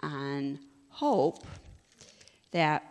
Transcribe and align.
on 0.00 0.60
hope 0.90 1.44
that 2.52 2.84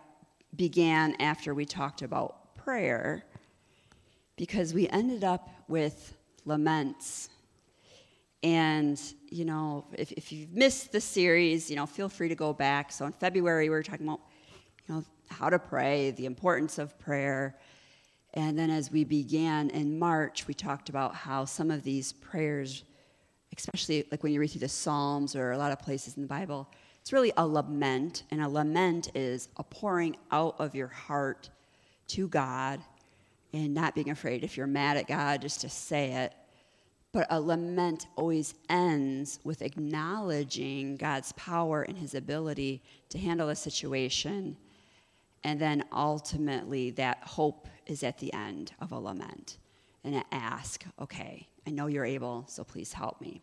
began 0.55 1.15
after 1.21 1.53
we 1.53 1.65
talked 1.65 2.01
about 2.01 2.55
prayer 2.57 3.23
because 4.35 4.73
we 4.73 4.89
ended 4.89 5.23
up 5.23 5.49
with 5.69 6.13
laments. 6.45 7.29
And, 8.41 8.99
you 9.29 9.45
know, 9.45 9.85
if, 9.93 10.11
if 10.11 10.33
you've 10.33 10.51
missed 10.51 10.91
the 10.91 10.99
series, 10.99 11.69
you 11.69 11.77
know, 11.77 11.85
feel 11.85 12.09
free 12.09 12.27
to 12.27 12.35
go 12.35 12.51
back. 12.51 12.91
So 12.91 13.05
in 13.05 13.13
February, 13.13 13.69
we 13.69 13.75
were 13.75 13.83
talking 13.83 14.05
about, 14.05 14.19
you 14.87 14.95
know, 14.95 15.05
how 15.29 15.49
to 15.49 15.57
pray, 15.57 16.11
the 16.11 16.25
importance 16.25 16.77
of 16.77 16.99
prayer. 16.99 17.57
And 18.33 18.59
then 18.59 18.69
as 18.69 18.91
we 18.91 19.05
began 19.05 19.69
in 19.69 19.97
March, 19.97 20.45
we 20.45 20.53
talked 20.53 20.89
about 20.89 21.15
how 21.15 21.45
some 21.45 21.71
of 21.71 21.83
these 21.83 22.11
prayers, 22.11 22.83
especially 23.59 24.05
like 24.11 24.23
when 24.23 24.31
you 24.33 24.39
read 24.39 24.51
through 24.51 24.59
the 24.59 24.69
Psalms 24.69 25.35
or 25.35 25.51
a 25.51 25.57
lot 25.57 25.71
of 25.71 25.79
places 25.79 26.15
in 26.15 26.23
the 26.23 26.27
Bible, 26.27 26.69
it's 27.01 27.13
really 27.13 27.33
a 27.37 27.45
lament. 27.45 28.23
And 28.31 28.41
a 28.41 28.47
lament 28.47 29.11
is 29.15 29.49
a 29.57 29.63
pouring 29.63 30.15
out 30.31 30.55
of 30.59 30.75
your 30.75 30.87
heart 30.87 31.49
to 32.07 32.27
God 32.27 32.81
and 33.53 33.73
not 33.73 33.95
being 33.95 34.09
afraid 34.09 34.43
if 34.43 34.57
you're 34.57 34.67
mad 34.67 34.97
at 34.97 35.07
God 35.07 35.41
just 35.41 35.61
to 35.61 35.69
say 35.69 36.13
it. 36.13 36.33
But 37.11 37.27
a 37.29 37.39
lament 37.39 38.07
always 38.15 38.55
ends 38.69 39.39
with 39.43 39.61
acknowledging 39.61 40.95
God's 40.95 41.31
power 41.33 41.83
and 41.83 41.95
his 41.95 42.15
ability 42.15 42.81
to 43.09 43.19
handle 43.19 43.49
a 43.49 43.55
situation. 43.55 44.57
And 45.43 45.59
then 45.59 45.83
ultimately, 45.91 46.89
that 46.91 47.19
hope 47.23 47.67
is 47.85 48.01
at 48.01 48.17
the 48.17 48.33
end 48.33 48.71
of 48.79 48.91
a 48.91 48.99
lament. 48.99 49.57
And 50.05 50.21
ask, 50.33 50.83
okay, 50.99 51.47
I 51.65 51.71
know 51.71 51.87
you're 51.87 52.03
able, 52.03 52.43
so 52.47 52.65
please 52.65 52.91
help 52.91 53.21
me. 53.21 53.41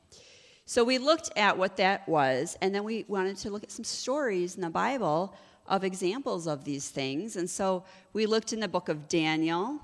So 0.66 0.84
we 0.84 0.98
looked 0.98 1.30
at 1.37 1.56
what 1.56 1.78
that 1.78 2.06
was, 2.06 2.56
and 2.60 2.74
then 2.74 2.84
we 2.84 3.06
wanted 3.09 3.38
to 3.38 3.51
look 3.51 3.62
at 3.62 3.70
some 3.70 3.84
stories 3.84 4.56
in 4.56 4.60
the 4.60 4.68
Bible 4.68 5.34
of 5.66 5.84
examples 5.84 6.46
of 6.46 6.65
these 6.65 6.91
things. 6.91 7.37
And 7.37 7.49
so 7.49 7.84
we 8.12 8.26
looked 8.26 8.52
in 8.52 8.60
the 8.60 8.68
book 8.68 8.90
of 8.90 9.09
Daniel, 9.09 9.80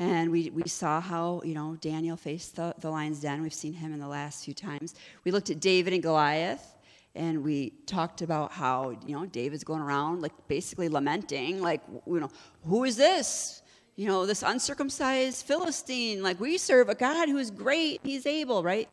and 0.00 0.32
we, 0.32 0.50
we 0.50 0.68
saw 0.68 1.00
how, 1.00 1.40
you 1.44 1.54
know, 1.54 1.76
Daniel 1.80 2.16
faced 2.16 2.56
the, 2.56 2.74
the 2.80 2.90
lion's 2.90 3.20
den. 3.20 3.40
We've 3.40 3.54
seen 3.54 3.74
him 3.74 3.92
in 3.92 4.00
the 4.00 4.08
last 4.08 4.44
few 4.44 4.54
times. 4.54 4.96
We 5.22 5.30
looked 5.30 5.50
at 5.50 5.60
David 5.60 5.92
and 5.92 6.02
Goliath, 6.02 6.74
and 7.14 7.44
we 7.44 7.70
talked 7.86 8.22
about 8.22 8.50
how, 8.50 8.96
you 9.06 9.14
know, 9.16 9.24
David's 9.24 9.62
going 9.62 9.82
around, 9.82 10.20
like, 10.20 10.32
basically 10.48 10.88
lamenting, 10.88 11.60
like, 11.60 11.80
you 12.06 12.18
know, 12.18 12.30
who 12.64 12.82
is 12.82 12.96
this? 12.96 13.62
You 13.98 14.06
know, 14.06 14.26
this 14.26 14.44
uncircumcised 14.44 15.44
Philistine. 15.44 16.22
Like, 16.22 16.38
we 16.38 16.56
serve 16.56 16.88
a 16.88 16.94
God 16.94 17.28
who 17.28 17.36
is 17.36 17.50
great. 17.50 17.98
He's 18.04 18.26
able, 18.26 18.62
right? 18.62 18.88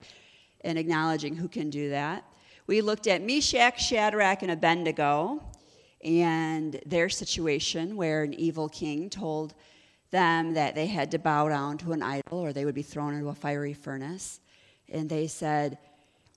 And 0.62 0.80
acknowledging 0.80 1.36
who 1.36 1.48
can 1.48 1.70
do 1.70 1.92
that. 1.92 2.26
We 2.66 2.82
looked 2.82 3.06
at 3.06 3.22
Meshach, 3.22 3.80
Shadrach, 3.80 4.42
and 4.42 4.50
Abednego 4.50 5.44
and 6.04 6.82
their 6.88 7.08
situation 7.08 7.96
where 7.96 8.24
an 8.24 8.34
evil 8.34 8.68
king 8.68 9.12
told 9.12 9.54
them 10.10 10.56
that 10.56 10.74
they 10.74 10.88
had 10.88 11.12
to 11.12 11.20
bow 11.20 11.50
down 11.50 11.78
to 11.78 11.92
an 11.92 12.02
idol 12.02 12.40
or 12.40 12.52
they 12.52 12.66
would 12.66 12.74
be 12.74 12.82
thrown 12.82 13.14
into 13.14 13.30
a 13.30 13.36
fiery 13.36 13.76
furnace. 13.76 14.40
And 14.90 15.08
they 15.08 15.28
said, 15.28 15.78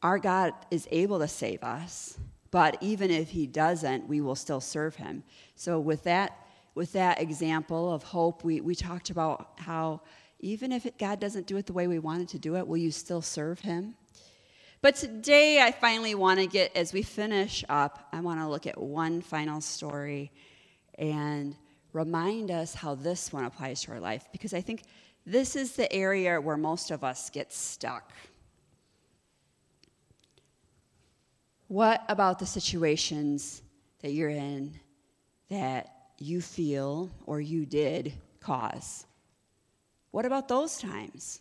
Our 0.03 0.19
God 0.19 0.53
is 0.71 0.87
able 0.91 1.21
to 1.21 1.29
save 1.29 1.65
us, 1.65 2.19
but 2.51 2.77
even 2.83 3.11
if 3.11 3.31
he 3.31 3.47
doesn't, 3.47 4.07
we 4.07 4.21
will 4.21 4.37
still 4.37 4.61
serve 4.61 4.97
him. 4.97 5.23
So, 5.55 5.81
with 5.81 6.05
that, 6.05 6.37
with 6.79 6.93
that 6.93 7.21
example 7.21 7.93
of 7.93 8.05
hope, 8.05 8.45
we, 8.45 8.61
we 8.61 8.73
talked 8.73 9.11
about 9.11 9.51
how 9.57 10.01
even 10.39 10.71
if 10.71 10.87
God 10.97 11.19
doesn't 11.19 11.49
do 11.49 11.57
it 11.57 11.67
the 11.67 11.73
way 11.73 11.89
we 11.89 11.99
wanted 11.99 12.29
to 12.29 12.39
do 12.39 12.57
it, 12.57 12.67
will 12.69 12.77
you 12.77 12.93
still 12.93 13.21
serve 13.21 13.59
him? 13.59 13.97
But 14.81 14.95
today, 14.95 15.61
I 15.61 15.73
finally 15.73 16.15
want 16.15 16.39
to 16.39 16.47
get, 16.47 16.77
as 16.77 16.93
we 16.93 17.03
finish 17.03 17.65
up, 17.69 18.07
I 18.13 18.21
want 18.21 18.39
to 18.39 18.47
look 18.47 18.69
at 18.69 18.81
one 18.81 19.21
final 19.21 19.61
story 19.61 20.31
and 20.97 21.57
remind 21.93 22.53
us 22.53 22.75
how 22.75 22.95
this 22.95 23.33
one 23.33 23.45
applies 23.45 23.83
to 23.83 23.91
our 23.91 24.01
life 24.01 24.29
because 24.31 24.55
I 24.55 24.61
think 24.61 24.85
this 25.27 25.57
is 25.57 25.73
the 25.73 25.93
area 25.93 26.41
where 26.41 26.57
most 26.57 26.93
of 26.93 27.03
us 27.03 27.29
get 27.29 27.53
stuck. 27.53 28.13
What 31.67 32.05
about 32.09 32.39
the 32.39 32.47
situations 32.47 33.63
that 34.01 34.13
you're 34.13 34.31
in 34.31 34.79
that 35.51 35.98
you 36.19 36.41
feel 36.41 37.11
or 37.27 37.41
you 37.41 37.67
did 37.67 38.13
cause? 38.41 39.07
What 40.11 40.25
about 40.25 40.49
those 40.49 40.79
times? 40.79 41.41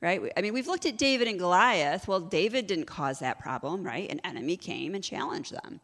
Right? 0.00 0.20
I 0.36 0.42
mean, 0.42 0.52
we've 0.52 0.66
looked 0.66 0.86
at 0.86 0.98
David 0.98 1.26
and 1.26 1.38
Goliath. 1.38 2.06
Well, 2.06 2.20
David 2.20 2.66
didn't 2.66 2.84
cause 2.84 3.18
that 3.20 3.38
problem, 3.38 3.82
right? 3.82 4.10
An 4.10 4.20
enemy 4.24 4.56
came 4.56 4.94
and 4.94 5.02
challenged 5.02 5.52
them. 5.52 5.80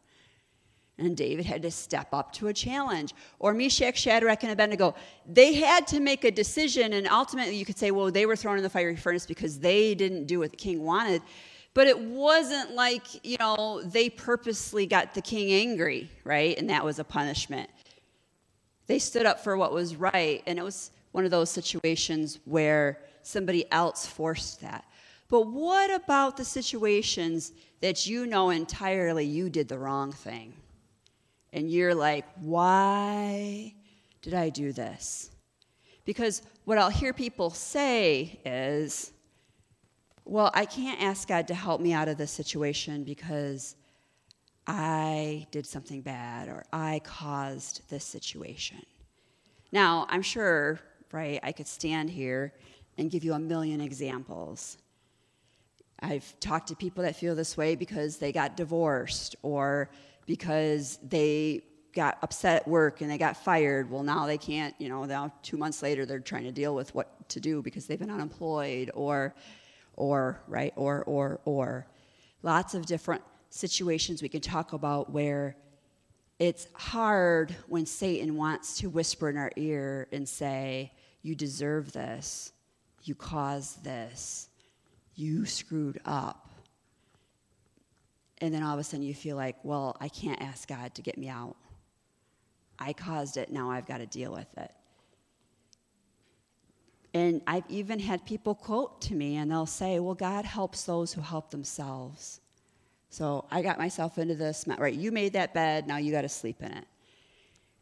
And 0.98 1.16
David 1.16 1.46
had 1.46 1.62
to 1.62 1.70
step 1.70 2.08
up 2.12 2.32
to 2.34 2.48
a 2.48 2.52
challenge. 2.52 3.14
Or 3.38 3.54
Meshach, 3.54 3.98
Shadrach, 3.98 4.42
and 4.42 4.52
Abednego, 4.52 4.94
they 5.26 5.54
had 5.54 5.86
to 5.88 6.00
make 6.00 6.24
a 6.24 6.30
decision, 6.30 6.92
and 6.92 7.08
ultimately 7.08 7.56
you 7.56 7.64
could 7.64 7.78
say, 7.78 7.90
well, 7.90 8.10
they 8.10 8.26
were 8.26 8.36
thrown 8.36 8.58
in 8.58 8.62
the 8.62 8.70
fiery 8.70 8.96
furnace 8.96 9.26
because 9.26 9.58
they 9.58 9.94
didn't 9.94 10.26
do 10.26 10.38
what 10.38 10.50
the 10.50 10.56
king 10.56 10.84
wanted. 10.84 11.22
But 11.74 11.86
it 11.86 11.98
wasn't 11.98 12.72
like, 12.72 13.24
you 13.26 13.38
know, 13.40 13.82
they 13.82 14.10
purposely 14.10 14.84
got 14.84 15.14
the 15.14 15.22
king 15.22 15.52
angry, 15.52 16.10
right? 16.22 16.56
And 16.58 16.68
that 16.68 16.84
was 16.84 16.98
a 16.98 17.04
punishment. 17.04 17.70
They 18.86 18.98
stood 18.98 19.26
up 19.26 19.40
for 19.40 19.56
what 19.56 19.72
was 19.72 19.96
right, 19.96 20.42
and 20.46 20.58
it 20.58 20.62
was 20.62 20.90
one 21.12 21.24
of 21.24 21.30
those 21.30 21.50
situations 21.50 22.38
where 22.44 22.98
somebody 23.22 23.70
else 23.70 24.06
forced 24.06 24.60
that. 24.62 24.84
But 25.28 25.46
what 25.46 25.92
about 25.92 26.36
the 26.36 26.44
situations 26.44 27.52
that 27.80 28.06
you 28.06 28.26
know 28.26 28.50
entirely 28.50 29.24
you 29.24 29.48
did 29.48 29.68
the 29.68 29.78
wrong 29.78 30.12
thing? 30.12 30.54
and 31.52 31.70
you're 31.70 31.94
like, 31.94 32.24
why 32.40 33.74
did 34.22 34.34
I 34.34 34.48
do 34.48 34.72
this? 34.72 35.30
Because 36.04 36.42
what 36.64 36.78
I'll 36.78 36.90
hear 36.90 37.12
people 37.12 37.50
say 37.50 38.40
is, 38.44 39.12
well, 40.24 40.50
I 40.54 40.64
can't 40.64 41.00
ask 41.00 41.28
God 41.28 41.48
to 41.48 41.54
help 41.54 41.80
me 41.80 41.92
out 41.92 42.08
of 42.08 42.16
this 42.16 42.30
situation 42.30 43.04
because 43.04 43.76
I 44.66 45.46
did 45.50 45.66
something 45.66 46.02
bad 46.02 46.48
or 46.48 46.64
I 46.72 47.00
caused 47.04 47.82
this 47.88 48.04
situation. 48.04 48.82
Now, 49.72 50.06
I'm 50.08 50.22
sure, 50.22 50.80
right, 51.10 51.40
I 51.42 51.52
could 51.52 51.66
stand 51.66 52.10
here 52.10 52.52
and 52.98 53.10
give 53.10 53.24
you 53.24 53.32
a 53.32 53.38
million 53.38 53.80
examples. 53.80 54.78
I've 56.00 56.38
talked 56.40 56.68
to 56.68 56.76
people 56.76 57.02
that 57.04 57.16
feel 57.16 57.34
this 57.34 57.56
way 57.56 57.74
because 57.74 58.18
they 58.18 58.32
got 58.32 58.56
divorced 58.56 59.36
or 59.42 59.90
because 60.26 60.98
they 61.02 61.62
got 61.94 62.18
upset 62.22 62.62
at 62.62 62.68
work 62.68 63.00
and 63.00 63.10
they 63.10 63.18
got 63.18 63.36
fired. 63.36 63.90
Well, 63.90 64.02
now 64.02 64.26
they 64.26 64.38
can't, 64.38 64.74
you 64.78 64.88
know, 64.88 65.04
now 65.04 65.32
two 65.42 65.56
months 65.56 65.82
later 65.82 66.06
they're 66.06 66.20
trying 66.20 66.44
to 66.44 66.52
deal 66.52 66.74
with 66.74 66.94
what 66.94 67.28
to 67.30 67.40
do 67.40 67.62
because 67.62 67.86
they've 67.86 67.98
been 67.98 68.10
unemployed 68.10 68.90
or, 68.94 69.34
or, 69.94 70.40
right, 70.46 70.72
or, 70.76 71.02
or, 71.04 71.40
or. 71.44 71.86
Lots 72.42 72.74
of 72.74 72.86
different 72.86 73.22
situations 73.52 74.22
we 74.22 74.28
can 74.28 74.40
talk 74.40 74.72
about 74.72 75.10
where 75.10 75.56
it's 76.38 76.66
hard 76.74 77.54
when 77.68 77.86
Satan 77.86 78.36
wants 78.36 78.78
to 78.78 78.88
whisper 78.88 79.28
in 79.28 79.36
our 79.36 79.52
ear 79.56 80.08
and 80.12 80.28
say, 80.28 80.92
You 81.22 81.34
deserve 81.34 81.92
this, 81.92 82.52
you 83.02 83.14
caused 83.14 83.84
this, 83.84 84.48
you 85.14 85.46
screwed 85.46 86.00
up 86.04 86.52
and 88.42 88.52
then 88.52 88.64
all 88.64 88.74
of 88.74 88.80
a 88.80 88.84
sudden 88.84 89.06
you 89.06 89.14
feel 89.14 89.36
like, 89.36 89.56
well, 89.62 89.96
I 90.00 90.08
can't 90.08 90.42
ask 90.42 90.68
God 90.68 90.96
to 90.96 91.02
get 91.02 91.16
me 91.16 91.28
out. 91.28 91.54
I 92.76 92.92
caused 92.92 93.36
it, 93.36 93.52
now 93.52 93.70
I've 93.70 93.86
got 93.86 93.98
to 93.98 94.06
deal 94.06 94.32
with 94.32 94.48
it. 94.58 94.72
And 97.14 97.40
I've 97.46 97.62
even 97.68 98.00
had 98.00 98.26
people 98.26 98.56
quote 98.56 99.00
to 99.02 99.14
me 99.14 99.36
and 99.36 99.48
they'll 99.48 99.64
say, 99.64 100.00
well, 100.00 100.16
God 100.16 100.44
helps 100.44 100.82
those 100.82 101.12
who 101.12 101.20
help 101.20 101.52
themselves. 101.52 102.40
So 103.12 103.44
I 103.50 103.60
got 103.60 103.76
myself 103.76 104.16
into 104.16 104.34
this, 104.34 104.64
right? 104.78 104.94
You 104.94 105.12
made 105.12 105.34
that 105.34 105.52
bed, 105.52 105.86
now 105.86 105.98
you 105.98 106.12
got 106.12 106.22
to 106.22 106.30
sleep 106.30 106.62
in 106.62 106.72
it. 106.72 106.86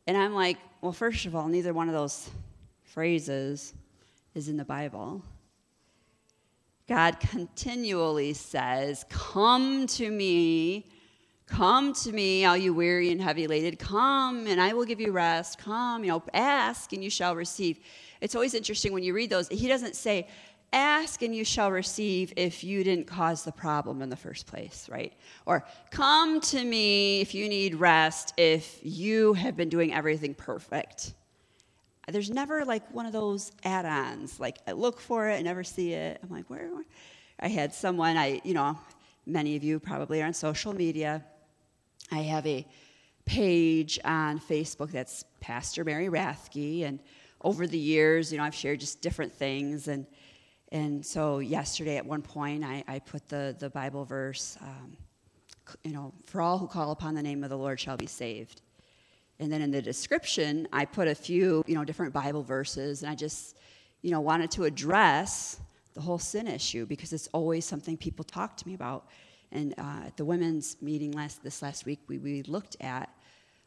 And 0.08 0.16
I'm 0.16 0.34
like, 0.34 0.56
well, 0.80 0.90
first 0.90 1.24
of 1.24 1.36
all, 1.36 1.46
neither 1.46 1.72
one 1.72 1.86
of 1.86 1.94
those 1.94 2.28
phrases 2.82 3.72
is 4.34 4.48
in 4.48 4.56
the 4.56 4.64
Bible. 4.64 5.22
God 6.88 7.20
continually 7.20 8.32
says, 8.32 9.04
Come 9.08 9.86
to 9.86 10.10
me, 10.10 10.90
come 11.46 11.92
to 11.92 12.10
me, 12.10 12.44
all 12.44 12.56
you 12.56 12.74
weary 12.74 13.12
and 13.12 13.22
heavy 13.22 13.46
laden. 13.46 13.76
Come 13.76 14.48
and 14.48 14.60
I 14.60 14.72
will 14.72 14.84
give 14.84 15.00
you 15.00 15.12
rest. 15.12 15.58
Come, 15.58 16.02
you 16.02 16.10
know, 16.10 16.24
ask 16.34 16.92
and 16.92 17.04
you 17.04 17.10
shall 17.10 17.36
receive. 17.36 17.78
It's 18.20 18.34
always 18.34 18.52
interesting 18.52 18.92
when 18.92 19.04
you 19.04 19.14
read 19.14 19.30
those. 19.30 19.46
He 19.46 19.68
doesn't 19.68 19.94
say, 19.94 20.26
Ask 20.72 21.22
and 21.22 21.34
you 21.34 21.44
shall 21.44 21.70
receive 21.70 22.32
if 22.36 22.62
you 22.62 22.84
didn't 22.84 23.06
cause 23.06 23.44
the 23.44 23.52
problem 23.52 24.02
in 24.02 24.08
the 24.08 24.16
first 24.16 24.46
place, 24.46 24.88
right? 24.88 25.12
Or 25.46 25.64
come 25.90 26.40
to 26.42 26.62
me 26.62 27.20
if 27.20 27.34
you 27.34 27.48
need 27.48 27.74
rest, 27.74 28.34
if 28.36 28.78
you 28.82 29.32
have 29.34 29.56
been 29.56 29.68
doing 29.68 29.92
everything 29.92 30.34
perfect 30.34 31.14
there's 32.12 32.30
never 32.30 32.64
like 32.64 32.92
one 32.92 33.06
of 33.06 33.12
those 33.12 33.52
add-ons. 33.64 34.40
Like 34.40 34.58
I 34.66 34.72
look 34.72 35.00
for 35.00 35.28
it, 35.28 35.36
I 35.36 35.42
never 35.42 35.64
see 35.64 35.92
it. 35.92 36.20
I'm 36.22 36.30
like, 36.30 36.48
where? 36.48 36.68
I 37.38 37.48
had 37.48 37.72
someone 37.72 38.16
I, 38.16 38.40
you 38.44 38.54
know, 38.54 38.78
many 39.26 39.56
of 39.56 39.64
you 39.64 39.78
probably 39.78 40.22
are 40.22 40.26
on 40.26 40.34
social 40.34 40.72
media, 40.72 41.24
I 42.10 42.18
have 42.18 42.46
a 42.46 42.66
page 43.24 43.98
on 44.04 44.40
Facebook 44.40 44.90
that's 44.90 45.24
Pastor 45.40 45.84
Mary 45.84 46.08
Rathke, 46.08 46.84
and 46.84 46.98
over 47.42 47.66
the 47.66 47.78
years, 47.78 48.32
you 48.32 48.38
know, 48.38 48.44
I've 48.44 48.54
shared 48.54 48.80
just 48.80 49.00
different 49.00 49.32
things, 49.32 49.88
and 49.88 50.06
and 50.72 51.04
so 51.04 51.40
yesterday 51.40 51.96
at 51.96 52.06
one 52.06 52.22
point, 52.22 52.64
I, 52.64 52.84
I 52.86 52.98
put 52.98 53.28
the 53.28 53.56
the 53.58 53.70
Bible 53.70 54.04
verse, 54.04 54.56
um, 54.60 54.96
you 55.84 55.92
know, 55.92 56.12
for 56.26 56.40
all 56.40 56.58
who 56.58 56.66
call 56.66 56.92
upon 56.92 57.14
the 57.14 57.22
name 57.22 57.42
of 57.44 57.50
the 57.50 57.58
Lord 57.58 57.80
shall 57.80 57.96
be 57.96 58.06
saved, 58.06 58.62
and 59.40 59.50
then 59.50 59.62
in 59.62 59.70
the 59.70 59.82
description, 59.82 60.68
I 60.72 60.84
put 60.84 61.08
a 61.08 61.14
few, 61.14 61.64
you 61.66 61.74
know, 61.74 61.84
different 61.84 62.12
Bible 62.12 62.42
verses, 62.42 63.02
and 63.02 63.10
I 63.10 63.14
just, 63.14 63.56
you 64.02 64.10
know, 64.10 64.20
wanted 64.20 64.50
to 64.52 64.64
address 64.64 65.60
the 65.94 66.00
whole 66.00 66.18
sin 66.18 66.46
issue 66.46 66.86
because 66.86 67.12
it's 67.12 67.28
always 67.32 67.64
something 67.64 67.96
people 67.96 68.24
talk 68.24 68.56
to 68.58 68.68
me 68.68 68.74
about. 68.74 69.06
And 69.52 69.74
uh, 69.78 70.06
at 70.06 70.16
the 70.16 70.24
women's 70.24 70.76
meeting 70.80 71.12
last 71.12 71.42
this 71.42 71.62
last 71.62 71.84
week, 71.84 72.00
we, 72.06 72.18
we 72.18 72.42
looked 72.42 72.76
at 72.80 73.08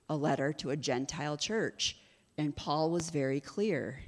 a 0.09 0.15
letter 0.15 0.53
to 0.53 0.69
a 0.69 0.77
Gentile 0.77 1.37
church, 1.37 1.97
and 2.37 2.55
Paul 2.55 2.91
was 2.91 3.09
very 3.09 3.39
clear. 3.39 3.99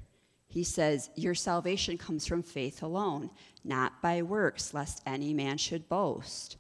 He 0.56 0.64
says, 0.64 1.10
Your 1.16 1.36
salvation 1.36 1.98
comes 1.98 2.26
from 2.26 2.42
faith 2.42 2.82
alone, 2.82 3.30
not 3.66 4.02
by 4.02 4.22
works, 4.22 4.74
lest 4.74 5.04
any 5.06 5.34
man 5.34 5.58
should 5.58 5.90
boast. 5.90 6.56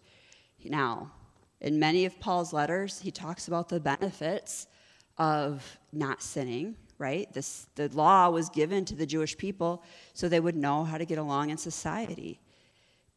Now, 0.65 1.13
in 1.62 1.80
many 1.80 2.03
of 2.03 2.19
Paul's 2.19 2.51
letters, 2.51 3.00
he 3.00 3.09
talks 3.09 3.47
about 3.47 3.69
the 3.69 3.80
benefits 3.80 4.68
of 5.18 5.80
not 5.94 6.21
sinning, 6.21 6.75
right? 6.97 7.31
This, 7.31 7.68
the 7.75 7.88
law 7.88 8.30
was 8.30 8.50
given 8.50 8.83
to 8.83 8.95
the 8.95 9.06
Jewish 9.06 9.38
people 9.38 9.81
so 10.13 10.27
they 10.27 10.41
would 10.41 10.57
know 10.57 10.83
how 10.83 10.98
to 10.98 11.06
get 11.06 11.18
along 11.18 11.51
in 11.51 11.57
society. 11.57 12.41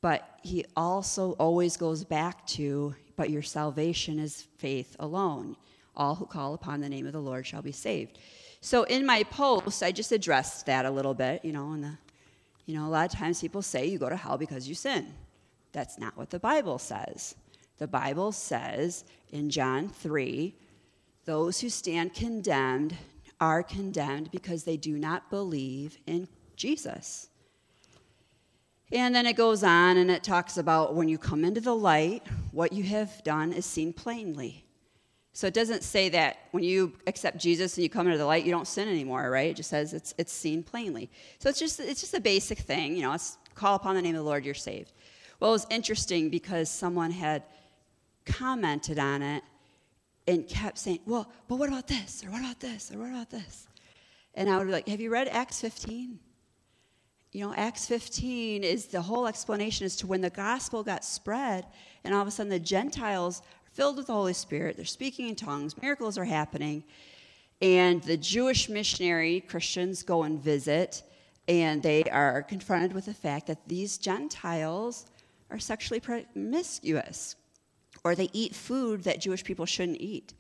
But 0.01 0.39
he 0.45 0.65
also 0.77 1.33
always 1.41 1.77
goes 1.77 2.05
back 2.05 2.47
to, 2.49 2.95
but 3.17 3.31
your 3.31 3.43
salvation 3.43 4.21
is 4.21 4.47
faith 4.59 4.95
alone. 5.01 5.57
All 5.97 6.15
who 6.15 6.27
call 6.27 6.55
upon 6.55 6.81
the 6.81 6.89
name 6.89 7.09
of 7.09 7.13
the 7.13 7.19
Lord 7.19 7.49
shall 7.49 7.63
be 7.63 7.73
saved. 7.73 8.21
So 8.61 8.83
in 8.85 9.07
my 9.07 9.23
post, 9.25 9.83
I 9.83 9.93
just 9.93 10.13
addressed 10.13 10.67
that 10.67 10.85
a 10.85 10.91
little 10.91 11.15
bit, 11.15 11.45
you 11.45 11.53
know, 11.53 11.73
and 11.73 11.85
the, 11.85 11.99
you 12.67 12.75
know, 12.75 12.87
a 12.87 12.91
lot 12.91 13.13
of 13.13 13.19
times 13.19 13.41
people 13.41 13.63
say 13.63 13.87
you 13.87 13.99
go 13.99 14.09
to 14.09 14.17
hell 14.17 14.37
because 14.37 14.69
you 14.69 14.75
sin. 14.75 15.15
That's 15.73 15.99
not 15.99 16.17
what 16.17 16.31
the 16.31 16.39
Bible 16.39 16.79
says. 16.79 17.35
The 17.79 17.87
Bible 17.87 18.33
says 18.33 19.05
in 19.31 19.51
John 19.51 19.89
3 19.89 20.55
those 21.25 21.61
who 21.61 21.69
stand 21.69 22.15
condemned 22.15 22.97
are 23.41 23.63
condemned 23.63 24.31
because 24.31 24.65
they 24.65 24.77
do 24.77 24.97
not 24.97 25.31
believe 25.31 25.99
in 26.07 26.27
Jesus. 26.57 27.29
And 28.91 29.15
then 29.15 29.27
it 29.27 29.37
goes 29.37 29.63
on 29.63 29.99
and 29.99 30.11
it 30.11 30.25
talks 30.25 30.57
about 30.57 30.95
when 30.95 31.09
you 31.09 31.19
come 31.19 31.45
into 31.45 31.61
the 31.61 31.75
light, 31.75 32.23
what 32.51 32.73
you 32.73 32.83
have 32.85 33.23
done 33.23 33.53
is 33.53 33.67
seen 33.67 33.93
plainly. 33.93 34.65
So 35.39 35.47
it 35.47 35.55
doesn't 35.55 35.85
say 35.85 36.09
that 36.09 36.39
when 36.51 36.65
you 36.65 36.95
accept 37.07 37.39
Jesus 37.39 37.77
and 37.77 37.85
you 37.85 37.89
come 37.89 38.09
into 38.09 38.19
the 38.19 38.27
light, 38.27 38.45
you 38.45 38.51
don't 38.51 38.67
sin 38.67 38.89
anymore, 38.89 39.31
right? 39.31 39.51
It 39.51 39.55
just 39.55 39.71
says 39.71 39.95
it's, 39.95 40.13
it's 40.19 40.33
seen 40.33 40.65
plainly. 40.65 41.09
So 41.39 41.49
it's 41.49 41.61
just, 41.61 41.79
it's 41.79 42.01
just 42.01 42.13
a 42.13 42.21
basic 42.21 42.59
thing, 42.59 42.97
you 42.97 43.03
know, 43.03 43.13
it's 43.13 43.39
call 43.55 43.77
upon 43.77 43.95
the 43.95 44.03
name 44.03 44.17
of 44.17 44.25
the 44.25 44.29
Lord, 44.29 44.45
you're 44.45 44.53
saved. 44.53 44.95
Well, 45.39 45.51
it 45.51 45.53
was 45.53 45.67
interesting 45.71 46.29
because 46.29 46.69
someone 46.69 47.13
had 47.13 47.45
commented 48.27 48.99
on 48.99 49.23
it 49.23 49.45
and 50.27 50.49
kept 50.49 50.77
saying, 50.77 50.99
well, 51.07 51.31
but 51.47 51.55
what 51.55 51.69
about 51.69 51.87
this? 51.87 52.25
Or 52.27 52.33
what 52.33 52.41
about 52.41 52.59
this? 52.59 52.91
Or 52.91 52.99
what 52.99 53.11
about 53.11 53.31
this? 53.31 53.69
And 54.35 54.51
I 54.51 54.59
would 54.59 54.67
be 54.67 54.73
like, 54.73 54.89
have 54.89 55.01
you 55.01 55.11
read 55.11 55.29
Acts 55.29 55.61
15? 55.61 56.19
you 57.33 57.47
know, 57.47 57.55
Acts 57.55 57.87
15 57.87 58.65
is 58.65 58.87
the 58.87 59.03
whole 59.03 59.27
explanation 59.27 59.85
as 59.85 59.97
to 59.97 60.07
when 60.07 60.23
the 60.23 60.31
gospel 60.31 60.83
got 60.83 61.05
spread, 61.05 61.67
and 62.03 62.15
all 62.15 62.23
of 62.23 62.29
a 62.29 62.31
sudden 62.31 62.51
the 62.51 62.59
Gentiles 62.59 63.43
filled 63.73 63.97
with 63.97 64.07
the 64.07 64.13
Holy 64.13 64.33
Spirit, 64.33 64.77
they're 64.77 64.85
speaking 64.85 65.29
in 65.29 65.37
tongues, 65.37 65.81
miracles 65.81 66.19
are 66.19 66.25
happening, 66.25 66.85
and 67.61 68.03
the 68.03 68.17
Jewish 68.17 68.69
missionary 68.69 69.41
Christians 69.41 70.03
go 70.03 70.23
and 70.23 70.41
visit, 70.41 71.03
and 71.49 71.83
they 71.83 72.05
are 72.05 72.43
confronted 72.43 72.93
with 72.93 73.07
the 73.07 73.15
fact 73.15 73.47
that 73.47 73.67
these 73.69 73.99
Gentiles 73.99 75.07
are 75.51 75.59
sexually 75.59 76.01
promiscuous, 76.01 77.37
or 78.05 78.15
they 78.15 78.31
eat 78.33 78.55
food 78.55 79.05
that 79.05 79.21
Jewish 79.21 79.43
people 79.45 79.67
shouldn't 79.67 80.01
eat. 80.01 80.35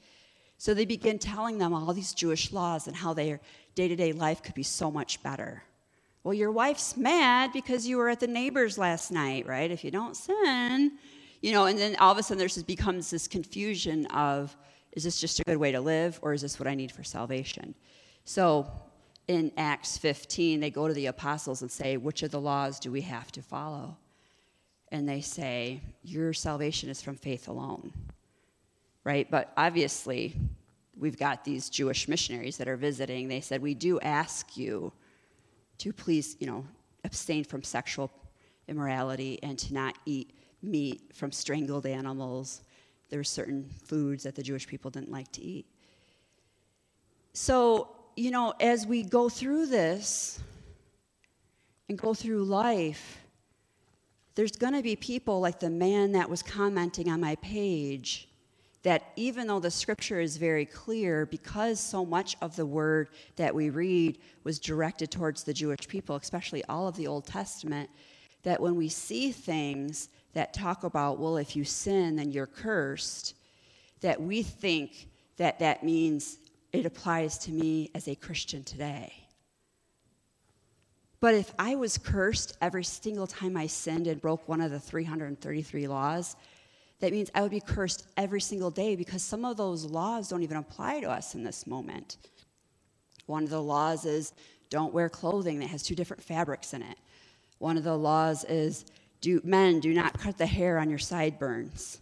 So 0.59 0.75
they 0.75 0.85
begin 0.85 1.19
telling 1.19 1.59
them 1.59 1.73
all 1.73 1.93
these 1.95 2.13
Jewish 2.13 2.53
laws 2.53 2.89
and 2.89 2.97
how 2.97 3.15
their 3.15 3.41
day 3.75 3.89
to 3.89 3.97
day 3.97 4.13
life 4.13 4.43
could 4.43 4.55
be 4.55 4.65
so 4.65 4.91
much 4.91 5.23
better. 5.23 5.63
Well, 6.25 6.35
your 6.35 6.51
wife's 6.51 6.97
mad 6.97 7.53
because 7.53 7.87
you 7.87 7.97
were 7.97 8.09
at 8.09 8.21
the 8.21 8.27
neighbor's 8.27 8.77
last 8.77 9.11
night, 9.11 9.47
right? 9.47 9.71
If 9.71 9.85
you 9.85 9.91
don't 9.91 10.17
sin, 10.17 10.99
you 11.41 11.53
know, 11.53 11.67
and 11.67 11.79
then 11.79 11.97
all 11.97 12.13
of 12.13 12.19
a 12.19 12.23
sudden 12.23 12.39
there's 12.39 12.63
becomes 12.63 13.11
this 13.11 13.29
confusion 13.29 14.07
of 14.07 14.57
is 14.93 15.05
this 15.05 15.21
just 15.21 15.41
a 15.41 15.45
good 15.45 15.59
way 15.59 15.73
to 15.73 15.81
live 15.81 16.19
or 16.23 16.33
is 16.33 16.43
this 16.43 16.59
what 16.59 16.67
I 16.67 16.75
need 16.75 16.91
for 16.91 17.05
salvation? 17.05 17.75
So 18.25 18.71
in 19.29 19.53
Acts 19.57 19.99
15, 19.99 20.59
they 20.59 20.71
go 20.71 20.89
to 20.89 20.95
the 20.95 21.07
apostles 21.07 21.63
and 21.63 21.71
say, 21.71 21.97
Which 21.97 22.23
of 22.23 22.31
the 22.31 22.41
laws 22.41 22.81
do 22.81 22.91
we 22.91 23.03
have 23.03 23.31
to 23.33 23.43
follow? 23.43 23.97
And 24.91 25.09
they 25.09 25.21
say, 25.21 25.83
Your 26.03 26.33
salvation 26.33 26.89
is 26.89 27.03
from 27.03 27.15
faith 27.15 27.47
alone, 27.47 27.93
right? 29.05 29.31
But 29.31 29.53
obviously, 29.57 30.35
we've 30.97 31.19
got 31.19 31.45
these 31.45 31.69
Jewish 31.69 32.09
missionaries 32.09 32.57
that 32.57 32.69
are 32.69 32.77
visiting. 32.77 33.29
They 33.29 33.43
said, 33.43 33.63
We 33.63 33.75
do 33.75 34.01
ask 34.01 34.57
you 34.57 34.93
to 35.79 35.93
please, 35.93 36.37
you 36.41 36.47
know, 36.47 36.67
abstain 37.05 37.45
from 37.45 37.63
sexual 37.63 38.11
immorality 38.67 39.39
and 39.43 39.59
to 39.59 39.75
not 39.75 39.97
eat 40.07 40.33
meat 40.63 41.15
from 41.15 41.33
strangled 41.33 41.87
animals. 41.87 42.63
There 43.11 43.19
were 43.19 43.25
certain 43.25 43.69
foods 43.85 44.25
that 44.25 44.35
the 44.35 44.43
Jewish 44.43 44.67
people 44.67 44.91
didn't 44.91 45.11
like 45.11 45.33
to 45.33 45.43
eat. 45.43 45.67
So, 47.33 47.95
you 48.17 48.31
know, 48.31 48.53
as 48.61 48.87
we 48.87 49.03
go 49.03 49.29
through 49.29 49.67
this 49.67 50.41
and 51.89 51.97
go 51.97 52.15
through 52.15 52.45
life, 52.45 53.19
there's 54.35 54.53
going 54.53 54.75
to 54.75 54.83
be 54.83 54.97
people 54.97 55.41
like 55.41 55.61
the 55.61 55.71
man 55.71 56.13
that 56.13 56.29
was 56.29 56.43
commenting 56.43 57.09
on 57.11 57.21
my 57.21 57.37
page 57.37 58.29
that 58.83 59.13
even 59.17 59.47
though 59.47 59.59
the 59.59 59.71
scripture 59.71 60.21
is 60.21 60.37
very 60.37 60.65
clear, 60.65 61.27
because 61.27 61.81
so 61.81 62.05
much 62.05 62.37
of 62.41 62.55
the 62.57 62.65
word 62.65 63.09
that 63.37 63.55
we 63.55 63.71
read 63.71 64.19
was 64.45 64.59
directed 64.59 65.11
towards 65.11 65.43
the 65.43 65.53
Jewish 65.53 65.89
people, 65.89 66.17
especially 66.17 66.65
all 66.67 66.87
of 66.87 66.97
the 66.97 67.07
Old 67.07 67.27
Testament, 67.27 67.91
that 68.45 68.61
when 68.61 68.77
we 68.77 68.89
see 68.89 69.33
things 69.33 70.09
that 70.39 70.55
talk 70.55 70.85
about, 70.85 71.19
well, 71.19 71.37
if 71.37 71.57
you 71.57 71.65
sin, 71.65 72.15
then 72.15 72.31
you're 72.31 72.47
cursed, 72.47 73.35
that 74.03 74.23
we 74.23 74.41
think 74.41 75.09
that 75.37 75.59
that 75.59 75.83
means 75.83 76.39
it 76.73 76.87
applies 76.87 77.39
to 77.39 77.51
me 77.51 77.91
as 77.93 78.07
a 78.07 78.15
Christian 78.15 78.63
today. 78.63 79.13
But 81.19 81.35
if 81.35 81.53
I 81.59 81.75
was 81.75 81.99
cursed 81.99 82.57
every 82.61 82.85
single 82.85 83.27
time 83.27 83.57
I 83.57 83.67
sinned 83.67 84.07
and 84.07 84.21
broke 84.21 84.49
one 84.49 84.61
of 84.61 84.71
the 84.71 84.79
333 84.79 85.89
laws, 85.89 86.37
that 87.01 87.11
means 87.11 87.33
I 87.35 87.43
would 87.43 87.51
be 87.51 87.59
cursed 87.59 88.07
every 88.17 88.41
single 88.41 88.71
day 88.71 88.95
because 88.95 89.25
some 89.25 89.45
of 89.45 89.57
those 89.57 89.87
laws 89.87 90.29
don't 90.29 90.45
even 90.45 90.59
apply 90.59 91.01
to 91.01 91.11
us 91.11 91.35
in 91.35 91.43
this 91.43 91.67
moment. 91.67 92.17
One 93.27 93.43
of 93.43 93.51
the 93.51 93.61
laws 93.61 94.05
is 94.05 94.33
don't 94.71 94.95
wear 94.95 95.09
clothing 95.09 95.59
that 95.59 95.71
has 95.71 95.83
two 95.83 95.97
different 95.97 96.23
fabrics 96.23 96.75
in 96.75 96.83
it. 96.83 96.97
One 97.59 97.77
of 97.77 97.83
the 97.83 97.97
laws 97.97 98.45
is 98.45 98.85
do, 99.21 99.41
men 99.45 99.81
do 99.81 99.93
not 99.93 100.19
cut 100.19 100.39
the 100.39 100.47
hair 100.47 100.79
on 100.79 100.91
your 100.91 100.99
sideburns. 100.99 102.01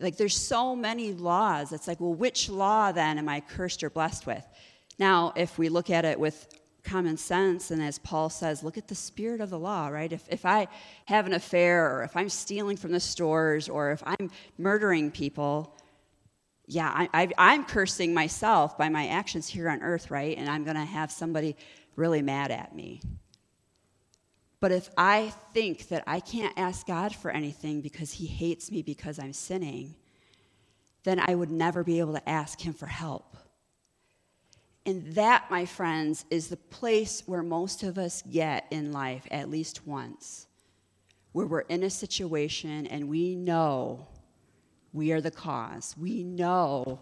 Like 0.00 0.16
there's 0.16 0.36
so 0.36 0.76
many 0.76 1.12
laws. 1.12 1.72
It's 1.72 1.88
like, 1.88 2.00
well, 2.00 2.14
which 2.14 2.48
law 2.48 2.92
then 2.92 3.18
am 3.18 3.28
I 3.28 3.40
cursed 3.40 3.82
or 3.82 3.90
blessed 3.90 4.26
with? 4.26 4.44
Now, 4.98 5.32
if 5.36 5.58
we 5.58 5.68
look 5.68 5.90
at 5.90 6.04
it 6.04 6.18
with 6.20 6.46
common 6.86 7.16
sense. 7.16 7.70
And 7.70 7.82
as 7.82 7.98
Paul 7.98 8.30
says, 8.30 8.62
look 8.62 8.78
at 8.78 8.88
the 8.88 8.94
spirit 8.94 9.40
of 9.42 9.50
the 9.50 9.58
law, 9.58 9.88
right? 9.88 10.10
If, 10.10 10.24
if 10.30 10.46
I 10.46 10.68
have 11.06 11.26
an 11.26 11.34
affair, 11.34 11.94
or 11.94 12.02
if 12.04 12.16
I'm 12.16 12.30
stealing 12.30 12.76
from 12.76 12.92
the 12.92 13.00
stores, 13.00 13.68
or 13.68 13.90
if 13.90 14.02
I'm 14.06 14.30
murdering 14.56 15.10
people, 15.10 15.76
yeah, 16.66 17.06
I, 17.12 17.28
am 17.38 17.64
cursing 17.64 18.14
myself 18.14 18.78
by 18.78 18.88
my 18.88 19.08
actions 19.08 19.48
here 19.48 19.68
on 19.68 19.82
earth, 19.82 20.10
right? 20.10 20.36
And 20.36 20.48
I'm 20.48 20.64
going 20.64 20.76
to 20.76 20.84
have 20.84 21.12
somebody 21.12 21.56
really 21.96 22.22
mad 22.22 22.50
at 22.50 22.74
me. 22.74 23.00
But 24.60 24.72
if 24.72 24.88
I 24.96 25.32
think 25.52 25.88
that 25.88 26.04
I 26.06 26.20
can't 26.20 26.58
ask 26.58 26.86
God 26.86 27.14
for 27.14 27.30
anything 27.30 27.80
because 27.80 28.12
He 28.12 28.26
hates 28.26 28.70
me 28.70 28.82
because 28.82 29.18
I'm 29.18 29.32
sinning, 29.32 29.94
then 31.04 31.20
I 31.20 31.34
would 31.34 31.50
never 31.50 31.84
be 31.84 32.00
able 32.00 32.14
to 32.14 32.28
ask 32.28 32.60
Him 32.60 32.72
for 32.72 32.86
help. 32.86 33.36
And 34.86 35.14
that, 35.14 35.50
my 35.50 35.66
friends, 35.66 36.24
is 36.30 36.48
the 36.48 36.56
place 36.56 37.22
where 37.26 37.42
most 37.42 37.82
of 37.82 37.98
us 37.98 38.22
get 38.22 38.66
in 38.70 38.92
life 38.92 39.26
at 39.30 39.50
least 39.50 39.86
once, 39.86 40.46
where 41.32 41.46
we're 41.46 41.60
in 41.60 41.82
a 41.82 41.90
situation 41.90 42.86
and 42.86 43.08
we 43.08 43.34
know 43.34 44.06
we 44.92 45.12
are 45.12 45.20
the 45.20 45.30
cause. 45.30 45.94
We 45.98 46.22
know 46.22 47.00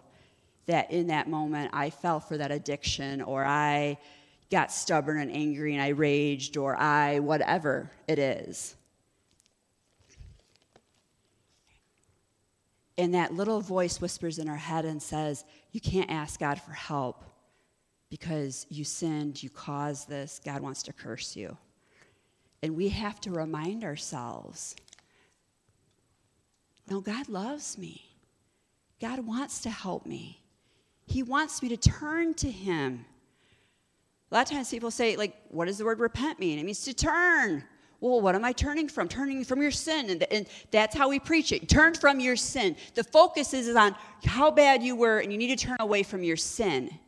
that 0.65 0.91
in 0.91 1.07
that 1.07 1.29
moment 1.29 1.71
I 1.73 1.91
fell 1.91 2.19
for 2.19 2.37
that 2.37 2.51
addiction 2.51 3.21
or 3.21 3.45
I 3.45 3.99
got 4.51 4.71
stubborn 4.71 5.19
and 5.19 5.31
angry 5.31 5.73
and 5.73 5.81
I 5.81 5.89
raged 5.89 6.57
or 6.57 6.75
I, 6.75 7.19
whatever 7.19 7.91
it 8.07 8.19
is. 8.19 8.75
And 12.97 13.13
that 13.13 13.33
little 13.33 13.59
voice 13.59 13.99
whispers 13.99 14.39
in 14.39 14.47
our 14.47 14.55
head 14.55 14.85
and 14.85 15.01
says, 15.01 15.43
You 15.71 15.81
can't 15.81 16.09
ask 16.09 16.39
God 16.39 16.61
for 16.61 16.71
help 16.71 17.23
because 18.09 18.65
you 18.69 18.83
sinned, 18.83 19.43
you 19.43 19.49
caused 19.49 20.07
this, 20.07 20.39
God 20.43 20.61
wants 20.61 20.83
to 20.83 20.93
curse 20.93 21.35
you. 21.35 21.57
And 22.61 22.75
we 22.75 22.89
have 22.89 23.19
to 23.21 23.31
remind 23.31 23.83
ourselves 23.83 24.75
no, 26.89 27.01
God 27.01 27.29
loves 27.29 27.77
me. 27.77 28.05
God 29.01 29.19
wants 29.25 29.61
to 29.61 29.69
help 29.69 30.05
me. 30.05 30.41
He 31.07 31.23
wants 31.23 31.61
me 31.61 31.69
to 31.69 31.77
turn 31.77 32.33
to 32.35 32.49
Him. 32.49 33.05
A 34.35 34.39
lot 34.39 34.51
of 34.51 34.57
times 34.57 34.69
people 34.69 34.91
say, 34.91 35.15
like, 35.15 35.33
what 35.47 35.63
does 35.63 35.77
the 35.77 35.85
word 35.85 36.01
repent 36.01 36.39
mean? 36.39 36.59
It 36.59 36.65
means 36.65 36.81
to 36.81 36.93
turn. 36.93 37.63
Well, 38.01 38.19
what 38.19 38.35
am 38.35 38.43
I 38.43 38.51
turning 38.51 38.89
from? 38.89 39.07
Turning 39.07 39.45
from 39.45 39.61
your 39.61 39.71
sin. 39.71 40.09
And, 40.09 40.23
and 40.23 40.45
that's 40.71 40.93
how 40.93 41.07
we 41.07 41.19
preach 41.19 41.53
it. 41.53 41.69
Turn 41.69 41.93
from 41.93 42.19
your 42.19 42.35
sin. 42.35 42.75
The 42.95 43.05
focus 43.05 43.53
is 43.53 43.73
on 43.77 43.95
how 44.25 44.51
bad 44.51 44.83
you 44.83 44.93
were, 44.97 45.19
and 45.19 45.31
you 45.31 45.37
need 45.37 45.57
to 45.57 45.65
turn 45.65 45.77
away 45.79 46.03
from 46.03 46.21
your 46.21 46.35
sin. 46.35 46.99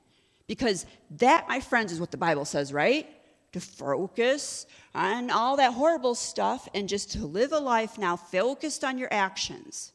Because 0.48 0.86
that, 1.18 1.50
my 1.50 1.60
friends, 1.60 1.92
is 1.92 2.00
what 2.00 2.12
the 2.12 2.18
Bible 2.18 2.46
says, 2.46 2.72
right? 2.72 3.10
To 3.52 3.60
focus 3.60 4.66
on 4.96 5.30
all 5.30 5.58
that 5.58 5.74
horrible 5.74 6.16
stuff 6.16 6.70
and 6.74 6.88
just 6.88 7.12
to 7.12 7.26
live 7.26 7.52
a 7.52 7.60
life 7.60 7.98
now 7.98 8.16
focused 8.16 8.86
on 8.86 8.98
your 8.98 9.10
actions. 9.12 9.92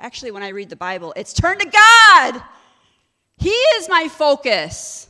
Actually, 0.00 0.30
when 0.30 0.42
I 0.42 0.48
read 0.48 0.70
the 0.70 0.76
Bible, 0.76 1.12
it's 1.14 1.34
turn 1.34 1.58
to 1.58 1.66
God. 1.66 2.42
He 3.42 3.50
is 3.50 3.88
my 3.88 4.06
focus. 4.06 5.08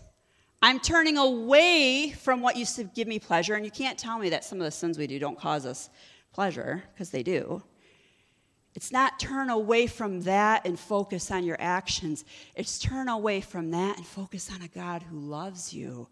I'm 0.62 0.80
turning 0.80 1.18
away 1.18 2.12
from 2.12 2.40
what 2.40 2.56
used 2.56 2.76
to 2.76 2.84
give 2.84 3.06
me 3.06 3.18
pleasure, 3.18 3.56
and 3.56 3.62
you 3.62 3.70
can't 3.70 3.98
tell 3.98 4.18
me 4.18 4.30
that 4.30 4.42
some 4.42 4.58
of 4.58 4.64
the 4.64 4.70
sins 4.70 4.96
we 4.96 5.06
do 5.06 5.18
don't 5.18 5.38
cause 5.38 5.66
us 5.66 5.90
pleasure, 6.32 6.82
because 6.94 7.10
they 7.10 7.22
do. 7.22 7.62
It's 8.74 8.90
not 8.90 9.20
turn 9.20 9.50
away 9.50 9.86
from 9.86 10.22
that 10.22 10.66
and 10.66 10.80
focus 10.80 11.30
on 11.30 11.44
your 11.44 11.58
actions. 11.60 12.24
It's 12.54 12.78
turn 12.78 13.10
away 13.10 13.42
from 13.42 13.70
that 13.72 13.98
and 13.98 14.06
focus 14.06 14.50
on 14.50 14.62
a 14.62 14.68
God 14.68 15.02
who 15.02 15.18
loves 15.18 15.74
you 15.74 16.08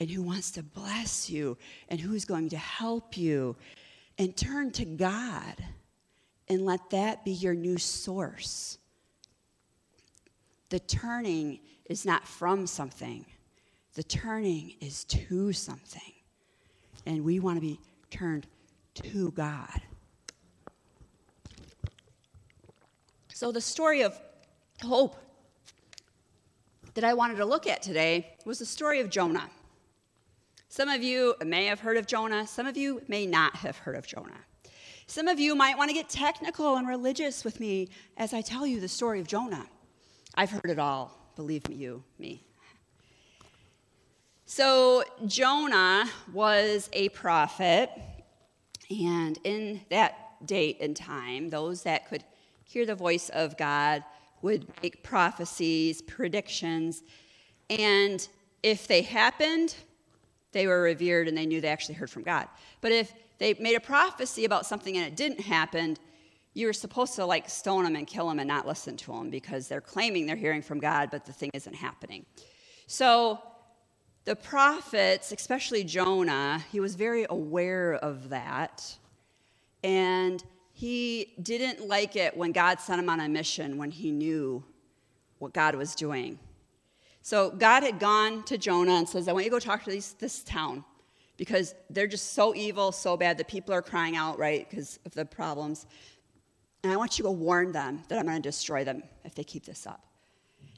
and 0.00 0.10
who 0.10 0.24
wants 0.24 0.50
to 0.52 0.64
bless 0.64 1.30
you 1.30 1.56
and 1.88 2.00
who's 2.00 2.24
going 2.24 2.48
to 2.48 2.56
help 2.56 3.16
you. 3.16 3.54
And 4.18 4.36
turn 4.36 4.72
to 4.72 4.84
God 4.84 5.64
and 6.48 6.66
let 6.66 6.90
that 6.90 7.24
be 7.24 7.30
your 7.30 7.54
new 7.54 7.78
source. 7.78 8.78
The 10.72 10.80
turning 10.80 11.60
is 11.84 12.06
not 12.06 12.26
from 12.26 12.66
something 12.66 13.26
the 13.94 14.02
turning 14.02 14.74
is 14.80 15.04
to 15.04 15.52
something. 15.52 16.12
And 17.04 17.24
we 17.24 17.40
want 17.40 17.56
to 17.56 17.60
be 17.60 17.78
turned 18.10 18.46
to 18.94 19.30
God. 19.32 19.82
So, 23.34 23.52
the 23.52 23.60
story 23.60 24.02
of 24.02 24.18
hope 24.82 25.16
that 26.94 27.04
I 27.04 27.12
wanted 27.12 27.36
to 27.36 27.44
look 27.44 27.66
at 27.66 27.82
today 27.82 28.34
was 28.44 28.58
the 28.58 28.66
story 28.66 29.00
of 29.00 29.10
Jonah. 29.10 29.50
Some 30.68 30.88
of 30.88 31.02
you 31.02 31.34
may 31.44 31.66
have 31.66 31.80
heard 31.80 31.98
of 31.98 32.06
Jonah, 32.06 32.46
some 32.46 32.66
of 32.66 32.76
you 32.76 33.02
may 33.08 33.26
not 33.26 33.56
have 33.56 33.76
heard 33.76 33.96
of 33.96 34.06
Jonah. 34.06 34.40
Some 35.06 35.28
of 35.28 35.38
you 35.38 35.54
might 35.54 35.76
want 35.76 35.90
to 35.90 35.94
get 35.94 36.08
technical 36.08 36.76
and 36.76 36.88
religious 36.88 37.44
with 37.44 37.60
me 37.60 37.90
as 38.16 38.32
I 38.32 38.40
tell 38.40 38.66
you 38.66 38.80
the 38.80 38.88
story 38.88 39.20
of 39.20 39.26
Jonah. 39.26 39.66
I've 40.34 40.50
heard 40.50 40.70
it 40.70 40.78
all, 40.78 41.16
believe 41.36 41.68
me, 41.68 41.74
you, 41.74 42.02
me. 42.18 42.42
So, 44.46 45.04
Jonah 45.26 46.08
was 46.32 46.88
a 46.92 47.10
prophet, 47.10 47.90
and 48.90 49.38
in 49.44 49.82
that 49.90 50.46
date 50.46 50.78
and 50.80 50.96
time, 50.96 51.50
those 51.50 51.82
that 51.82 52.08
could 52.08 52.24
hear 52.64 52.86
the 52.86 52.94
voice 52.94 53.28
of 53.30 53.56
God 53.56 54.04
would 54.40 54.66
make 54.82 55.02
prophecies, 55.02 56.00
predictions, 56.02 57.02
and 57.68 58.26
if 58.62 58.86
they 58.86 59.02
happened, 59.02 59.74
they 60.52 60.66
were 60.66 60.80
revered 60.80 61.28
and 61.28 61.36
they 61.36 61.46
knew 61.46 61.60
they 61.60 61.68
actually 61.68 61.94
heard 61.94 62.10
from 62.10 62.22
God. 62.22 62.48
But 62.80 62.92
if 62.92 63.12
they 63.38 63.54
made 63.54 63.74
a 63.74 63.80
prophecy 63.80 64.44
about 64.44 64.66
something 64.66 64.96
and 64.96 65.06
it 65.06 65.16
didn't 65.16 65.40
happen, 65.40 65.96
you 66.54 66.66
were 66.66 66.72
supposed 66.72 67.14
to 67.16 67.24
like 67.24 67.48
stone 67.48 67.84
them 67.84 67.96
and 67.96 68.06
kill 68.06 68.28
them 68.28 68.38
and 68.38 68.48
not 68.48 68.66
listen 68.66 68.96
to 68.98 69.12
them 69.12 69.30
because 69.30 69.68
they're 69.68 69.80
claiming 69.80 70.26
they're 70.26 70.36
hearing 70.36 70.62
from 70.62 70.80
God, 70.80 71.10
but 71.10 71.24
the 71.24 71.32
thing 71.32 71.50
isn't 71.54 71.74
happening. 71.74 72.26
So 72.86 73.40
the 74.24 74.36
prophets, 74.36 75.32
especially 75.32 75.82
Jonah, 75.84 76.62
he 76.70 76.80
was 76.80 76.94
very 76.94 77.26
aware 77.28 77.94
of 77.94 78.28
that. 78.28 78.96
And 79.82 80.42
he 80.72 81.34
didn't 81.42 81.88
like 81.88 82.16
it 82.16 82.36
when 82.36 82.52
God 82.52 82.80
sent 82.80 83.00
him 83.00 83.08
on 83.08 83.20
a 83.20 83.28
mission 83.28 83.78
when 83.78 83.90
he 83.90 84.10
knew 84.10 84.62
what 85.38 85.52
God 85.52 85.74
was 85.74 85.94
doing. 85.94 86.38
So 87.22 87.50
God 87.50 87.82
had 87.82 87.98
gone 87.98 88.42
to 88.44 88.58
Jonah 88.58 88.94
and 88.94 89.08
says, 89.08 89.28
I 89.28 89.32
want 89.32 89.44
you 89.44 89.50
to 89.50 89.56
go 89.56 89.60
talk 89.60 89.84
to 89.84 89.90
these, 89.90 90.14
this 90.14 90.42
town 90.42 90.84
because 91.36 91.74
they're 91.90 92.06
just 92.06 92.34
so 92.34 92.54
evil, 92.54 92.92
so 92.92 93.16
bad. 93.16 93.38
The 93.38 93.44
people 93.44 93.74
are 93.74 93.82
crying 93.82 94.16
out, 94.16 94.38
right, 94.38 94.68
because 94.68 94.98
of 95.04 95.12
the 95.12 95.24
problems. 95.24 95.86
And 96.82 96.92
I 96.92 96.96
want 96.96 97.18
you 97.18 97.24
to 97.24 97.30
warn 97.30 97.72
them 97.72 98.02
that 98.08 98.18
I'm 98.18 98.26
going 98.26 98.36
to 98.36 98.42
destroy 98.42 98.84
them 98.84 99.02
if 99.24 99.34
they 99.34 99.44
keep 99.44 99.64
this 99.64 99.86
up. 99.86 100.04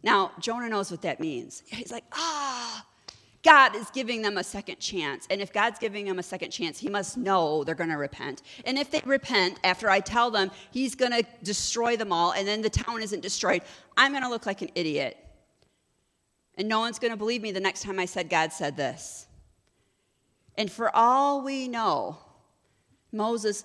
Now, 0.03 0.33
Jonah 0.39 0.69
knows 0.69 0.91
what 0.91 1.03
that 1.03 1.19
means. 1.19 1.63
He's 1.67 1.91
like, 1.91 2.05
ah, 2.13 2.85
God 3.43 3.75
is 3.77 3.91
giving 3.91 4.23
them 4.23 4.39
a 4.39 4.45
second 4.45 4.81
chance. 4.81 5.27
And 5.31 5.41
if 5.41 5.53
God's 5.53 5.79
giving 5.79 6.07
them 6.07 6.19
a 6.19 6.23
second 6.23 6.51
chance, 6.51 6.79
He 6.79 6.89
must 6.89 7.17
know 7.17 7.65
they're 7.65 7.75
going 7.75 7.91
to 7.91 7.97
repent. 7.97 8.43
And 8.67 8.79
if 8.79 8.91
they 8.91 9.03
repent 9.05 9.61
after 9.65 9.89
I 9.89 10.01
tell 10.01 10.31
them 10.31 10.51
He's 10.71 10.95
going 10.95 11.13
to 11.13 11.25
destroy 11.43 11.97
them 11.97 12.13
all 12.13 12.33
and 12.33 12.47
then 12.49 12.63
the 12.63 12.71
town 12.71 13.03
isn't 13.03 13.21
destroyed, 13.21 13.63
I'm 13.97 14.13
going 14.13 14.23
to 14.25 14.31
look 14.31 14.47
like 14.47 14.63
an 14.63 14.71
idiot. 14.75 15.19
And 16.57 16.69
no 16.69 16.81
one's 16.81 16.99
going 16.99 17.13
to 17.13 17.17
believe 17.17 17.43
me 17.43 17.53
the 17.53 17.61
next 17.61 17.83
time 17.83 17.99
I 17.99 18.07
said 18.07 18.31
God 18.31 18.53
said 18.53 18.77
this. 18.77 19.27
And 20.57 20.71
for 20.71 20.95
all 20.95 21.43
we 21.43 21.69
know, 21.69 22.19
Moses, 23.13 23.65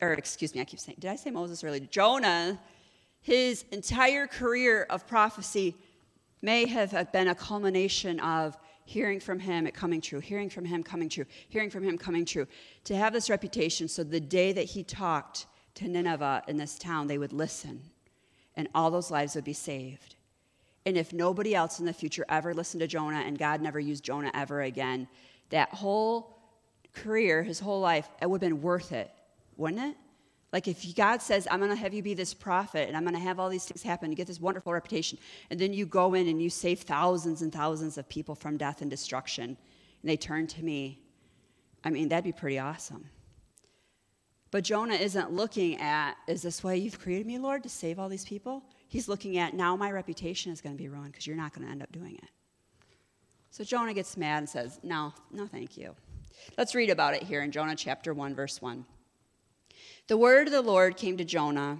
or 0.00 0.12
excuse 0.12 0.54
me, 0.54 0.60
I 0.60 0.64
keep 0.64 0.80
saying, 0.80 0.98
did 1.00 1.10
I 1.10 1.16
say 1.16 1.30
Moses 1.30 1.62
earlier? 1.64 1.80
Jonah, 1.80 2.58
his 3.20 3.64
entire 3.72 4.26
career 4.26 4.86
of 4.90 5.06
prophecy 5.06 5.76
may 6.42 6.66
have 6.66 7.12
been 7.12 7.28
a 7.28 7.34
culmination 7.34 8.20
of 8.20 8.56
hearing 8.84 9.20
from 9.20 9.38
him, 9.38 9.66
it 9.66 9.74
coming 9.74 10.00
true, 10.00 10.20
hearing 10.20 10.50
from 10.50 10.64
him, 10.64 10.82
coming 10.82 11.08
true, 11.08 11.24
hearing 11.48 11.70
from 11.70 11.84
him, 11.84 11.96
coming 11.96 12.24
true. 12.24 12.46
To 12.84 12.96
have 12.96 13.12
this 13.12 13.30
reputation 13.30 13.88
so 13.88 14.02
the 14.02 14.20
day 14.20 14.52
that 14.52 14.64
he 14.64 14.82
talked 14.82 15.46
to 15.76 15.88
Nineveh 15.88 16.42
in 16.48 16.56
this 16.56 16.78
town, 16.78 17.06
they 17.06 17.18
would 17.18 17.32
listen 17.32 17.80
and 18.56 18.68
all 18.74 18.90
those 18.90 19.10
lives 19.10 19.34
would 19.34 19.44
be 19.44 19.52
saved. 19.52 20.16
And 20.84 20.96
if 20.96 21.12
nobody 21.12 21.54
else 21.54 21.78
in 21.78 21.86
the 21.86 21.92
future 21.92 22.24
ever 22.28 22.52
listened 22.54 22.80
to 22.80 22.86
Jonah 22.86 23.20
and 23.20 23.38
God 23.38 23.60
never 23.60 23.78
used 23.78 24.04
Jonah 24.04 24.30
ever 24.34 24.62
again, 24.62 25.08
that 25.50 25.70
whole 25.70 26.36
career, 26.92 27.42
his 27.42 27.60
whole 27.60 27.80
life, 27.80 28.08
it 28.20 28.28
would 28.28 28.42
have 28.42 28.50
been 28.50 28.62
worth 28.62 28.92
it, 28.92 29.10
wouldn't 29.56 29.82
it? 29.82 29.96
Like 30.52 30.68
if 30.68 30.94
God 30.94 31.22
says, 31.22 31.48
I'm 31.50 31.60
going 31.60 31.70
to 31.70 31.76
have 31.76 31.94
you 31.94 32.02
be 32.02 32.12
this 32.12 32.34
prophet 32.34 32.88
and 32.88 32.96
I'm 32.96 33.04
going 33.04 33.14
to 33.14 33.20
have 33.20 33.40
all 33.40 33.48
these 33.48 33.64
things 33.64 33.82
happen 33.82 34.10
to 34.10 34.14
get 34.14 34.26
this 34.26 34.40
wonderful 34.40 34.72
reputation, 34.72 35.18
and 35.50 35.58
then 35.58 35.72
you 35.72 35.86
go 35.86 36.14
in 36.14 36.28
and 36.28 36.42
you 36.42 36.50
save 36.50 36.80
thousands 36.80 37.40
and 37.40 37.52
thousands 37.52 37.96
of 37.96 38.08
people 38.08 38.34
from 38.34 38.58
death 38.58 38.82
and 38.82 38.90
destruction, 38.90 39.44
and 39.44 40.10
they 40.10 40.16
turn 40.16 40.46
to 40.48 40.62
me, 40.62 41.00
I 41.84 41.90
mean, 41.90 42.08
that'd 42.08 42.24
be 42.24 42.32
pretty 42.32 42.58
awesome. 42.58 43.06
But 44.50 44.64
Jonah 44.64 44.94
isn't 44.94 45.32
looking 45.32 45.80
at, 45.80 46.16
is 46.28 46.42
this 46.42 46.62
why 46.62 46.74
you've 46.74 47.00
created 47.00 47.26
me, 47.26 47.38
Lord, 47.38 47.62
to 47.62 47.70
save 47.70 47.98
all 47.98 48.10
these 48.10 48.26
people? 48.26 48.62
He's 48.88 49.08
looking 49.08 49.38
at, 49.38 49.54
now 49.54 49.74
my 49.76 49.90
reputation 49.90 50.52
is 50.52 50.60
going 50.60 50.76
to 50.76 50.78
be 50.80 50.90
ruined 50.90 51.12
because 51.12 51.26
you're 51.26 51.36
not 51.36 51.54
going 51.54 51.66
to 51.66 51.72
end 51.72 51.82
up 51.82 51.90
doing 51.90 52.16
it. 52.16 52.28
So 53.50 53.64
Jonah 53.64 53.94
gets 53.94 54.18
mad 54.18 54.38
and 54.38 54.48
says, 54.48 54.78
No, 54.82 55.14
no, 55.30 55.46
thank 55.46 55.78
you. 55.78 55.94
Let's 56.58 56.74
read 56.74 56.90
about 56.90 57.14
it 57.14 57.22
here 57.22 57.42
in 57.42 57.50
Jonah 57.50 57.76
chapter 57.76 58.12
1, 58.12 58.34
verse 58.34 58.60
1. 58.60 58.84
The 60.08 60.16
word 60.16 60.48
of 60.48 60.52
the 60.52 60.62
Lord 60.62 60.96
came 60.96 61.16
to 61.16 61.24
Jonah 61.24 61.78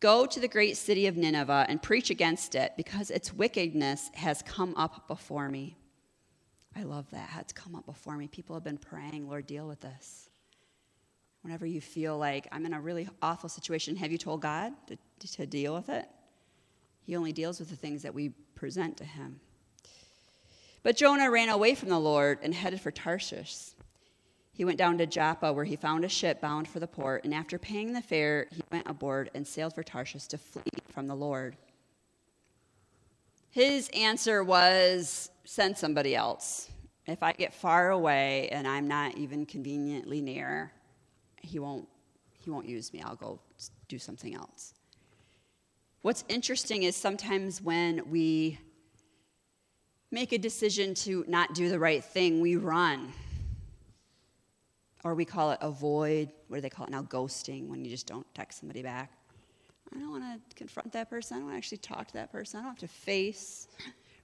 Go 0.00 0.26
to 0.26 0.38
the 0.38 0.48
great 0.48 0.76
city 0.76 1.08
of 1.08 1.16
Nineveh 1.16 1.66
and 1.68 1.82
preach 1.82 2.10
against 2.10 2.54
it, 2.54 2.74
because 2.76 3.10
its 3.10 3.32
wickedness 3.32 4.10
has 4.14 4.42
come 4.42 4.74
up 4.76 5.08
before 5.08 5.48
me. 5.48 5.76
I 6.76 6.84
love 6.84 7.10
that. 7.10 7.30
It's 7.40 7.52
come 7.52 7.74
up 7.74 7.84
before 7.84 8.16
me. 8.16 8.28
People 8.28 8.54
have 8.54 8.62
been 8.62 8.78
praying, 8.78 9.28
Lord, 9.28 9.46
deal 9.46 9.66
with 9.66 9.80
this. 9.80 10.30
Whenever 11.42 11.66
you 11.66 11.80
feel 11.80 12.16
like 12.16 12.46
I'm 12.52 12.64
in 12.64 12.74
a 12.74 12.80
really 12.80 13.08
awful 13.22 13.48
situation, 13.48 13.96
have 13.96 14.12
you 14.12 14.18
told 14.18 14.40
God 14.40 14.72
to, 14.86 14.96
to 15.26 15.46
deal 15.46 15.74
with 15.74 15.88
it? 15.88 16.06
He 17.02 17.16
only 17.16 17.32
deals 17.32 17.58
with 17.58 17.70
the 17.70 17.76
things 17.76 18.02
that 18.02 18.14
we 18.14 18.28
present 18.54 18.98
to 18.98 19.04
him. 19.04 19.40
But 20.84 20.96
Jonah 20.96 21.30
ran 21.30 21.48
away 21.48 21.74
from 21.74 21.88
the 21.88 21.98
Lord 21.98 22.38
and 22.42 22.54
headed 22.54 22.80
for 22.80 22.92
Tarshish. 22.92 23.70
He 24.58 24.64
went 24.64 24.76
down 24.76 24.98
to 24.98 25.06
Joppa, 25.06 25.52
where 25.52 25.64
he 25.64 25.76
found 25.76 26.04
a 26.04 26.08
ship 26.08 26.40
bound 26.40 26.66
for 26.66 26.80
the 26.80 26.88
port, 26.88 27.22
and 27.22 27.32
after 27.32 27.60
paying 27.60 27.92
the 27.92 28.02
fare, 28.02 28.48
he 28.50 28.60
went 28.72 28.88
aboard 28.90 29.30
and 29.32 29.46
sailed 29.46 29.72
for 29.72 29.84
Tarshish 29.84 30.26
to 30.26 30.36
flee 30.36 30.64
from 30.88 31.06
the 31.06 31.14
Lord. 31.14 31.56
His 33.50 33.88
answer 33.90 34.42
was 34.42 35.30
send 35.44 35.78
somebody 35.78 36.16
else. 36.16 36.70
If 37.06 37.22
I 37.22 37.34
get 37.34 37.54
far 37.54 37.90
away 37.90 38.48
and 38.48 38.66
I'm 38.66 38.88
not 38.88 39.16
even 39.16 39.46
conveniently 39.46 40.20
near, 40.20 40.72
he 41.40 41.60
won't, 41.60 41.88
he 42.40 42.50
won't 42.50 42.66
use 42.66 42.92
me. 42.92 43.00
I'll 43.00 43.14
go 43.14 43.38
do 43.86 44.00
something 44.00 44.34
else. 44.34 44.74
What's 46.02 46.24
interesting 46.28 46.82
is 46.82 46.96
sometimes 46.96 47.62
when 47.62 48.10
we 48.10 48.58
make 50.10 50.32
a 50.32 50.38
decision 50.38 50.94
to 50.94 51.24
not 51.28 51.54
do 51.54 51.68
the 51.68 51.78
right 51.78 52.02
thing, 52.02 52.40
we 52.40 52.56
run. 52.56 53.12
Or 55.04 55.14
we 55.14 55.24
call 55.24 55.52
it 55.52 55.58
avoid. 55.60 56.30
What 56.48 56.58
do 56.58 56.60
they 56.60 56.70
call 56.70 56.86
it 56.86 56.90
now? 56.90 57.02
Ghosting, 57.02 57.68
when 57.68 57.84
you 57.84 57.90
just 57.90 58.06
don't 58.06 58.26
text 58.34 58.60
somebody 58.60 58.82
back. 58.82 59.12
I 59.94 59.98
don't 59.98 60.10
want 60.10 60.24
to 60.24 60.54
confront 60.54 60.92
that 60.92 61.08
person. 61.08 61.36
I 61.36 61.40
don't 61.40 61.46
want 61.46 61.54
to 61.54 61.58
actually 61.58 61.78
talk 61.78 62.08
to 62.08 62.14
that 62.14 62.30
person. 62.30 62.58
I 62.58 62.62
don't 62.62 62.70
have 62.70 62.78
to 62.80 62.88
face 62.88 63.68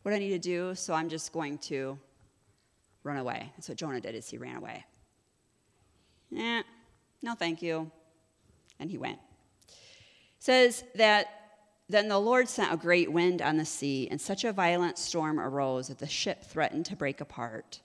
what 0.03 0.13
I 0.13 0.19
need 0.19 0.31
to 0.31 0.39
do, 0.39 0.75
so 0.75 0.93
I'm 0.93 1.09
just 1.09 1.33
going 1.33 1.59
to 1.59 1.99
run 3.03 3.17
away. 3.17 3.51
That's 3.57 3.69
what 3.69 3.79
Jonah 3.79 4.01
did 4.01 4.15
is 4.15 4.29
he 4.29 4.37
ran 4.37 4.57
away. 4.57 4.85
Eh, 6.37 6.63
no 7.23 7.35
thank 7.35 7.63
you. 7.63 7.91
And 8.81 8.91
he 8.91 8.99
went. 8.99 9.19
It 9.69 9.75
says 10.41 10.85
that 10.97 11.29
then 11.89 12.09
the 12.09 12.19
Lord 12.19 12.49
sent 12.49 12.73
a 12.73 12.77
great 12.77 13.13
wind 13.13 13.43
on 13.43 13.57
the 13.57 13.65
sea, 13.65 14.09
and 14.11 14.21
such 14.21 14.45
a 14.45 14.53
violent 14.53 14.99
storm 14.99 15.39
arose 15.39 15.89
that 15.89 15.99
the 15.99 16.09
ship 16.09 16.43
threatened 16.43 16.87
to 16.87 16.97
break 16.97 17.21
apart. 17.21 17.81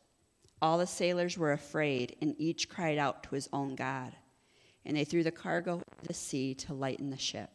All 0.62 0.78
the 0.78 0.88
sailors 0.88 1.38
were 1.38 1.52
afraid, 1.52 2.16
and 2.22 2.36
each 2.38 2.70
cried 2.70 2.98
out 2.98 3.24
to 3.24 3.36
his 3.36 3.50
own 3.54 3.76
God. 3.76 4.16
And 4.86 4.98
they 4.98 5.06
threw 5.06 5.24
the 5.24 5.32
cargo 5.32 5.76
into 5.76 6.08
the 6.08 6.14
sea 6.14 6.54
to 6.56 6.74
lighten 6.74 7.10
the 7.10 7.18
ship. 7.18 7.50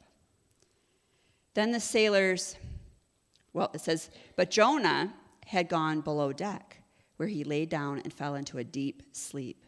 Then 1.54 1.73
the 1.73 1.80
sailors, 1.80 2.56
well, 3.52 3.70
it 3.75 3.80
says, 3.80 4.11
but 4.37 4.50
Jonah 4.50 5.14
had 5.46 5.68
gone 5.68 6.00
below 6.00 6.32
deck, 6.32 6.82
where 7.16 7.28
he 7.28 7.44
lay 7.44 7.66
down 7.66 8.00
and 8.00 8.12
fell 8.12 8.34
into 8.34 8.58
a 8.58 8.64
deep 8.64 9.02
sleep. 9.12 9.64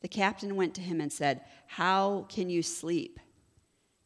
The 0.00 0.08
captain 0.08 0.56
went 0.56 0.74
to 0.74 0.80
him 0.80 1.00
and 1.00 1.12
said, 1.12 1.42
How 1.66 2.26
can 2.28 2.50
you 2.50 2.62
sleep? 2.62 3.18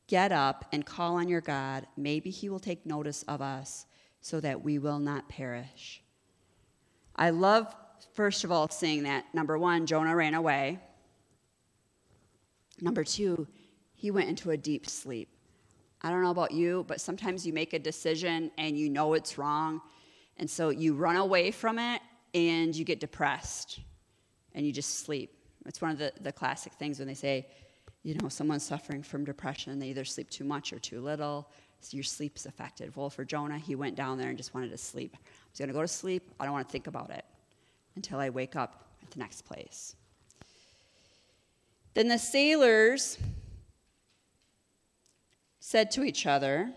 Get 0.06 0.30
up 0.30 0.66
and 0.71 0.87
call 0.87 1.16
on 1.16 1.28
your 1.28 1.40
God. 1.40 1.87
Maybe 1.97 2.30
he 2.30 2.49
will 2.49 2.61
take 2.61 2.87
notice 2.87 3.23
of 3.25 3.42
us 3.42 3.87
so 4.21 4.40
that 4.40 4.62
we 4.62 4.78
will 4.78 4.99
not 4.99 5.28
perish. 5.28 6.02
I 7.16 7.30
love, 7.30 7.75
first 8.16 8.44
of 8.44 8.50
all, 8.50 8.68
seeing 8.68 9.02
that. 9.02 9.26
Number 9.35 9.58
one, 9.58 9.87
Jonah 9.87 10.16
ran 10.16 10.35
away. 10.35 10.80
Number 12.80 13.04
two, 13.04 13.46
he 13.94 14.11
went 14.11 14.28
into 14.28 14.50
a 14.50 14.56
deep 14.56 14.88
sleep. 14.88 15.28
I 16.02 16.11
don't 16.11 16.23
know 16.23 16.30
about 16.30 16.50
you, 16.50 16.85
but 16.88 17.00
sometimes 17.00 17.46
you 17.46 17.52
make 17.52 17.75
a 17.75 17.78
decision 17.78 18.50
and 18.58 18.76
you 18.76 18.88
know 18.90 19.14
it's 19.14 19.38
wrong. 19.38 19.80
And 20.38 20.50
so 20.50 20.70
you 20.70 20.94
run 20.94 21.16
away 21.16 21.50
from 21.50 21.78
it 21.78 22.00
and 22.35 22.75
you 22.75 22.85
get 22.85 23.00
depressed 23.00 23.80
and 24.54 24.66
you 24.66 24.73
just 24.73 25.00
sleep. 25.00 25.32
It's 25.66 25.80
one 25.80 25.90
of 25.90 25.99
the, 25.99 26.12
the 26.20 26.32
classic 26.32 26.73
things 26.75 26.99
when 26.99 27.08
they 27.08 27.14
say, 27.14 27.46
you 28.02 28.14
know, 28.14 28.28
someone's 28.28 28.62
suffering 28.62 29.02
from 29.02 29.25
depression, 29.25 29.78
they 29.78 29.88
either 29.88 30.04
sleep 30.04 30.30
too 30.30 30.44
much 30.44 30.73
or 30.73 30.78
too 30.78 31.00
little, 31.00 31.50
so 31.80 31.96
your 31.96 32.04
sleep's 32.04 32.46
affected. 32.46 32.94
Well, 32.94 33.11
for 33.11 33.25
Jonah, 33.25 33.58
he 33.58 33.75
went 33.75 33.96
down 33.96 34.16
there 34.16 34.28
and 34.28 34.37
just 34.37 34.54
wanted 34.54 34.70
to 34.70 34.78
sleep. 34.78 35.16
He's 35.50 35.58
going 35.58 35.68
to 35.68 35.75
go 35.75 35.82
to 35.82 35.88
sleep. 35.88 36.30
I 36.38 36.44
don't 36.44 36.52
want 36.52 36.68
to 36.68 36.73
think 36.73 36.87
about 36.87 37.11
it 37.11 37.25
until 37.97 38.19
I 38.19 38.31
wake 38.31 38.55
up 38.55 38.85
at 39.03 39.11
the 39.11 39.19
next 39.19 39.43
place. 39.43 39.97
Then 41.95 42.09
the 42.09 42.19
sailors 42.19 43.19
said 45.61 45.91
to 45.93 46.05
each 46.05 46.26
other, 46.26 46.71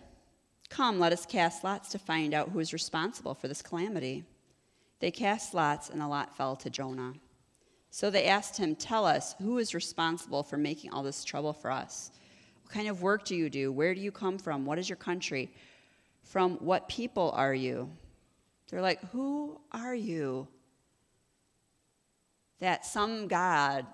Come, 0.70 1.00
let 1.00 1.12
us 1.12 1.26
cast 1.26 1.64
lots 1.64 1.90
to 1.90 2.00
find 2.00 2.34
out 2.34 2.50
who 2.50 2.60
is 2.60 2.74
responsible 2.74 3.34
for 3.34 3.48
this 3.48 3.62
calamity. 3.62 4.24
They 5.00 5.12
cast 5.12 5.54
lots, 5.54 5.90
and 5.90 6.00
the 6.00 6.08
lot 6.08 6.36
fell 6.36 6.56
to 6.58 6.70
Jonah. 6.70 7.14
So 7.92 8.10
they 8.10 8.26
asked 8.26 8.58
him, 8.58 8.76
Tell 8.76 9.06
us, 9.06 9.36
who 9.40 9.58
is 9.58 9.74
responsible 9.74 10.44
for 10.44 10.58
making 10.58 10.92
all 10.92 11.04
this 11.04 11.24
trouble 11.24 11.54
for 11.54 11.72
us? 11.72 12.12
What 12.64 12.74
kind 12.74 12.88
of 12.88 13.02
work 13.02 13.26
do 13.26 13.36
you 13.36 13.50
do? 13.50 13.72
Where 13.72 13.94
do 13.94 14.02
you 14.02 14.12
come 14.12 14.38
from? 14.38 14.66
What 14.66 14.80
is 14.80 14.88
your 14.88 14.96
country? 14.96 15.52
From 16.24 16.54
what 16.58 16.88
people 16.88 17.32
are 17.36 17.54
you? 17.54 17.90
They're 18.70 18.82
like, 18.82 19.04
Who 19.12 19.60
are 19.72 19.96
you? 19.96 20.48
That 22.60 22.86
some 22.86 23.28
God 23.28 23.86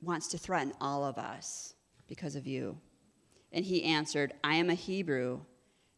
wants 0.00 0.28
to 0.28 0.38
threaten 0.38 0.72
all 0.80 1.04
of 1.04 1.18
us 1.18 1.74
because 2.06 2.36
of 2.36 2.46
you. 2.46 2.78
And 3.52 3.64
he 3.64 3.84
answered, 3.84 4.32
I 4.44 4.56
am 4.56 4.70
a 4.70 4.74
Hebrew, 4.74 5.40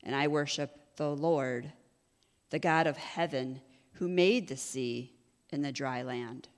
and 0.05 0.15
I 0.15 0.29
worship 0.29 0.71
the 0.97 1.11
Lord, 1.11 1.73
the 2.51 2.59
God 2.59 2.87
of 2.87 2.97
heaven, 2.97 3.61
who 3.95 4.09
made 4.09 4.49
the 4.49 4.57
sea 4.57 5.13
and 5.51 5.65
the 5.65 5.73
dry 5.73 6.03
land. 6.03 6.49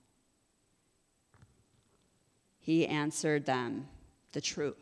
He 2.59 2.87
answered 2.87 3.47
them 3.47 3.89
the 4.33 4.41
truth. 4.41 4.77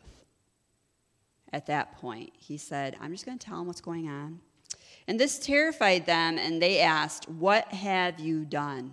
At 1.51 1.65
that 1.67 1.97
point, 1.99 2.31
he 2.37 2.57
said, 2.57 2.95
I'm 2.99 3.11
just 3.11 3.25
going 3.25 3.39
to 3.39 3.45
tell 3.45 3.57
them 3.57 3.67
what's 3.67 3.81
going 3.81 4.07
on. 4.07 4.41
And 5.07 5.19
this 5.19 5.39
terrified 5.39 6.05
them, 6.05 6.37
and 6.37 6.61
they 6.61 6.79
asked, 6.81 7.27
What 7.27 7.73
have 7.73 8.19
you 8.19 8.45
done? 8.45 8.91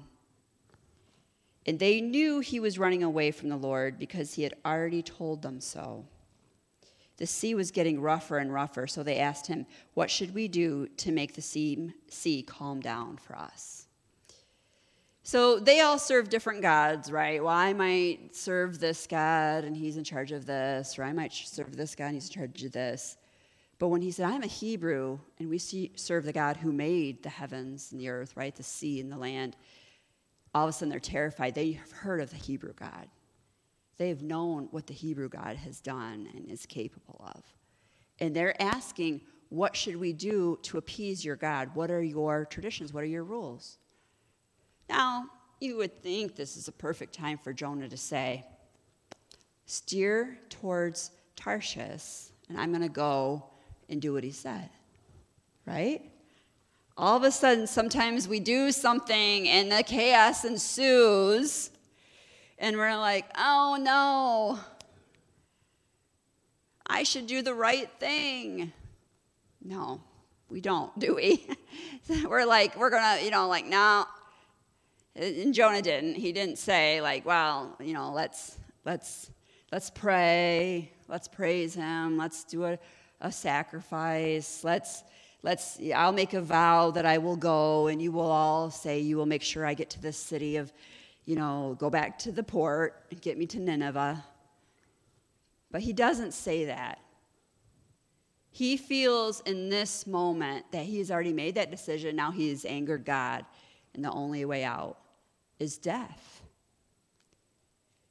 And 1.66 1.78
they 1.78 2.00
knew 2.00 2.40
he 2.40 2.60
was 2.60 2.78
running 2.78 3.02
away 3.02 3.32
from 3.32 3.48
the 3.48 3.56
Lord 3.56 3.98
because 3.98 4.34
he 4.34 4.44
had 4.44 4.54
already 4.64 5.02
told 5.02 5.42
them 5.42 5.60
so. 5.60 6.04
The 7.16 7.26
sea 7.26 7.54
was 7.54 7.70
getting 7.70 8.00
rougher 8.00 8.38
and 8.38 8.52
rougher, 8.52 8.86
so 8.86 9.02
they 9.02 9.18
asked 9.18 9.46
him, 9.46 9.66
What 9.94 10.10
should 10.10 10.34
we 10.34 10.48
do 10.48 10.86
to 10.98 11.12
make 11.12 11.34
the 11.34 11.42
sea, 11.42 11.92
sea 12.08 12.42
calm 12.42 12.80
down 12.80 13.16
for 13.16 13.36
us? 13.36 13.86
So 15.22 15.58
they 15.58 15.80
all 15.80 15.98
serve 15.98 16.28
different 16.28 16.62
gods, 16.62 17.10
right? 17.10 17.42
Well, 17.42 17.52
I 17.52 17.72
might 17.72 18.36
serve 18.36 18.78
this 18.78 19.08
God 19.08 19.64
and 19.64 19.76
he's 19.76 19.96
in 19.96 20.04
charge 20.04 20.30
of 20.30 20.46
this, 20.46 20.96
or 21.00 21.02
I 21.02 21.12
might 21.12 21.32
serve 21.32 21.76
this 21.76 21.96
God 21.96 22.06
and 22.06 22.14
he's 22.14 22.28
in 22.28 22.34
charge 22.34 22.62
of 22.62 22.70
this. 22.70 23.16
But 23.80 23.88
when 23.88 24.02
he 24.02 24.12
said, 24.12 24.26
I'm 24.26 24.44
a 24.44 24.46
Hebrew, 24.46 25.18
and 25.40 25.50
we 25.50 25.58
see, 25.58 25.90
serve 25.96 26.24
the 26.24 26.32
God 26.32 26.58
who 26.58 26.72
made 26.72 27.24
the 27.24 27.28
heavens 27.28 27.90
and 27.90 28.00
the 28.00 28.08
earth, 28.08 28.36
right? 28.36 28.54
The 28.54 28.62
sea 28.62 29.00
and 29.00 29.10
the 29.10 29.18
land, 29.18 29.56
all 30.56 30.64
of 30.64 30.70
a 30.70 30.72
sudden 30.72 30.88
they're 30.88 30.98
terrified. 30.98 31.54
They 31.54 31.72
have 31.72 31.92
heard 31.92 32.18
of 32.18 32.30
the 32.30 32.36
Hebrew 32.36 32.72
God. 32.72 33.08
They 33.98 34.08
have 34.08 34.22
known 34.22 34.68
what 34.70 34.86
the 34.86 34.94
Hebrew 34.94 35.28
God 35.28 35.56
has 35.56 35.82
done 35.82 36.28
and 36.34 36.50
is 36.50 36.64
capable 36.64 37.22
of. 37.34 37.42
And 38.20 38.34
they're 38.34 38.60
asking, 38.60 39.20
What 39.50 39.76
should 39.76 39.96
we 39.96 40.14
do 40.14 40.58
to 40.62 40.78
appease 40.78 41.22
your 41.22 41.36
God? 41.36 41.70
What 41.74 41.90
are 41.90 42.02
your 42.02 42.46
traditions? 42.46 42.94
What 42.94 43.02
are 43.02 43.06
your 43.06 43.22
rules? 43.24 43.76
Now, 44.88 45.26
you 45.60 45.76
would 45.76 46.02
think 46.02 46.36
this 46.36 46.56
is 46.56 46.68
a 46.68 46.72
perfect 46.72 47.14
time 47.14 47.36
for 47.36 47.52
Jonah 47.52 47.90
to 47.90 47.96
say, 47.98 48.46
steer 49.66 50.38
towards 50.48 51.10
Tarshish, 51.34 52.30
and 52.48 52.58
I'm 52.58 52.70
going 52.70 52.82
to 52.82 52.88
go 52.88 53.44
and 53.90 54.00
do 54.00 54.14
what 54.14 54.24
he 54.24 54.32
said. 54.32 54.70
Right? 55.66 56.10
All 56.98 57.16
of 57.16 57.24
a 57.24 57.30
sudden, 57.30 57.66
sometimes 57.66 58.26
we 58.26 58.40
do 58.40 58.72
something 58.72 59.48
and 59.48 59.70
the 59.70 59.82
chaos 59.82 60.44
ensues, 60.44 61.70
and 62.58 62.76
we're 62.76 62.96
like, 62.96 63.26
oh 63.36 63.76
no, 63.80 64.58
I 66.86 67.02
should 67.02 67.26
do 67.26 67.42
the 67.42 67.54
right 67.54 67.90
thing. 68.00 68.72
No, 69.62 70.00
we 70.48 70.60
don't, 70.60 70.96
do 70.98 71.14
we? 71.14 71.46
we're 72.24 72.46
like, 72.46 72.78
we're 72.78 72.90
gonna, 72.90 73.22
you 73.22 73.30
know, 73.30 73.46
like, 73.48 73.66
no, 73.66 74.06
and 75.16 75.54
Jonah 75.54 75.82
didn't. 75.82 76.14
He 76.14 76.32
didn't 76.32 76.58
say 76.58 77.00
like, 77.00 77.24
"Well, 77.24 77.74
you 77.80 77.94
know, 77.94 78.12
let's 78.12 78.58
let's 78.84 79.30
let's 79.72 79.90
pray, 79.90 80.92
let's 81.08 81.26
praise 81.26 81.74
Him, 81.74 82.18
let's 82.18 82.44
do 82.44 82.64
a, 82.64 82.78
a 83.20 83.32
sacrifice, 83.32 84.62
let's." 84.62 85.02
Let's, 85.46 85.78
I'll 85.94 86.10
make 86.10 86.34
a 86.34 86.40
vow 86.40 86.90
that 86.90 87.06
I 87.06 87.18
will 87.18 87.36
go, 87.36 87.86
and 87.86 88.02
you 88.02 88.10
will 88.10 88.32
all 88.32 88.68
say, 88.68 88.98
You 88.98 89.16
will 89.16 89.26
make 89.26 89.42
sure 89.42 89.64
I 89.64 89.74
get 89.74 89.90
to 89.90 90.02
this 90.02 90.16
city 90.16 90.56
of, 90.56 90.72
you 91.24 91.36
know, 91.36 91.76
go 91.78 91.88
back 91.88 92.18
to 92.20 92.32
the 92.32 92.42
port 92.42 93.04
and 93.12 93.22
get 93.22 93.38
me 93.38 93.46
to 93.46 93.60
Nineveh. 93.60 94.24
But 95.70 95.82
he 95.82 95.92
doesn't 95.92 96.34
say 96.34 96.64
that. 96.64 96.98
He 98.50 98.76
feels 98.76 99.38
in 99.42 99.68
this 99.68 100.04
moment 100.04 100.64
that 100.72 100.84
he's 100.84 101.12
already 101.12 101.32
made 101.32 101.54
that 101.54 101.70
decision. 101.70 102.16
Now 102.16 102.32
he's 102.32 102.64
angered 102.64 103.04
God, 103.04 103.44
and 103.94 104.04
the 104.04 104.10
only 104.10 104.44
way 104.44 104.64
out 104.64 104.98
is 105.60 105.78
death. 105.78 106.35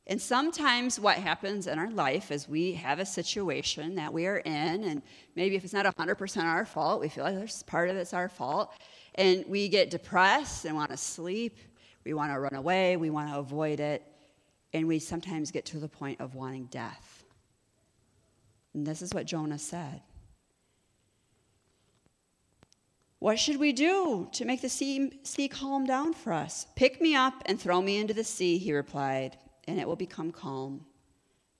And 0.07 0.21
sometimes 0.21 0.99
what 0.99 1.17
happens 1.17 1.65
in 1.65 1.79
our 1.79 1.89
life 1.89 2.31
is 2.31 2.47
we 2.47 2.73
have 2.73 2.99
a 2.99 3.05
situation 3.05 3.95
that 3.95 4.13
we 4.13 4.27
are 4.27 4.37
in, 4.37 4.83
and 4.83 5.01
maybe 5.35 5.55
if 5.55 5.63
it's 5.63 5.73
not 5.73 5.85
100% 5.85 6.43
our 6.43 6.65
fault, 6.65 7.01
we 7.01 7.09
feel 7.09 7.23
like 7.23 7.35
there's 7.35 7.63
part 7.63 7.89
of 7.89 7.95
it's 7.95 8.13
our 8.13 8.29
fault, 8.29 8.71
and 9.15 9.43
we 9.47 9.67
get 9.67 9.89
depressed 9.89 10.65
and 10.65 10.75
want 10.75 10.91
to 10.91 10.97
sleep, 10.97 11.57
we 12.03 12.13
want 12.13 12.31
to 12.31 12.39
run 12.39 12.53
away, 12.53 12.97
we 12.97 13.09
want 13.09 13.29
to 13.29 13.39
avoid 13.39 13.79
it, 13.79 14.03
and 14.73 14.87
we 14.87 14.99
sometimes 14.99 15.49
get 15.49 15.65
to 15.65 15.79
the 15.79 15.89
point 15.89 16.21
of 16.21 16.35
wanting 16.35 16.65
death. 16.65 17.23
And 18.75 18.85
this 18.85 19.01
is 19.01 19.11
what 19.11 19.25
Jonah 19.25 19.57
said. 19.57 20.01
What 23.17 23.39
should 23.39 23.57
we 23.57 23.73
do 23.73 24.29
to 24.33 24.45
make 24.45 24.61
the 24.61 24.69
sea, 24.69 25.19
sea 25.23 25.47
calm 25.47 25.85
down 25.85 26.13
for 26.13 26.31
us? 26.31 26.67
Pick 26.75 27.01
me 27.01 27.15
up 27.15 27.41
and 27.47 27.59
throw 27.59 27.81
me 27.81 27.97
into 27.97 28.13
the 28.13 28.23
sea, 28.23 28.59
he 28.59 28.71
replied, 28.71 29.37
and 29.67 29.79
it 29.79 29.87
will 29.87 29.95
become 29.95 30.31
calm. 30.31 30.85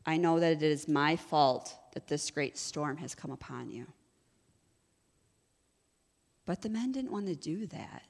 I 0.06 0.18
know 0.18 0.40
that 0.40 0.52
it 0.52 0.64
is 0.64 0.88
my 0.88 1.16
fault 1.16 1.76
that 1.94 2.08
this 2.08 2.30
great 2.30 2.58
storm 2.58 2.98
has 2.98 3.16
come 3.16 3.32
upon 3.32 3.70
you. 3.70 3.88
But 6.46 6.62
the 6.62 6.70
men 6.70 6.92
didn't 6.92 7.12
want 7.12 7.28
to 7.28 7.36
do 7.36 7.66
that. 7.68 8.04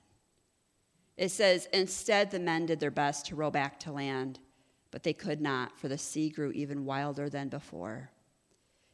It 1.18 1.30
says, 1.30 1.70
Instead, 1.72 2.32
the 2.32 2.40
men 2.40 2.66
did 2.66 2.80
their 2.80 2.92
best 2.92 3.28
to 3.28 3.36
row 3.36 3.50
back 3.50 3.80
to 3.82 3.92
land, 3.92 4.40
but 4.92 5.04
they 5.04 5.14
could 5.14 5.40
not, 5.40 5.80
for 5.80 5.88
the 5.88 5.98
sea 5.98 6.30
grew 6.30 6.52
even 6.52 6.86
wilder 6.86 7.30
than 7.30 7.48
before. 7.48 8.12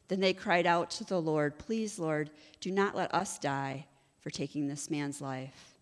Then 0.07 0.19
they 0.19 0.33
cried 0.33 0.67
out 0.67 0.91
to 0.91 1.03
the 1.03 1.21
Lord, 1.21 1.57
Please, 1.57 1.97
Lord, 1.97 2.29
do 2.59 2.69
not 2.69 2.95
let 2.95 3.13
us 3.13 3.39
die 3.39 3.87
for 4.19 4.29
taking 4.29 4.67
this 4.67 4.91
man's 4.91 5.21
life. 5.21 5.79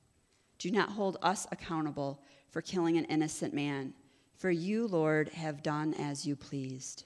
Do 0.58 0.72
not 0.72 0.92
hold 0.92 1.18
us 1.22 1.48
accountable 1.52 2.22
for 2.50 2.62
killing 2.62 2.98
an 2.98 3.06
innocent 3.06 3.54
man, 3.54 3.94
for 4.40 4.50
you, 4.50 4.88
Lord, 4.88 5.30
have 5.30 5.62
done 5.62 5.94
as 5.96 6.26
you 6.26 6.36
pleased. 6.36 7.04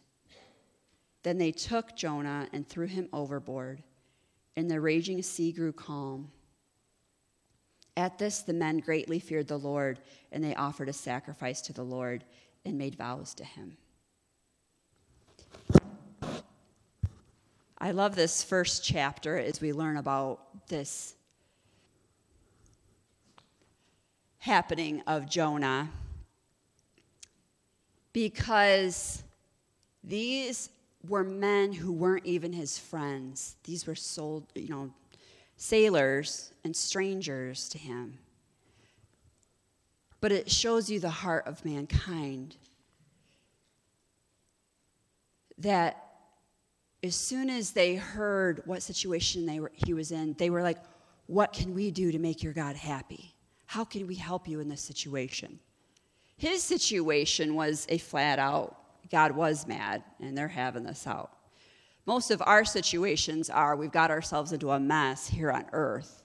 Then 1.24 1.40
they 1.40 1.52
took 1.52 1.96
Jonah 1.96 2.48
and 2.54 2.68
threw 2.68 2.86
him 2.86 3.10
overboard, 3.12 3.82
and 4.56 4.70
the 4.70 4.80
raging 4.80 5.22
sea 5.24 5.52
grew 5.52 5.74
calm. 5.74 6.32
At 7.98 8.20
this, 8.20 8.42
the 8.42 8.54
men 8.54 8.80
greatly 8.80 9.20
feared 9.20 9.48
the 9.48 9.58
Lord, 9.58 10.00
and 10.32 10.44
they 10.44 10.54
offered 10.54 10.90
a 10.90 10.94
sacrifice 10.94 11.62
to 11.62 11.74
the 11.74 11.84
Lord 11.84 12.24
and 12.66 12.78
made 12.78 12.96
vows 12.96 13.34
to 13.36 13.44
him. 13.44 13.78
I 17.80 17.92
love 17.92 18.16
this 18.16 18.44
first 18.44 18.84
chapter 18.84 19.38
as 19.38 19.60
we 19.60 19.74
learn 19.74 19.98
about 19.98 20.68
this 20.68 21.16
happening 24.38 25.02
of 25.08 25.30
Jonah 25.30 25.90
because 28.14 29.24
these 30.04 30.70
were 31.08 31.24
men 31.24 31.74
who 31.74 31.92
weren't 31.92 32.26
even 32.26 32.54
his 32.54 32.78
friends. 32.78 33.56
These 33.64 33.86
were 33.86 33.96
sold, 33.96 34.46
you 34.56 34.70
know, 34.70 34.92
sailors 35.58 36.54
and 36.64 36.76
strangers 36.76 37.68
to 37.70 37.78
him. 37.78 38.18
But 40.22 40.32
it 40.32 40.50
shows 40.50 40.90
you 40.90 41.00
the 41.00 41.10
heart 41.10 41.46
of 41.48 41.66
mankind. 41.66 42.56
That 45.58 46.04
as 47.04 47.16
soon 47.16 47.50
as 47.50 47.72
they 47.72 47.96
heard 47.96 48.62
what 48.66 48.82
situation 48.82 49.46
they 49.46 49.60
were, 49.60 49.72
he 49.74 49.94
was 49.94 50.12
in, 50.12 50.34
they 50.38 50.50
were 50.50 50.64
like, 50.64 50.78
What 51.28 51.52
can 51.52 51.74
we 51.74 51.92
do 51.92 52.12
to 52.12 52.20
make 52.20 52.42
your 52.42 52.54
God 52.54 52.76
happy? 52.76 53.34
How 53.66 53.84
can 53.84 54.08
we 54.08 54.16
help 54.16 54.48
you 54.48 54.62
in 54.62 54.70
this 54.70 54.82
situation? 54.82 55.60
His 56.44 56.62
situation 56.62 57.56
was 57.56 57.86
a 57.88 57.98
flat 57.98 58.38
out 58.38 58.76
God 59.10 59.32
was 59.32 59.66
mad 59.66 60.04
and 60.20 60.38
they're 60.38 60.50
having 60.50 60.84
this 60.84 61.08
out. 61.08 61.32
Most 62.06 62.32
of 62.32 62.44
our 62.46 62.66
situations 62.66 63.50
are 63.50 63.78
we've 63.78 63.94
got 63.94 64.12
ourselves 64.12 64.52
into 64.52 64.70
a 64.72 64.78
mess 64.78 65.26
here 65.26 65.54
on 65.54 65.68
earth 65.72 66.22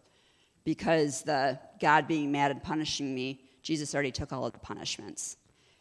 because 0.64 1.22
the 1.22 1.60
God 1.80 2.08
being 2.08 2.32
mad 2.32 2.50
and 2.50 2.60
punishing 2.60 3.14
me, 3.14 3.42
Jesus 3.62 3.94
already 3.94 4.10
took 4.10 4.32
all 4.32 4.44
of 4.44 4.52
the 4.52 4.58
punishments. 4.58 5.36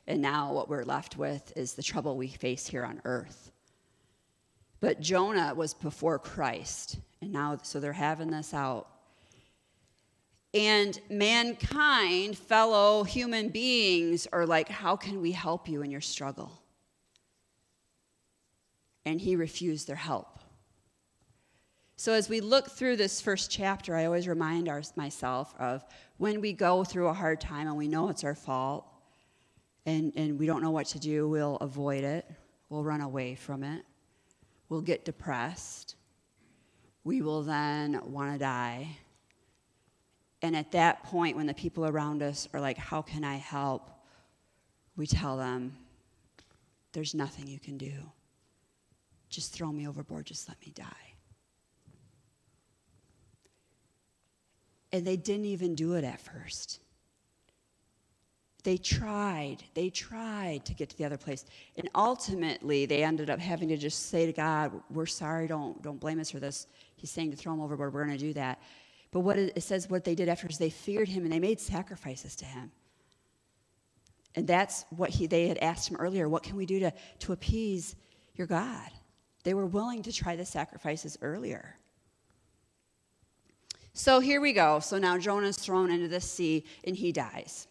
And 0.06 0.22
now 0.22 0.54
what 0.54 0.70
we're 0.70 0.84
left 0.84 1.18
with 1.18 1.52
is 1.56 1.74
the 1.74 1.82
trouble 1.82 2.16
we 2.16 2.28
face 2.28 2.68
here 2.68 2.86
on 2.86 3.02
earth. 3.06 3.52
But 4.82 5.02
Jonah 5.02 5.56
was 5.56 5.74
before 5.74 6.20
Christ, 6.20 7.00
and 7.22 7.32
now, 7.32 7.58
so 7.64 7.80
they're 7.80 7.92
having 7.92 8.30
this 8.30 8.54
out. 8.54 8.88
And 10.54 11.00
mankind, 11.10 12.38
fellow 12.38 13.04
human 13.04 13.50
beings, 13.50 14.28
are 14.32 14.46
like, 14.46 14.70
How 14.70 14.96
can 14.96 15.22
we 15.22 15.32
help 15.32 15.68
you 15.68 15.82
in 15.82 15.92
your 15.92 16.02
struggle? 16.02 16.62
and 19.08 19.22
he 19.22 19.38
refused 19.38 19.88
their 19.88 19.96
help. 19.96 20.40
So, 21.96 22.12
as 22.12 22.28
we 22.28 22.42
look 22.42 22.70
through 22.70 22.98
this 22.98 23.22
first 23.22 23.50
chapter, 23.50 23.96
I 23.96 24.06
always 24.06 24.28
remind 24.28 24.68
our, 24.68 24.84
myself 24.98 25.56
of 25.58 25.84
when 26.18 26.42
we 26.42 26.52
go 26.52 26.84
through 26.84 27.08
a 27.08 27.14
hard 27.14 27.40
time 27.40 27.68
and 27.68 27.78
we 27.78 27.88
know 27.88 28.10
it's 28.10 28.26
our 28.26 28.36
fault 28.36 28.86
and, 29.86 30.12
and 30.18 30.38
we 30.38 30.46
don't 30.46 30.62
know 30.62 30.72
what 30.72 30.88
to 30.88 31.00
do, 31.00 31.28
we'll 31.30 31.56
avoid 31.56 32.04
it, 32.04 32.30
we'll 32.70 32.84
run 32.84 33.00
away 33.00 33.34
from 33.36 33.64
it, 33.64 33.86
we'll 34.68 34.82
get 34.82 35.06
depressed, 35.06 35.96
we 37.06 37.22
will 37.22 37.44
then 37.44 38.02
want 38.04 38.34
to 38.34 38.38
die. 38.38 38.98
And 40.42 40.56
at 40.56 40.72
that 40.72 41.04
point, 41.04 41.36
when 41.36 41.48
the 41.48 41.54
people 41.54 41.86
around 41.86 42.22
us 42.22 42.48
are 42.54 42.62
like, 42.62 42.78
How 42.78 43.02
can 43.02 43.24
I 43.24 43.36
help? 43.36 43.90
we 44.96 45.08
tell 45.08 45.38
them, 45.38 45.76
There's 46.94 47.14
nothing 47.14 47.48
you 47.48 47.60
can 47.60 47.78
do. 47.78 47.94
Just 49.30 49.54
throw 49.54 49.72
me 49.72 49.88
overboard, 49.88 50.26
just 50.26 50.48
let 50.48 50.60
me 50.62 50.72
die. 50.76 50.86
And 54.92 55.06
they 55.06 55.18
didn't 55.18 55.46
even 55.46 55.76
do 55.76 55.94
it 55.94 56.04
at 56.04 56.22
first. 56.22 56.80
They 58.64 58.78
tried, 58.78 59.58
they 59.76 59.90
tried 59.90 60.66
to 60.66 60.74
get 60.74 60.90
to 60.90 60.98
the 60.98 61.06
other 61.06 61.18
place. 61.18 61.46
And 61.78 61.90
ultimately, 61.96 62.86
they 62.86 63.04
ended 63.04 63.30
up 63.30 63.40
having 63.40 63.70
to 63.70 63.78
just 63.78 64.10
say 64.10 64.26
to 64.26 64.34
God, 64.34 64.72
We're 64.90 65.06
sorry, 65.06 65.48
don't, 65.48 65.82
don't 65.82 66.00
blame 66.00 66.20
us 66.20 66.32
for 66.32 66.40
this. 66.40 66.68
He's 66.96 67.12
saying 67.12 67.32
to 67.32 67.38
throw 67.38 67.54
him 67.54 67.62
overboard, 67.62 67.94
we're 67.94 68.06
going 68.06 68.18
to 68.18 68.26
do 68.26 68.34
that. 68.34 68.60
But 69.12 69.22
what 69.22 69.38
it, 69.38 69.62
says, 69.64 69.90
what 69.90 70.04
they 70.04 70.16
did 70.16 70.30
after 70.30 70.48
is 70.48 70.58
they 70.58 70.70
feared 70.70 71.08
him 71.08 71.24
and 71.24 71.32
they 71.32 71.40
made 71.40 71.60
sacrifices 71.60 72.36
to 72.38 72.46
him. 72.46 72.72
And 74.36 74.46
that's 74.46 74.86
what 74.90 75.10
he, 75.10 75.28
they 75.28 75.48
had 75.48 75.58
asked 75.60 75.90
him 75.90 75.98
earlier 75.98 76.30
what 76.30 76.44
can 76.44 76.56
we 76.56 76.66
do 76.66 76.80
to, 76.82 76.94
to 77.20 77.34
appease 77.34 77.96
your 78.36 78.48
God? 78.48 78.90
They 79.44 79.54
were 79.54 79.66
willing 79.66 80.04
to 80.04 80.12
try 80.12 80.36
the 80.36 80.46
sacrifices 80.46 81.18
earlier. 81.22 81.78
So 83.94 84.20
here 84.20 84.42
we 84.42 84.54
go. 84.54 84.80
So 84.80 85.00
now 85.00 85.18
Jonah's 85.18 85.58
thrown 85.58 85.90
into 85.90 86.08
the 86.08 86.22
sea 86.22 86.66
and 86.84 86.96
he 86.96 87.12
dies. 87.12 87.68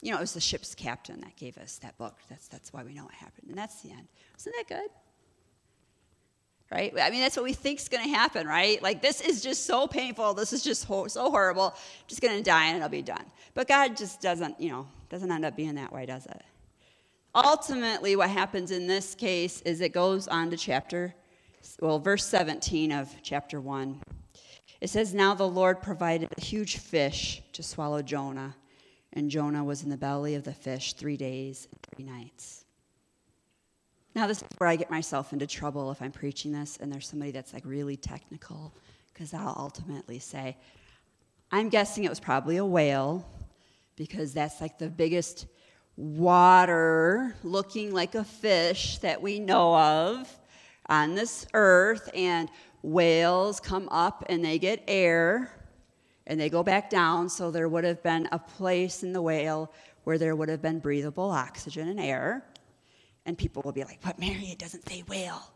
You 0.00 0.12
know, 0.12 0.18
it 0.18 0.20
was 0.20 0.34
the 0.34 0.40
ship's 0.40 0.74
captain 0.74 1.20
that 1.22 1.34
gave 1.34 1.58
us 1.58 1.78
that 1.78 1.98
book. 1.98 2.18
That's, 2.28 2.46
that's 2.46 2.72
why 2.72 2.84
we 2.84 2.94
know 2.94 3.04
what 3.04 3.14
happened. 3.14 3.48
And 3.48 3.58
that's 3.58 3.82
the 3.82 3.90
end. 3.90 4.06
Isn't 4.38 4.54
that 4.56 4.68
good? 4.68 4.88
Right? 6.70 6.92
I 7.00 7.08
mean, 7.10 7.20
that's 7.20 7.34
what 7.34 7.44
we 7.44 7.54
think 7.54 7.80
is 7.80 7.88
going 7.88 8.04
to 8.04 8.10
happen, 8.10 8.46
right? 8.46 8.82
Like, 8.82 9.00
this 9.00 9.22
is 9.22 9.42
just 9.42 9.64
so 9.64 9.86
painful. 9.86 10.34
This 10.34 10.52
is 10.52 10.62
just 10.62 10.84
ho- 10.84 11.08
so 11.08 11.30
horrible. 11.30 11.74
I'm 11.74 12.04
just 12.06 12.20
going 12.20 12.36
to 12.36 12.42
die 12.42 12.66
and 12.66 12.76
it'll 12.76 12.90
be 12.90 13.00
done. 13.00 13.24
But 13.54 13.68
God 13.68 13.96
just 13.96 14.20
doesn't, 14.20 14.60
you 14.60 14.68
know, 14.68 14.86
doesn't 15.08 15.32
end 15.32 15.46
up 15.46 15.56
being 15.56 15.76
that 15.76 15.92
way, 15.92 16.04
does 16.04 16.26
it? 16.26 16.42
ultimately, 17.34 18.16
what 18.16 18.30
happens 18.30 18.70
in 18.70 18.86
this 18.86 19.14
case 19.14 19.60
is 19.62 19.80
it 19.80 19.92
goes 19.92 20.28
on 20.28 20.50
to 20.50 20.56
chapter, 20.56 21.14
well, 21.80 21.98
verse 21.98 22.24
17 22.24 22.92
of 22.92 23.14
chapter 23.22 23.60
1. 23.60 24.00
It 24.80 24.90
says, 24.90 25.14
Now 25.14 25.34
the 25.34 25.48
Lord 25.48 25.82
provided 25.82 26.32
a 26.36 26.40
huge 26.40 26.78
fish 26.78 27.42
to 27.52 27.62
swallow 27.62 28.02
Jonah, 28.02 28.54
and 29.12 29.30
Jonah 29.30 29.64
was 29.64 29.82
in 29.82 29.90
the 29.90 29.96
belly 29.96 30.34
of 30.34 30.44
the 30.44 30.52
fish 30.52 30.94
three 30.94 31.16
days 31.16 31.68
and 31.70 31.80
three 31.82 32.04
nights. 32.04 32.64
Now, 34.18 34.26
this 34.26 34.38
is 34.38 34.48
where 34.56 34.68
I 34.68 34.74
get 34.74 34.90
myself 34.90 35.32
into 35.32 35.46
trouble 35.46 35.92
if 35.92 36.02
I'm 36.02 36.10
preaching 36.10 36.50
this 36.50 36.76
and 36.78 36.92
there's 36.92 37.06
somebody 37.06 37.30
that's 37.30 37.52
like 37.52 37.64
really 37.64 37.96
technical, 37.96 38.74
because 39.14 39.32
I'll 39.32 39.54
ultimately 39.56 40.18
say, 40.18 40.56
I'm 41.52 41.68
guessing 41.68 42.02
it 42.02 42.08
was 42.10 42.18
probably 42.18 42.56
a 42.56 42.64
whale, 42.64 43.24
because 43.94 44.34
that's 44.34 44.60
like 44.60 44.76
the 44.76 44.88
biggest 44.88 45.46
water 45.96 47.36
looking 47.44 47.94
like 47.94 48.16
a 48.16 48.24
fish 48.24 48.98
that 48.98 49.22
we 49.22 49.38
know 49.38 49.76
of 49.76 50.36
on 50.86 51.14
this 51.14 51.46
earth, 51.54 52.10
and 52.12 52.48
whales 52.82 53.60
come 53.60 53.88
up 53.88 54.24
and 54.28 54.44
they 54.44 54.58
get 54.58 54.82
air 54.88 55.52
and 56.26 56.40
they 56.40 56.50
go 56.50 56.64
back 56.64 56.90
down. 56.90 57.28
So 57.28 57.52
there 57.52 57.68
would 57.68 57.84
have 57.84 58.02
been 58.02 58.28
a 58.32 58.38
place 58.40 59.04
in 59.04 59.12
the 59.12 59.22
whale 59.22 59.72
where 60.02 60.18
there 60.18 60.34
would 60.34 60.48
have 60.48 60.60
been 60.60 60.80
breathable 60.80 61.30
oxygen 61.30 61.86
and 61.86 62.00
air. 62.00 62.42
And 63.28 63.38
people 63.38 63.62
will 63.62 63.72
be 63.72 63.84
like, 63.84 64.00
But 64.02 64.18
Mary, 64.18 64.46
it 64.46 64.58
doesn't 64.58 64.88
say 64.88 65.04
whale. 65.06 65.52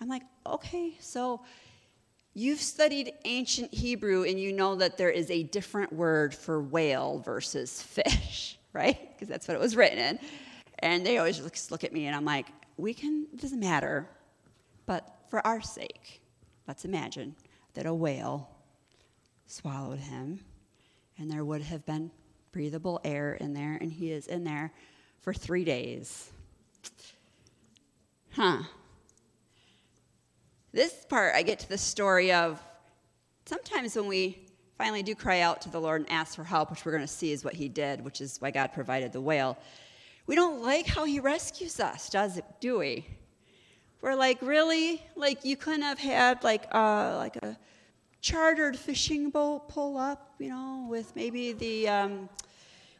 I'm 0.00 0.08
like, 0.08 0.22
Okay, 0.46 0.94
so 1.00 1.42
you've 2.32 2.60
studied 2.60 3.12
ancient 3.26 3.74
Hebrew 3.74 4.22
and 4.22 4.40
you 4.40 4.54
know 4.54 4.76
that 4.76 4.96
there 4.96 5.10
is 5.10 5.30
a 5.30 5.42
different 5.42 5.92
word 5.92 6.34
for 6.34 6.62
whale 6.62 7.18
versus 7.18 7.82
fish 7.82 8.58
right? 8.72 8.98
Because 9.12 9.28
that's 9.28 9.46
what 9.48 9.54
it 9.54 9.60
was 9.60 9.76
written 9.76 9.98
in. 9.98 10.18
And 10.78 11.06
they 11.06 11.18
always 11.18 11.38
just 11.38 11.70
look 11.70 11.84
at 11.84 11.92
me, 11.92 12.06
and 12.06 12.16
I'm 12.16 12.24
like, 12.24 12.46
we 12.76 12.94
can, 12.94 13.26
it 13.32 13.40
doesn't 13.40 13.60
matter. 13.60 14.08
But 14.86 15.06
for 15.28 15.46
our 15.46 15.60
sake, 15.60 16.22
let's 16.66 16.84
imagine 16.84 17.36
that 17.74 17.86
a 17.86 17.94
whale 17.94 18.50
swallowed 19.46 19.98
him, 19.98 20.40
and 21.18 21.30
there 21.30 21.44
would 21.44 21.62
have 21.62 21.84
been 21.86 22.10
breathable 22.50 23.00
air 23.04 23.34
in 23.34 23.52
there, 23.52 23.78
and 23.80 23.92
he 23.92 24.10
is 24.10 24.26
in 24.26 24.44
there 24.44 24.72
for 25.20 25.32
three 25.32 25.64
days. 25.64 26.30
Huh. 28.30 28.62
This 30.72 31.04
part, 31.04 31.34
I 31.34 31.42
get 31.42 31.58
to 31.60 31.68
the 31.68 31.78
story 31.78 32.32
of 32.32 32.62
sometimes 33.44 33.94
when 33.94 34.06
we 34.06 34.46
finally 34.78 35.02
do 35.02 35.14
cry 35.14 35.40
out 35.40 35.60
to 35.62 35.68
the 35.68 35.80
Lord 35.80 36.00
and 36.00 36.10
ask 36.10 36.34
for 36.34 36.44
help, 36.44 36.70
which 36.70 36.84
we're 36.84 36.92
going 36.92 37.04
to 37.04 37.06
see 37.06 37.30
is 37.30 37.44
what 37.44 37.54
he 37.54 37.68
did, 37.68 38.02
which 38.02 38.20
is 38.20 38.40
why 38.40 38.50
God 38.50 38.72
provided 38.72 39.12
the 39.12 39.20
whale, 39.20 39.58
we 40.26 40.34
don't 40.34 40.62
like 40.62 40.86
how 40.86 41.04
he 41.04 41.20
rescues 41.20 41.78
us, 41.78 42.08
does 42.08 42.38
it, 42.38 42.44
do 42.60 42.78
we? 42.78 43.06
We're 44.00 44.14
like, 44.14 44.40
really? 44.40 45.02
Like 45.14 45.44
you 45.44 45.56
couldn't 45.56 45.82
have 45.82 45.98
had 45.98 46.42
like 46.42 46.64
a 46.72 47.16
like 47.18 47.36
a 47.36 47.56
chartered 48.20 48.76
fishing 48.76 49.30
boat 49.30 49.68
pull 49.68 49.96
up, 49.96 50.34
you 50.38 50.48
know, 50.48 50.86
with 50.88 51.14
maybe 51.14 51.52
the 51.52 51.88
um, 51.88 52.28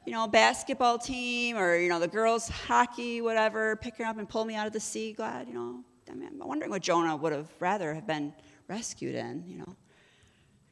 you 0.05 0.12
know 0.12 0.27
basketball 0.27 0.99
team 0.99 1.57
or 1.57 1.77
you 1.77 1.88
know 1.88 2.01
the 2.01 2.09
girls 2.09 2.49
hockey, 2.49 3.21
whatever, 3.21 3.77
pick 3.77 3.97
her 3.97 4.05
up 4.05 4.19
and 4.19 4.29
pull 4.29 4.45
me 4.45 4.55
out 4.55 4.67
of 4.67 4.73
the 4.73 4.81
sea. 4.81 5.12
Glad, 5.12 5.49
you 5.49 5.55
know. 5.55 5.85
I 6.11 6.15
mean, 6.15 6.29
I'm 6.29 6.49
wondering 6.49 6.71
what 6.71 6.83
Jonah 6.83 7.17
would 7.17 7.33
have 7.33 7.49
rather 7.61 7.95
have 7.95 8.07
been 8.07 8.35
rescued 8.69 9.15
in, 9.15 9.45
you 9.47 9.59
know. 9.59 9.77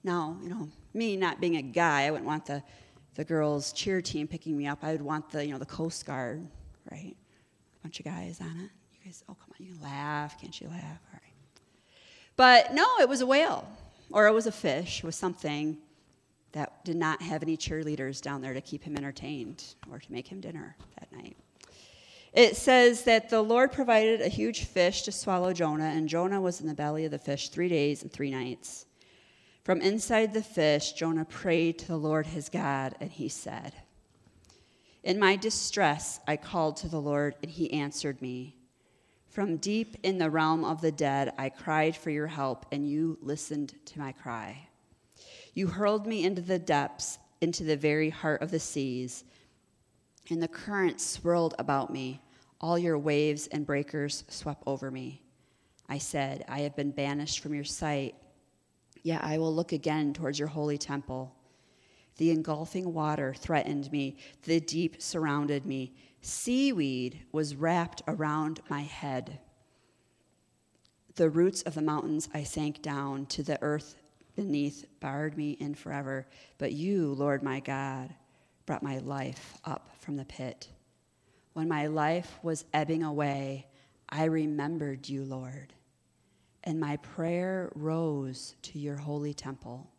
Now, 0.02 0.36
you 0.42 0.48
know, 0.48 0.68
me 0.92 1.16
not 1.16 1.40
being 1.40 1.56
a 1.56 1.62
guy, 1.62 2.06
I 2.06 2.10
wouldn't 2.10 2.26
want 2.26 2.46
the 2.46 2.62
the 3.14 3.24
girls 3.24 3.72
cheer 3.72 4.00
team 4.00 4.26
picking 4.26 4.56
me 4.56 4.66
up. 4.66 4.78
I 4.82 4.92
would 4.92 5.02
want 5.02 5.30
the 5.30 5.44
you 5.44 5.52
know 5.52 5.58
the 5.58 5.66
Coast 5.66 6.06
Guard, 6.06 6.46
right? 6.90 7.16
A 7.16 7.82
bunch 7.82 8.00
of 8.00 8.04
guys 8.04 8.40
on 8.40 8.48
it 8.48 8.70
You 8.92 9.04
guys, 9.04 9.22
oh, 9.28 9.34
come 9.34 9.50
on, 9.58 9.66
you 9.66 9.74
can 9.74 9.82
laugh. 9.82 10.40
Can't 10.40 10.58
you 10.60 10.68
laugh? 10.68 11.00
All 11.12 11.20
right. 11.22 11.34
But 12.36 12.74
no, 12.74 12.86
it 13.00 13.08
was 13.08 13.20
a 13.20 13.26
whale, 13.26 13.68
or 14.10 14.26
it 14.26 14.32
was 14.32 14.46
a 14.46 14.52
fish, 14.52 14.98
it 14.98 15.04
was 15.04 15.16
something 15.16 15.78
that 16.52 16.84
did 16.84 16.96
not 16.96 17.22
have 17.22 17.42
any 17.42 17.56
cheerleaders 17.56 18.20
down 18.20 18.40
there 18.40 18.54
to 18.54 18.60
keep 18.60 18.82
him 18.82 18.96
entertained 18.96 19.74
or 19.90 19.98
to 19.98 20.12
make 20.12 20.26
him 20.26 20.40
dinner 20.40 20.76
that 20.98 21.12
night. 21.12 21.36
It 22.32 22.56
says 22.56 23.04
that 23.04 23.28
the 23.28 23.42
Lord 23.42 23.72
provided 23.72 24.20
a 24.20 24.28
huge 24.28 24.64
fish 24.64 25.02
to 25.02 25.12
swallow 25.12 25.52
Jonah, 25.52 25.84
and 25.84 26.08
Jonah 26.08 26.40
was 26.40 26.60
in 26.60 26.68
the 26.68 26.74
belly 26.74 27.04
of 27.04 27.10
the 27.10 27.18
fish 27.18 27.48
three 27.48 27.68
days 27.68 28.02
and 28.02 28.12
three 28.12 28.30
nights. 28.30 28.86
From 29.64 29.80
inside 29.80 30.32
the 30.32 30.42
fish, 30.42 30.92
Jonah 30.92 31.24
prayed 31.24 31.78
to 31.80 31.86
the 31.88 31.98
Lord 31.98 32.26
his 32.26 32.48
God, 32.48 32.94
and 33.00 33.10
he 33.10 33.28
said, 33.28 33.74
In 35.02 35.18
my 35.18 35.36
distress, 35.36 36.20
I 36.26 36.36
called 36.36 36.76
to 36.78 36.88
the 36.88 37.00
Lord, 37.00 37.34
and 37.42 37.50
he 37.50 37.72
answered 37.72 38.22
me. 38.22 38.56
From 39.28 39.58
deep 39.58 39.96
in 40.02 40.18
the 40.18 40.30
realm 40.30 40.64
of 40.64 40.80
the 40.80 40.90
dead, 40.90 41.32
I 41.36 41.50
cried 41.50 41.96
for 41.96 42.10
your 42.10 42.26
help, 42.26 42.66
and 42.72 42.88
you 42.88 43.18
listened 43.22 43.74
to 43.86 43.98
my 43.98 44.12
cry. 44.12 44.69
You 45.54 45.66
hurled 45.66 46.06
me 46.06 46.24
into 46.24 46.42
the 46.42 46.58
depths, 46.58 47.18
into 47.40 47.64
the 47.64 47.76
very 47.76 48.10
heart 48.10 48.42
of 48.42 48.50
the 48.50 48.60
seas, 48.60 49.24
and 50.28 50.42
the 50.42 50.48
currents 50.48 51.04
swirled 51.04 51.54
about 51.58 51.92
me. 51.92 52.20
All 52.60 52.78
your 52.78 52.98
waves 52.98 53.46
and 53.48 53.66
breakers 53.66 54.24
swept 54.28 54.62
over 54.66 54.90
me. 54.90 55.22
I 55.88 55.98
said, 55.98 56.44
I 56.48 56.60
have 56.60 56.76
been 56.76 56.92
banished 56.92 57.40
from 57.40 57.54
your 57.54 57.64
sight, 57.64 58.14
yet 59.02 59.24
I 59.24 59.38
will 59.38 59.54
look 59.54 59.72
again 59.72 60.12
towards 60.12 60.38
your 60.38 60.48
holy 60.48 60.78
temple. 60.78 61.34
The 62.18 62.30
engulfing 62.30 62.92
water 62.92 63.34
threatened 63.34 63.90
me, 63.90 64.18
the 64.44 64.60
deep 64.60 65.00
surrounded 65.00 65.64
me. 65.64 65.94
Seaweed 66.20 67.20
was 67.32 67.56
wrapped 67.56 68.02
around 68.06 68.60
my 68.68 68.82
head. 68.82 69.40
The 71.14 71.30
roots 71.30 71.62
of 71.62 71.74
the 71.74 71.82
mountains 71.82 72.28
I 72.32 72.44
sank 72.44 72.82
down 72.82 73.26
to 73.26 73.42
the 73.42 73.60
earth 73.62 73.96
beneath, 74.36 74.86
barred 75.00 75.36
me 75.36 75.52
in 75.52 75.74
forever. 75.74 76.26
But 76.58 76.72
you, 76.72 77.14
Lord 77.14 77.42
my 77.42 77.60
God, 77.60 78.14
brought 78.66 78.82
my 78.82 78.98
life 78.98 79.58
up 79.64 79.90
from 79.98 80.16
the 80.16 80.24
pit. 80.24 80.68
When 81.52 81.68
my 81.68 81.86
life 81.86 82.38
was 82.42 82.64
ebbing 82.72 83.02
away, 83.02 83.66
I 84.08 84.24
remembered 84.24 85.08
you, 85.08 85.24
Lord, 85.24 85.72
and 86.64 86.78
my 86.78 86.96
prayer 86.96 87.70
rose 87.74 88.54
to 88.62 88.78
your 88.78 88.96
holy 88.96 89.34
temple. 89.34 89.90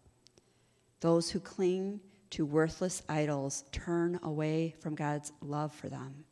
Those 1.00 1.30
who 1.30 1.39
cling 1.39 2.00
to 2.32 2.46
worthless 2.46 3.04
idols 3.10 3.65
turn 3.72 4.20
away 4.24 4.76
from 4.80 4.96
God's 4.96 5.32
love 5.41 5.74
for 5.74 5.89
them. 5.89 6.24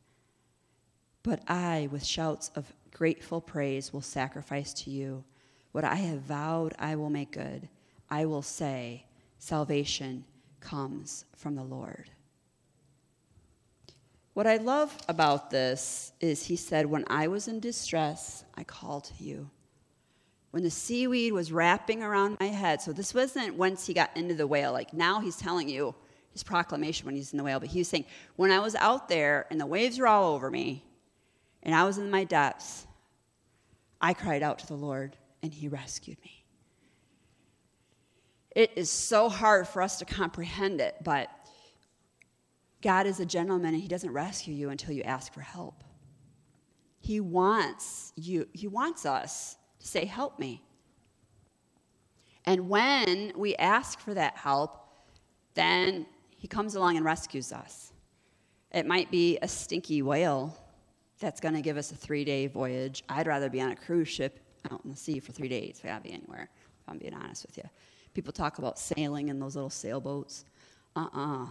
But 1.24 1.42
I, 1.48 1.90
with 1.92 2.06
shouts 2.06 2.52
of 2.56 2.72
grateful 2.92 3.42
praise, 3.42 3.92
will 3.92 4.02
sacrifice 4.02 4.74
to 4.76 4.90
you. 4.90 5.24
What 5.72 5.84
I 5.84 5.96
have 5.96 6.22
vowed, 6.22 6.74
I 6.80 6.96
will 6.96 7.10
make 7.10 7.32
good. 7.32 7.68
I 8.10 8.26
will 8.26 8.42
say, 8.42 9.06
Salvation 9.38 10.26
comes 10.60 11.26
from 11.36 11.56
the 11.56 11.64
Lord. 11.64 12.12
What 14.34 14.48
I 14.48 14.58
love 14.58 14.96
about 15.08 15.50
this 15.50 16.12
is 16.20 16.46
he 16.46 16.56
said, 16.56 16.86
When 16.86 17.06
I 17.08 17.28
was 17.28 17.48
in 17.48 17.60
distress, 17.60 18.44
I 18.56 18.64
called 18.64 19.06
to 19.06 19.24
you 19.24 19.50
when 20.52 20.64
the 20.64 20.70
seaweed 20.70 21.34
was 21.34 21.52
wrapping 21.52 22.04
around 22.04 22.38
my 22.40 22.48
head. 22.48 22.82
So 22.82 22.92
this 22.92 23.14
wasn't 23.14 23.56
once 23.56 23.86
he 23.86 23.94
got 23.94 24.16
into 24.16 24.34
the 24.34 24.48
whale. 24.48 24.72
Like 24.72 24.94
now 24.94 25.20
he's 25.20 25.38
telling 25.38 25.70
you 25.70 25.94
his 26.32 26.44
proclamation 26.44 27.06
when 27.06 27.16
he's 27.16 27.32
in 27.34 27.38
the 27.38 27.44
whale, 27.44 27.60
but 27.60 27.70
he 27.70 27.80
was 27.80 27.88
saying, 27.88 28.06
when 28.36 28.52
I 28.52 28.60
was 28.60 28.76
out 28.76 29.10
there 29.10 29.46
and 29.50 29.60
the 29.60 29.66
waves 29.66 30.00
were 30.00 30.08
all 30.08 30.34
over 30.34 30.50
me 30.50 30.84
and 31.64 31.76
I 31.76 31.84
was 31.84 31.98
in 31.98 32.10
my 32.10 32.24
depths, 32.24 32.88
I 34.02 34.14
cried 34.14 34.44
out 34.44 34.60
to 34.60 34.68
the 34.68 34.76
Lord 34.76 35.18
and 35.44 35.54
he 35.54 35.68
rescued 35.68 36.18
me. 36.24 36.39
It 38.60 38.74
is 38.76 38.90
so 38.90 39.30
hard 39.30 39.70
for 39.70 39.82
us 39.82 40.00
to 40.00 40.06
comprehend 40.06 40.82
it, 40.82 40.98
but 41.02 41.30
God 42.82 43.08
is 43.08 43.22
a 43.22 43.26
gentleman 43.26 43.74
and 43.74 43.82
he 43.82 43.88
doesn't 43.88 44.12
rescue 44.12 44.54
you 44.54 44.70
until 44.70 44.92
you 44.92 45.02
ask 45.04 45.34
for 45.34 45.40
help. 45.40 45.82
He 47.00 47.22
wants 47.22 48.12
you, 48.18 48.50
he 48.52 48.68
wants 48.68 49.06
us 49.06 49.56
to 49.80 49.88
say, 49.88 50.04
Help 50.04 50.40
me. 50.40 50.62
And 52.44 52.68
when 52.68 53.32
we 53.34 53.56
ask 53.56 53.98
for 53.98 54.14
that 54.14 54.36
help, 54.36 54.90
then 55.54 56.06
he 56.36 56.50
comes 56.50 56.76
along 56.76 56.98
and 56.98 57.06
rescues 57.06 57.54
us. 57.54 57.94
It 58.74 58.86
might 58.86 59.10
be 59.10 59.40
a 59.42 59.48
stinky 59.48 60.02
whale 60.02 60.58
that's 61.22 61.40
going 61.40 61.56
to 61.56 61.62
give 61.62 61.78
us 61.78 61.94
a 61.94 61.96
three 61.96 62.26
day 62.26 62.48
voyage. 62.48 63.06
I'd 63.08 63.26
rather 63.26 63.50
be 63.50 63.62
on 63.62 63.72
a 63.72 63.76
cruise 63.78 64.10
ship 64.10 64.38
out 64.70 64.82
in 64.84 64.92
the 64.92 64.98
sea 64.98 65.22
for 65.22 65.32
three 65.32 65.48
days 65.48 65.80
if 65.82 65.90
I 65.90 65.98
be 66.00 66.12
anywhere, 66.12 66.50
if 66.82 66.90
I'm 66.90 66.98
being 66.98 67.14
honest 67.14 67.46
with 67.48 67.56
you. 67.56 67.64
People 68.20 68.34
talk 68.34 68.58
about 68.58 68.78
sailing 68.78 69.30
in 69.30 69.40
those 69.40 69.56
little 69.56 69.70
sailboats. 69.70 70.44
Uh 70.94 71.08
uh-uh. 71.14 71.44
uh 71.44 71.48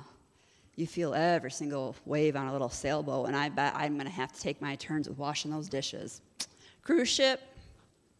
You 0.76 0.86
feel 0.86 1.14
every 1.14 1.50
single 1.50 1.96
wave 2.04 2.36
on 2.36 2.46
a 2.46 2.52
little 2.52 2.68
sailboat, 2.68 3.28
and 3.28 3.34
I 3.34 3.48
bet 3.48 3.72
I'm 3.74 3.94
going 3.94 4.04
to 4.04 4.12
have 4.12 4.32
to 4.34 4.38
take 4.38 4.60
my 4.60 4.76
turns 4.76 5.08
with 5.08 5.16
washing 5.16 5.50
those 5.50 5.70
dishes. 5.70 6.20
Cruise 6.82 7.08
ship, 7.08 7.40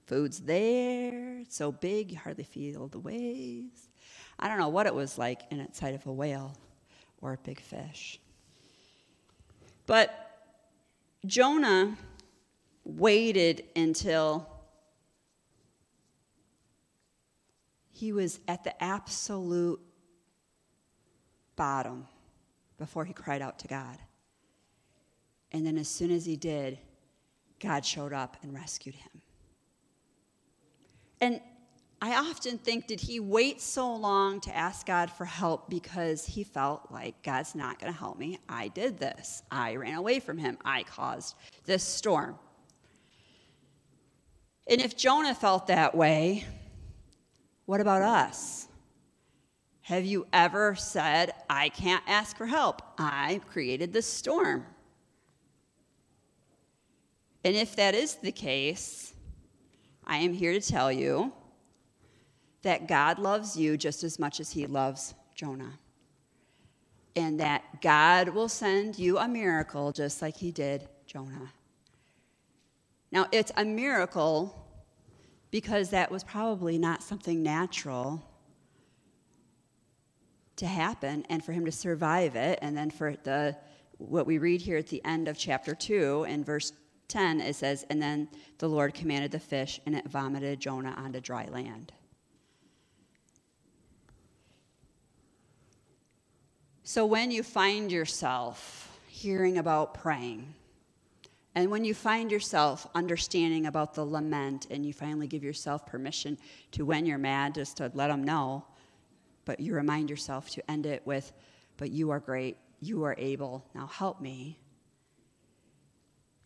Food's 0.07 0.41
there, 0.41 1.41
it's 1.41 1.57
so 1.57 1.71
big 1.71 2.11
you 2.11 2.17
hardly 2.17 2.43
feel 2.43 2.89
the 2.89 2.99
waves. 2.99 3.91
I 4.39 4.49
don't 4.49 4.57
know 4.57 4.71
what 4.71 4.87
it 4.87 4.95
was 4.95 5.19
like 5.19 5.43
in 5.51 5.61
inside 5.61 5.93
of 5.93 6.07
a 6.07 6.13
whale 6.15 6.57
or 7.21 7.35
a 7.35 7.39
big 7.45 7.61
fish. 7.61 8.19
But 9.85 10.09
Jonah 11.27 11.99
waited 12.83 13.65
until 13.77 14.49
he 17.99 18.13
was 18.13 18.39
at 18.47 18.63
the 18.63 18.83
absolute 18.83 19.81
bottom 21.57 22.07
before 22.79 23.05
he 23.05 23.13
cried 23.13 23.43
out 23.43 23.59
to 23.59 23.67
God. 23.67 23.99
And 25.51 25.67
then, 25.67 25.77
as 25.77 25.89
soon 25.89 26.13
as 26.13 26.25
he 26.25 26.37
did, 26.37 26.79
God 27.59 27.85
showed 27.85 28.13
up 28.13 28.37
and 28.43 28.55
rescued 28.55 28.95
him. 28.95 29.11
And 31.21 31.41
I 32.01 32.15
often 32.15 32.59
think, 32.59 32.87
did 32.87 33.01
he 33.01 33.19
wait 33.19 33.61
so 33.61 33.93
long 33.97 34.41
to 34.43 34.57
ask 34.57 34.87
God 34.87 35.11
for 35.11 35.25
help 35.25 35.69
because 35.69 36.25
he 36.25 36.45
felt 36.45 36.93
like 36.93 37.21
God's 37.25 37.57
not 37.57 37.81
going 37.81 37.93
to 37.93 37.99
help 37.99 38.17
me? 38.17 38.39
I 38.49 38.69
did 38.69 38.99
this. 38.99 39.43
I 39.51 39.75
ran 39.75 39.95
away 39.95 40.21
from 40.21 40.39
him. 40.39 40.57
I 40.65 40.85
caused 40.85 41.35
this 41.65 41.83
storm. 41.83 42.39
And 44.69 44.81
if 44.81 44.97
Jonah 44.97 45.35
felt 45.35 45.67
that 45.67 45.97
way, 45.97 46.45
what 47.68 47.83
about 47.83 48.00
us? 48.00 48.66
Have 49.83 50.07
you 50.07 50.26
ever 50.33 50.74
said, 50.74 51.35
I 51.50 51.68
can't 51.68 52.02
ask 52.07 52.35
for 52.35 52.46
help? 52.46 52.81
I 52.96 53.42
created 53.46 53.92
this 53.92 54.07
storm. 54.07 54.64
And 57.44 57.54
if 57.54 57.76
that 57.76 57.94
is 57.94 58.14
the 58.14 58.33
case, 58.33 59.12
I 60.07 60.16
am 60.16 60.33
here 60.33 60.54
to 60.54 60.62
tell 60.62 60.90
you 60.90 61.31
that 62.62 62.88
God 62.88 63.18
loves 63.18 63.54
you 63.54 63.76
just 63.76 64.02
as 64.02 64.18
much 64.18 64.40
as 64.40 64.50
he 64.50 64.64
loves 64.64 65.12
Jonah. 65.35 65.78
And 67.16 67.38
that 67.38 67.83
God 67.83 68.31
will 68.31 68.48
send 68.48 68.98
you 68.98 69.18
a 69.18 69.28
miracle 69.28 69.92
just 69.92 70.22
like 70.22 70.38
he 70.38 70.52
did 70.52 70.88
Jonah. 71.07 71.52
Now, 73.12 73.26
it's 73.31 73.52
a 73.59 73.64
miracle 73.66 74.67
because 75.51 75.91
that 75.91 76.11
was 76.11 76.25
probably 76.25 76.79
not 76.79 77.03
something 77.03 77.43
natural 77.43 78.23
to 80.57 80.67
happen 80.67 81.25
and 81.29 81.45
for 81.45 81.53
him 81.53 81.65
to 81.65 81.73
survive 81.73 82.37
it 82.37 82.59
and 82.63 82.77
then 82.77 82.91
for 82.91 83.15
the 83.23 83.57
what 83.99 84.27
we 84.27 84.39
read 84.39 84.61
here 84.61 84.77
at 84.77 84.87
the 84.87 85.05
end 85.05 85.29
of 85.29 85.37
chapter 85.37 85.75
2 85.75 86.25
in 86.29 86.45
verse 86.45 86.73
10, 87.09 87.41
it 87.41 87.57
says, 87.57 87.85
And 87.91 88.01
then 88.01 88.29
the 88.59 88.69
Lord 88.69 88.95
commanded 88.95 89.33
the 89.33 89.41
fish, 89.41 89.81
and 89.87 89.95
it 89.97 90.07
vomited 90.09 90.61
Jonah 90.61 90.95
onto 90.97 91.21
dry 91.21 91.47
land. 91.47 91.93
So 96.85 97.05
when 97.05 97.31
you 97.31 97.43
find 97.43 97.93
yourself 97.93 98.99
hearing 99.09 99.59
about 99.59 99.95
praying, 99.95 100.55
And 101.55 101.71
when 101.71 101.85
you 101.85 101.95
find 101.95 102.31
yourself 102.31 102.87
understanding 102.95 103.67
about 103.67 103.95
the 103.95 104.05
lament 104.05 104.67
and 104.71 104.85
you 104.87 104.93
finally 104.93 105.27
give 105.27 105.43
yourself 105.43 105.87
permission 105.87 106.39
to, 106.73 106.85
when 106.85 107.07
you're 107.07 107.19
mad, 107.19 107.55
just 107.55 107.79
to 107.79 107.91
let 107.95 108.09
them 108.09 108.23
know, 108.23 108.65
but 109.45 109.59
you 109.59 109.75
remind 109.75 110.11
yourself 110.11 110.51
to 110.51 110.71
end 110.71 110.87
it 110.87 111.07
with, 111.07 111.33
But 111.79 111.91
you 111.91 112.11
are 112.11 112.21
great, 112.21 112.59
you 112.81 113.05
are 113.05 113.15
able, 113.19 113.65
now 113.75 113.87
help 113.87 114.21
me. 114.21 114.59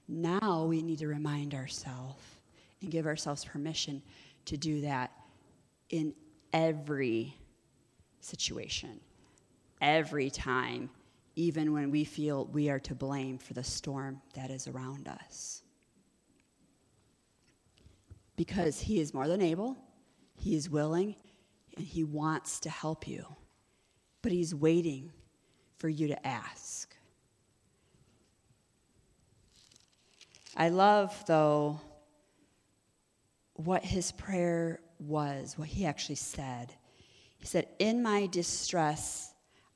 Now 0.09 0.67
we 0.67 0.83
need 0.83 0.99
to 0.99 1.09
remind 1.09 1.55
ourselves 1.55 2.23
and 2.81 2.91
give 2.91 3.07
ourselves 3.07 3.45
permission 3.45 4.03
to 4.45 4.57
do 4.57 4.83
that 4.83 5.11
in 5.91 6.15
every 6.53 7.37
situation, 8.21 9.01
every 9.81 10.31
time, 10.31 10.91
even 11.35 11.73
when 11.73 11.91
we 11.91 12.05
feel 12.05 12.47
we 12.47 12.69
are 12.71 12.81
to 12.81 12.95
blame 12.95 13.39
for 13.39 13.55
the 13.55 13.65
storm 13.65 14.21
that 14.35 14.51
is 14.51 14.69
around 14.69 15.09
us. 15.09 15.63
Because 18.37 18.81
He 18.81 19.01
is 19.01 19.15
more 19.15 19.29
than 19.29 19.43
able, 19.43 19.77
He 20.37 20.55
is 20.55 20.69
willing, 20.69 21.17
and 21.77 21.87
He 21.87 22.05
wants 22.05 22.61
to 22.61 22.71
help 22.71 23.07
you. 23.07 23.25
But 24.21 24.33
He's 24.33 24.55
waiting 24.55 25.13
for 25.79 25.89
you 25.89 26.09
to 26.09 26.27
ask. 26.27 26.95
I 30.57 30.69
love, 30.69 31.25
though, 31.27 31.81
what 33.55 33.85
his 33.85 34.13
prayer 34.13 34.81
was, 34.99 35.57
what 35.59 35.69
he 35.69 35.87
actually 35.87 36.17
said. 36.17 36.75
He 37.39 37.47
said, 37.47 37.69
In 37.79 38.03
my 38.03 38.27
distress, 38.27 39.32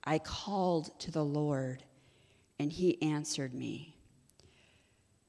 I 0.07 0.21
called 0.21 0.99
to 1.01 1.11
the 1.11 1.25
Lord, 1.25 1.83
and 2.59 2.73
he 2.73 3.03
answered 3.03 3.53
me. 3.53 3.97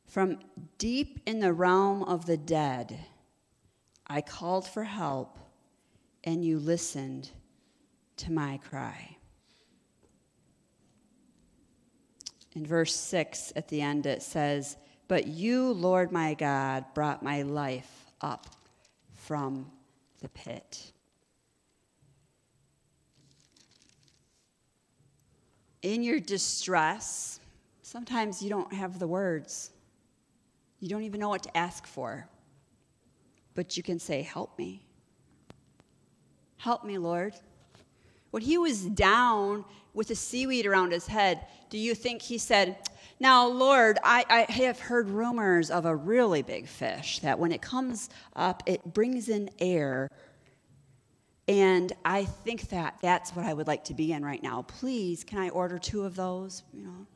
From 0.06 0.40
deep 0.78 1.22
in 1.26 1.40
the 1.40 1.52
realm 1.52 2.04
of 2.04 2.26
the 2.26 2.38
dead, 2.38 2.98
I 4.06 4.22
called 4.22 4.68
for 4.68 4.84
help, 4.84 5.40
and 6.24 6.46
you 6.46 6.60
listened 6.60 7.32
to 8.18 8.32
my 8.32 8.58
cry. 8.58 9.18
In 12.56 12.66
verse 12.66 12.96
6 12.96 13.54
at 13.56 13.68
the 13.68 13.82
end, 13.82 14.06
it 14.06 14.24
says, 14.24 14.78
But 15.08 15.28
you, 15.28 15.74
Lord 15.74 16.12
my 16.12 16.34
God, 16.34 16.86
brought 16.94 17.22
my 17.22 17.42
life 17.42 18.06
up 18.22 18.48
from 19.13 19.72
the 20.22 20.30
pit. 20.30 20.92
In 25.82 26.04
your 26.04 26.20
distress, 26.20 27.40
sometimes 27.82 28.42
you 28.42 28.50
don't 28.50 28.74
have 28.74 29.00
the 29.00 29.08
words. 29.08 29.72
You 30.80 30.90
don't 30.90 31.04
even 31.04 31.20
know 31.20 31.30
what 31.30 31.44
to 31.44 31.58
ask 31.58 31.86
for. 31.86 32.28
But 33.54 33.78
you 33.78 33.84
can 33.84 34.00
say, 34.00 34.22
Help 34.22 34.58
me. 34.58 34.84
Help 36.58 36.84
me, 36.84 36.98
Lord. 36.98 37.34
When 38.32 38.44
he 38.44 38.58
was 38.58 38.84
down 38.84 39.63
with 39.94 40.10
the 40.10 40.16
seaweed 40.16 40.66
around 40.66 40.92
his 40.92 41.08
head, 41.08 41.48
do 41.70 41.78
you 41.78 41.96
think 41.96 42.22
he 42.22 42.38
said, 42.38 42.78
now, 43.20 43.48
Lord, 43.48 43.98
I, 44.04 44.26
I, 44.30 44.52
have 44.52 44.80
heard 44.80 45.10
rumors 45.10 45.72
of 45.72 45.86
a 45.86 45.96
really 45.96 46.44
big 46.44 46.68
fish 46.68 47.20
that 47.20 47.40
when 47.40 47.52
it 47.52 47.63
comes 47.63 48.10
up, 48.36 48.62
it 48.68 48.94
brings 48.94 49.28
in 49.28 49.50
air. 49.58 50.12
And 51.48 51.94
I 52.04 52.26
think 52.26 52.70
that 52.70 52.98
that's 53.02 53.32
what 53.32 53.46
I 53.46 53.54
would 53.54 53.68
like 53.68 53.86
to 53.86 53.94
be 53.94 54.12
in 54.12 54.24
right 54.24 54.44
now. 54.44 54.64
Please, 54.64 55.24
can 55.24 55.40
I 55.40 55.50
order 55.50 55.80
two 55.80 56.04
of 56.04 56.16
those? 56.16 56.64
You 56.74 56.84
know. 56.84 57.08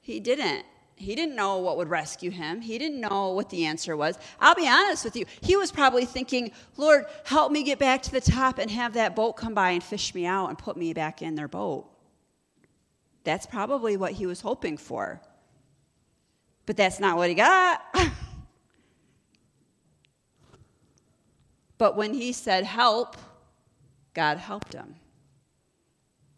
He 0.00 0.20
didn't. 0.20 0.64
He 0.94 1.14
didn't 1.14 1.36
know 1.36 1.58
what 1.58 1.76
would 1.76 1.90
rescue 1.90 2.30
him. 2.30 2.60
He 2.60 2.76
didn't 2.78 3.00
know 3.00 3.32
what 3.32 3.50
the 3.50 3.66
answer 3.66 3.96
was. 3.96 4.18
I'll 4.40 4.54
be 4.54 4.66
honest 4.66 5.04
with 5.04 5.14
you. 5.16 5.26
He 5.40 5.56
was 5.56 5.70
probably 5.70 6.04
thinking, 6.04 6.50
Lord, 6.76 7.04
help 7.24 7.52
me 7.52 7.62
get 7.62 7.78
back 7.78 8.02
to 8.02 8.10
the 8.10 8.20
top 8.20 8.58
and 8.58 8.70
have 8.70 8.94
that 8.94 9.14
boat 9.14 9.34
come 9.34 9.54
by 9.54 9.70
and 9.70 9.82
fish 9.82 10.14
me 10.14 10.26
out 10.26 10.48
and 10.48 10.58
put 10.58 10.76
me 10.76 10.92
back 10.92 11.22
in 11.22 11.36
their 11.36 11.46
boat. 11.46 11.86
That's 13.22 13.46
probably 13.46 13.96
what 13.96 14.12
he 14.12 14.26
was 14.26 14.40
hoping 14.40 14.76
for. 14.76 15.20
But 16.66 16.76
that's 16.76 16.98
not 16.98 17.16
what 17.16 17.28
he 17.28 17.34
got. 17.34 17.82
but 21.78 21.96
when 21.96 22.14
he 22.14 22.32
said 22.32 22.64
help, 22.64 23.16
God 24.14 24.38
helped 24.38 24.74
him. 24.74 24.96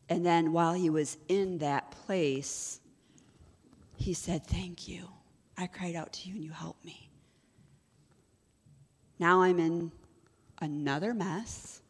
And 0.09 0.27
then 0.27 0.53
while 0.53 0.75
he 0.75 0.91
was 0.91 1.17
in 1.29 1.59
that 1.59 1.93
place, 1.93 2.81
he 3.97 4.13
said, 4.13 4.47
Thank 4.47 4.89
you. 4.89 5.09
I 5.57 5.67
cried 5.67 5.95
out 5.95 6.13
to 6.15 6.29
you 6.29 6.35
and 6.37 6.45
you 6.45 6.53
helped 6.53 6.85
me. 6.85 7.11
Now 9.19 9.43
I'm 9.43 9.59
in 9.59 9.93
another 10.61 11.15
mess. 11.15 11.83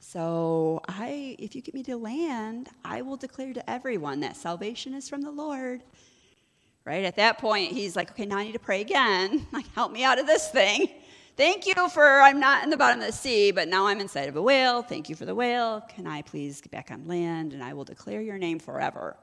So 0.00 0.80
I, 0.88 1.36
if 1.38 1.54
you 1.54 1.62
get 1.62 1.74
me 1.74 1.82
to 1.84 1.96
land, 1.96 2.68
I 2.84 3.02
will 3.02 3.16
declare 3.16 3.52
to 3.54 3.70
everyone 3.70 4.20
that 4.20 4.36
salvation 4.36 4.94
is 4.94 5.08
from 5.08 5.22
the 5.22 5.30
Lord. 5.30 5.82
Right? 6.84 7.04
At 7.04 7.16
that 7.16 7.38
point, 7.38 7.72
he's 7.72 7.96
like, 7.96 8.10
okay, 8.12 8.26
now 8.26 8.38
I 8.38 8.44
need 8.44 8.52
to 8.52 8.58
pray 8.60 8.80
again. 8.80 9.46
Like, 9.52 9.72
help 9.74 9.92
me 9.92 10.04
out 10.04 10.18
of 10.18 10.26
this 10.26 10.48
thing. 10.50 10.88
Thank 11.36 11.66
you 11.66 11.74
for, 11.90 12.22
I'm 12.22 12.40
not 12.40 12.64
in 12.64 12.70
the 12.70 12.78
bottom 12.78 13.00
of 13.00 13.06
the 13.06 13.12
sea, 13.12 13.50
but 13.50 13.68
now 13.68 13.86
I'm 13.86 14.00
inside 14.00 14.28
of 14.30 14.36
a 14.36 14.42
whale. 14.42 14.82
Thank 14.82 15.10
you 15.10 15.14
for 15.14 15.26
the 15.26 15.34
whale. 15.34 15.82
Can 15.82 16.06
I 16.06 16.22
please 16.22 16.62
get 16.62 16.72
back 16.72 16.90
on 16.90 17.06
land? 17.06 17.52
And 17.52 17.62
I 17.62 17.74
will 17.74 17.84
declare 17.84 18.22
your 18.22 18.38
name 18.38 18.58
forever. 18.58 19.18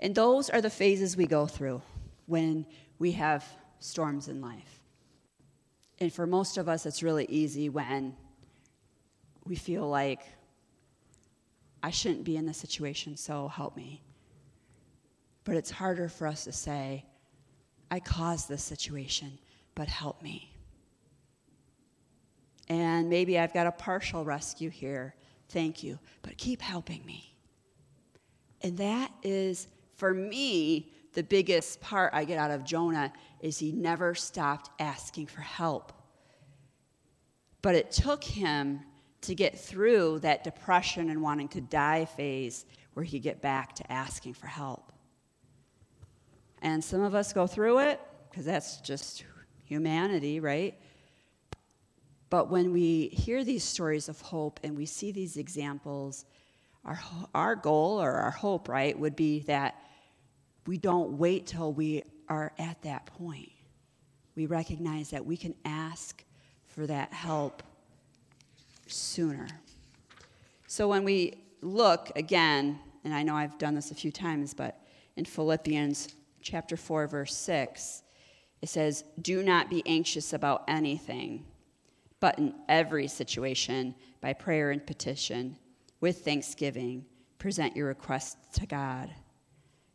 And 0.00 0.12
those 0.12 0.50
are 0.50 0.60
the 0.60 0.70
phases 0.70 1.16
we 1.16 1.26
go 1.26 1.46
through 1.46 1.82
when 2.26 2.66
we 2.98 3.12
have 3.12 3.44
storms 3.78 4.26
in 4.26 4.40
life. 4.40 4.80
And 6.00 6.12
for 6.12 6.26
most 6.26 6.58
of 6.58 6.68
us, 6.68 6.84
it's 6.84 7.02
really 7.02 7.26
easy 7.28 7.68
when 7.68 8.16
we 9.44 9.54
feel 9.54 9.88
like 9.88 10.20
I 11.80 11.90
shouldn't 11.90 12.24
be 12.24 12.36
in 12.36 12.44
this 12.44 12.58
situation, 12.58 13.16
so 13.16 13.46
help 13.46 13.76
me. 13.76 14.02
But 15.44 15.54
it's 15.54 15.70
harder 15.70 16.08
for 16.08 16.26
us 16.26 16.42
to 16.44 16.52
say, 16.52 17.04
I 17.88 18.00
caused 18.00 18.48
this 18.48 18.64
situation, 18.64 19.38
but 19.76 19.86
help 19.86 20.20
me. 20.20 20.50
And 22.68 23.08
maybe 23.08 23.38
I've 23.38 23.54
got 23.54 23.68
a 23.68 23.72
partial 23.72 24.24
rescue 24.24 24.70
here. 24.70 25.14
Thank 25.50 25.84
you. 25.84 26.00
But 26.22 26.36
keep 26.36 26.60
helping 26.60 27.06
me. 27.06 27.36
And 28.62 28.76
that 28.78 29.12
is, 29.22 29.68
for 29.94 30.12
me, 30.12 30.92
the 31.12 31.22
biggest 31.22 31.80
part 31.80 32.12
I 32.12 32.24
get 32.24 32.38
out 32.38 32.50
of 32.50 32.64
Jonah 32.64 33.12
is 33.40 33.58
he 33.58 33.70
never 33.70 34.16
stopped 34.16 34.70
asking 34.80 35.26
for 35.26 35.42
help. 35.42 35.92
But 37.62 37.76
it 37.76 37.92
took 37.92 38.24
him 38.24 38.80
to 39.20 39.34
get 39.34 39.58
through 39.58 40.20
that 40.20 40.42
depression 40.42 41.10
and 41.10 41.22
wanting 41.22 41.48
to 41.48 41.60
die 41.60 42.04
phase 42.04 42.64
where 42.94 43.04
he 43.04 43.18
get 43.18 43.40
back 43.40 43.74
to 43.76 43.92
asking 43.92 44.34
for 44.34 44.46
help. 44.46 44.92
And 46.62 46.82
some 46.82 47.02
of 47.02 47.14
us 47.14 47.32
go 47.32 47.46
through 47.46 47.80
it 47.80 48.00
because 48.30 48.44
that's 48.44 48.80
just 48.80 49.24
humanity, 49.66 50.40
right? 50.40 50.74
But 52.30 52.50
when 52.50 52.72
we 52.72 53.08
hear 53.08 53.44
these 53.44 53.64
stories 53.64 54.08
of 54.08 54.20
hope 54.20 54.60
and 54.62 54.76
we 54.76 54.86
see 54.86 55.12
these 55.12 55.36
examples, 55.36 56.24
our, 56.84 56.98
our 57.34 57.54
goal 57.54 58.00
or 58.00 58.12
our 58.12 58.30
hope, 58.30 58.68
right, 58.68 58.98
would 58.98 59.16
be 59.16 59.40
that 59.40 59.76
we 60.66 60.78
don't 60.78 61.18
wait 61.18 61.46
till 61.46 61.72
we 61.72 62.02
are 62.28 62.52
at 62.58 62.82
that 62.82 63.06
point. 63.06 63.50
We 64.34 64.46
recognize 64.46 65.10
that 65.10 65.24
we 65.24 65.36
can 65.36 65.54
ask 65.64 66.24
for 66.66 66.86
that 66.86 67.12
help 67.12 67.62
sooner. 68.86 69.48
So 70.66 70.88
when 70.88 71.04
we 71.04 71.34
look 71.62 72.10
again, 72.16 72.78
and 73.04 73.14
I 73.14 73.22
know 73.22 73.34
I've 73.34 73.56
done 73.58 73.74
this 73.74 73.90
a 73.90 73.94
few 73.94 74.10
times, 74.10 74.52
but 74.52 74.80
in 75.16 75.24
Philippians 75.24 76.08
chapter 76.42 76.76
4, 76.76 77.06
verse 77.06 77.34
6, 77.34 78.02
it 78.62 78.68
says, 78.68 79.04
Do 79.20 79.42
not 79.42 79.70
be 79.70 79.82
anxious 79.86 80.32
about 80.32 80.64
anything, 80.68 81.44
but 82.20 82.38
in 82.38 82.54
every 82.68 83.08
situation, 83.08 83.94
by 84.20 84.32
prayer 84.32 84.70
and 84.70 84.84
petition, 84.84 85.56
with 86.00 86.24
thanksgiving, 86.24 87.04
present 87.38 87.76
your 87.76 87.88
requests 87.88 88.58
to 88.58 88.66
God. 88.66 89.10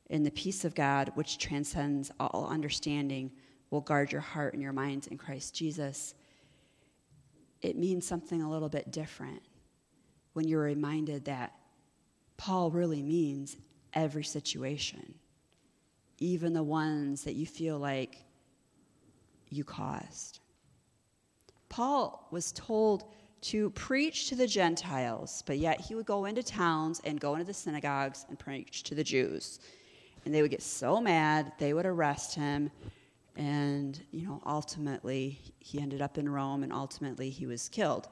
And 0.10 0.26
the 0.26 0.32
peace 0.32 0.66
of 0.66 0.76
God, 0.76 1.12
which 1.16 1.38
transcends 1.38 2.12
all 2.20 2.48
understanding, 2.50 3.32
will 3.70 3.82
guard 3.82 4.12
your 4.12 4.22
heart 4.22 4.54
and 4.54 4.62
your 4.62 4.74
minds 4.74 5.08
in 5.08 5.18
Christ 5.18 5.56
Jesus 5.56 6.14
it 7.62 7.78
means 7.78 8.08
something 8.08 8.42
a 8.42 8.50
little 8.50 8.70
bit 8.70 8.92
different 8.92 9.42
when 10.34 10.48
you're 10.48 10.64
reminded 10.64 11.26
that 11.26 11.54
Paul 12.38 12.72
really 12.72 13.04
means 13.04 13.58
every 13.94 14.24
situation, 14.24 15.14
even 16.18 16.54
the 16.54 16.64
ones 16.64 17.24
that 17.24 17.36
you 17.36 17.46
feel 17.46 17.78
like 17.78 18.18
you 19.52 19.64
caused. 19.64 20.40
Paul 21.70 22.28
was 22.32 22.52
told 22.52 23.06
to 23.42 23.70
preach 23.72 24.30
to 24.30 24.36
the 24.36 24.48
Gentiles, 24.48 25.44
but 25.46 25.58
yet 25.58 25.82
he 25.82 25.96
would 25.96 26.06
go 26.06 26.26
into 26.26 26.44
towns 26.44 27.02
and 27.06 27.20
go 27.20 27.34
into 27.34 27.46
the 27.46 27.54
synagogues 27.54 28.26
and 28.30 28.38
preach 28.38 28.84
to 28.84 28.96
the 28.96 29.04
Jews. 29.04 29.60
And 30.26 30.34
they 30.34 30.42
would 30.42 30.52
get 30.52 30.62
so 30.62 31.02
mad, 31.02 31.52
they 31.58 31.74
would 31.74 31.86
arrest 31.86 32.36
him. 32.36 32.72
And, 33.36 34.00
you 34.12 34.28
know, 34.28 34.42
ultimately, 34.46 35.40
he 35.60 35.80
ended 35.80 36.02
up 36.02 36.18
in 36.18 36.30
Rome 36.30 36.64
and 36.64 36.72
ultimately 36.72 37.30
he 37.30 37.46
was 37.48 37.70
killed. 37.70 38.08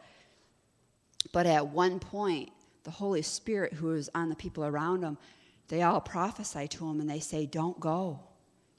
But 1.32 1.46
at 1.46 1.68
one 1.68 2.00
point, 2.00 2.50
the 2.84 2.92
Holy 2.92 3.22
Spirit, 3.22 3.74
who 3.74 3.88
was 3.88 4.10
on 4.16 4.30
the 4.30 4.36
people 4.36 4.66
around 4.66 5.04
him, 5.04 5.18
they 5.68 5.84
all 5.84 6.02
prophesy 6.02 6.68
to 6.70 6.88
him 6.88 7.00
and 7.00 7.10
they 7.10 7.20
say, 7.20 7.46
Don't 7.46 7.80
go. 7.80 8.22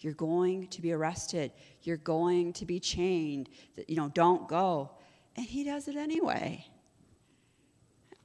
You're 0.01 0.15
going 0.15 0.67
to 0.69 0.83
be 0.83 0.93
arrested. 0.93 1.53
You're 1.83 1.99
going 1.99 2.53
to 2.55 2.67
be 2.67 2.81
chained. 2.81 3.51
You 3.87 3.97
know, 3.97 4.09
don't 4.09 4.49
go. 4.49 4.91
And 5.37 5.47
he 5.47 5.65
does 5.65 5.89
it 5.89 5.97
anyway. 5.97 6.67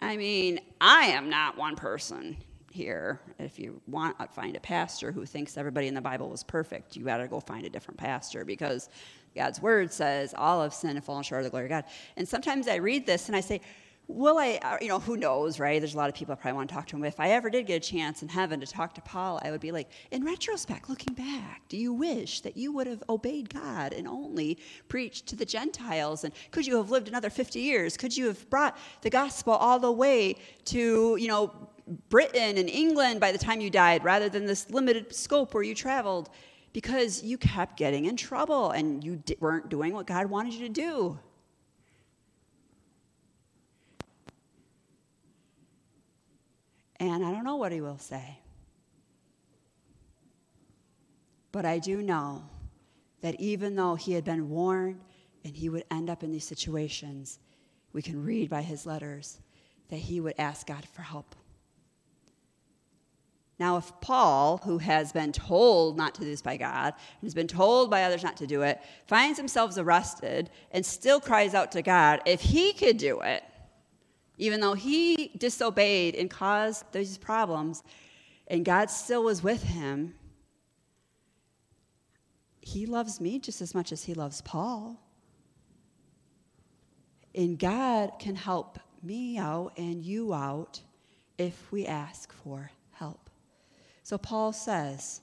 I 0.01 0.17
mean, 0.17 0.59
I 0.81 1.07
am 1.07 1.29
not 1.29 1.57
one 1.57 1.75
person 1.75 2.37
here. 2.71 3.21
If 3.39 3.57
you 3.57 3.81
want 3.87 4.19
to 4.19 4.27
find 4.27 4.55
a 4.55 4.59
pastor 4.59 5.11
who 5.11 5.25
thinks 5.25 5.57
everybody 5.57 5.87
in 5.87 5.93
the 5.93 6.01
Bible 6.01 6.33
is 6.33 6.43
perfect, 6.43 6.95
you 6.95 7.03
got 7.03 7.17
to 7.17 7.27
go 7.27 7.39
find 7.39 7.65
a 7.65 7.69
different 7.69 7.97
pastor 7.97 8.45
because 8.45 8.89
God's 9.35 9.61
word 9.61 9.91
says 9.91 10.33
all 10.37 10.61
of 10.61 10.73
sin 10.73 10.91
and 10.91 11.03
fallen 11.03 11.23
short 11.23 11.41
of 11.41 11.45
the 11.45 11.49
glory 11.49 11.65
of 11.65 11.69
God. 11.69 11.85
And 12.17 12.27
sometimes 12.27 12.67
I 12.67 12.75
read 12.75 13.05
this 13.05 13.27
and 13.27 13.35
I 13.35 13.41
say, 13.41 13.61
will 14.07 14.37
I, 14.37 14.59
uh, 14.61 14.77
you 14.81 14.87
know, 14.87 14.99
who 14.99 15.17
knows, 15.17 15.59
right? 15.59 15.79
There's 15.79 15.95
a 15.95 15.97
lot 15.97 16.09
of 16.09 16.15
people 16.15 16.33
I 16.33 16.35
probably 16.35 16.57
want 16.57 16.69
to 16.69 16.75
talk 16.75 16.87
to 16.87 16.95
him. 16.95 17.03
If 17.03 17.19
I 17.19 17.29
ever 17.31 17.49
did 17.49 17.65
get 17.65 17.75
a 17.75 17.79
chance 17.79 18.21
in 18.21 18.29
heaven 18.29 18.59
to 18.59 18.67
talk 18.67 18.93
to 18.95 19.01
Paul, 19.01 19.39
I 19.43 19.51
would 19.51 19.61
be 19.61 19.71
like, 19.71 19.89
in 20.11 20.23
retrospect, 20.23 20.89
looking 20.89 21.13
back, 21.13 21.63
do 21.69 21.77
you 21.77 21.93
wish 21.93 22.41
that 22.41 22.55
you 22.55 22.71
would 22.73 22.87
have 22.87 23.03
obeyed 23.09 23.51
God 23.51 23.93
and 23.93 24.07
only 24.07 24.59
preached 24.87 25.27
to 25.27 25.35
the 25.35 25.45
Gentiles? 25.45 26.23
And 26.23 26.33
could 26.51 26.67
you 26.67 26.77
have 26.77 26.91
lived 26.91 27.07
another 27.07 27.29
50 27.29 27.59
years? 27.59 27.97
Could 27.97 28.15
you 28.15 28.27
have 28.27 28.47
brought 28.49 28.77
the 29.01 29.09
gospel 29.09 29.53
all 29.53 29.79
the 29.79 29.91
way 29.91 30.35
to, 30.65 31.17
you 31.19 31.27
know, 31.27 31.51
Britain 32.09 32.57
and 32.57 32.69
England 32.69 33.19
by 33.19 33.31
the 33.31 33.37
time 33.37 33.61
you 33.61 33.69
died 33.69 34.03
rather 34.03 34.29
than 34.29 34.45
this 34.45 34.69
limited 34.69 35.15
scope 35.15 35.53
where 35.53 35.63
you 35.63 35.73
traveled? 35.73 36.29
Because 36.73 37.23
you 37.23 37.37
kept 37.37 37.77
getting 37.77 38.05
in 38.05 38.17
trouble 38.17 38.71
and 38.71 39.03
you 39.03 39.23
weren't 39.39 39.69
doing 39.69 39.93
what 39.93 40.05
God 40.05 40.27
wanted 40.27 40.53
you 40.53 40.67
to 40.67 40.73
do. 40.73 41.19
And 46.99 47.25
I 47.25 47.31
don't 47.31 47.43
know 47.43 47.57
what 47.57 47.71
he 47.71 47.81
will 47.81 47.97
say. 47.97 48.39
But 51.51 51.65
I 51.65 51.79
do 51.79 52.01
know 52.01 52.43
that 53.21 53.39
even 53.39 53.75
though 53.75 53.95
he 53.95 54.13
had 54.13 54.23
been 54.23 54.49
warned 54.49 55.01
and 55.43 55.55
he 55.55 55.69
would 55.69 55.85
end 55.89 56.09
up 56.09 56.23
in 56.23 56.31
these 56.31 56.45
situations, 56.45 57.39
we 57.93 58.01
can 58.01 58.23
read 58.23 58.49
by 58.49 58.61
his 58.61 58.85
letters 58.85 59.39
that 59.89 59.97
he 59.97 60.19
would 60.19 60.35
ask 60.37 60.67
God 60.67 60.85
for 60.91 61.01
help. 61.01 61.35
Now, 63.57 63.77
if 63.77 63.91
Paul, 64.01 64.57
who 64.57 64.79
has 64.79 65.13
been 65.13 65.31
told 65.31 65.95
not 65.95 66.13
to 66.15 66.21
do 66.21 66.27
this 66.27 66.41
by 66.41 66.57
God, 66.57 66.93
and 66.93 67.23
has 67.23 67.33
been 67.33 67.47
told 67.47 67.89
by 67.89 68.03
others 68.03 68.21
not 68.21 68.35
to 68.37 68.47
do 68.47 68.63
it, 68.63 68.81
finds 69.07 69.39
himself 69.39 69.77
arrested 69.77 70.49
and 70.71 70.85
still 70.85 71.21
cries 71.21 71.53
out 71.53 71.71
to 71.71 71.81
God, 71.81 72.21
if 72.25 72.41
he 72.41 72.73
could 72.73 72.97
do 72.97 73.21
it, 73.21 73.43
even 74.37 74.59
though 74.59 74.73
he 74.73 75.31
disobeyed 75.37 76.15
and 76.15 76.29
caused 76.29 76.91
these 76.91 77.17
problems, 77.17 77.83
and 78.47 78.65
God 78.65 78.89
still 78.89 79.23
was 79.23 79.41
with 79.41 79.63
him, 79.63 80.13
he 82.61 82.85
loves 82.85 83.21
me 83.21 83.39
just 83.39 83.61
as 83.61 83.73
much 83.73 83.91
as 83.91 84.03
he 84.03 84.13
loves 84.13 84.41
Paul. 84.41 84.99
And 87.33 87.59
God 87.59 88.13
can 88.19 88.35
help 88.35 88.79
me 89.03 89.37
out 89.37 89.73
and 89.77 90.03
you 90.03 90.33
out 90.33 90.81
if 91.37 91.71
we 91.71 91.85
ask 91.85 92.33
for 92.33 92.71
help. 92.93 93.29
So 94.03 94.17
Paul 94.17 94.51
says, 94.51 95.21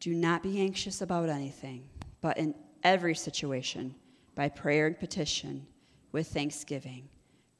Do 0.00 0.12
not 0.14 0.42
be 0.42 0.60
anxious 0.60 1.00
about 1.00 1.28
anything, 1.28 1.88
but 2.20 2.36
in 2.36 2.54
every 2.82 3.14
situation, 3.14 3.94
by 4.34 4.48
prayer 4.48 4.86
and 4.86 4.98
petition, 4.98 5.66
with 6.12 6.26
thanksgiving 6.28 7.08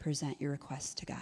present 0.00 0.40
your 0.40 0.50
request 0.50 0.98
to 0.98 1.06
God. 1.06 1.16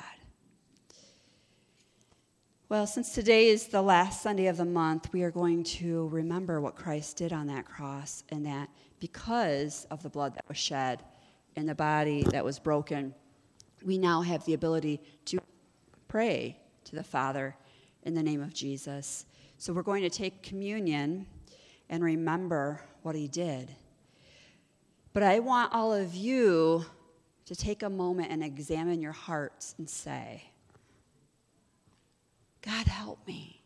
Well, 2.71 2.87
since 2.87 3.13
today 3.13 3.49
is 3.49 3.67
the 3.67 3.83
last 3.83 4.23
Sunday 4.23 4.47
of 4.47 4.57
the 4.57 4.65
month, 4.65 5.13
we 5.13 5.23
are 5.23 5.31
going 5.31 5.65
to 5.65 6.09
remember 6.09 6.61
what 6.61 6.77
Christ 6.77 7.17
did 7.17 7.33
on 7.33 7.47
that 7.49 7.65
cross 7.65 8.25
and 8.29 8.47
that 8.47 8.71
because 9.01 9.87
of 9.91 10.03
the 10.03 10.09
blood 10.09 10.35
that 10.35 10.49
was 10.49 10.59
shed 10.59 11.03
and 11.57 11.69
the 11.69 11.75
body 11.75 12.23
that 12.25 12.45
was 12.45 12.59
broken, 12.59 13.15
we 13.85 13.99
now 13.99 14.23
have 14.23 14.45
the 14.45 14.55
ability 14.55 15.01
to 15.25 15.39
pray 16.09 16.59
to 16.85 16.95
the 16.95 17.03
Father 17.03 17.57
in 18.05 18.15
the 18.15 18.23
name 18.23 18.43
of 18.43 18.55
Jesus. 18.55 19.27
So 19.57 19.73
we're 19.73 19.83
going 19.83 20.03
to 20.03 20.11
take 20.11 20.43
communion 20.43 21.27
and 21.91 22.05
remember 22.05 22.83
what 23.03 23.17
he 23.17 23.29
did. 23.29 23.75
But 25.13 25.23
I 25.23 25.41
want 25.41 25.73
all 25.73 25.93
of 25.93 26.15
you 26.15 26.85
to 27.49 27.57
take 27.57 27.83
a 27.83 27.89
moment 27.89 28.31
and 28.31 28.45
examine 28.45 29.01
your 29.01 29.13
hearts 29.13 29.75
and 29.79 29.89
say, 29.89 30.43
God, 32.61 32.87
help 32.87 33.27
me. 33.27 33.63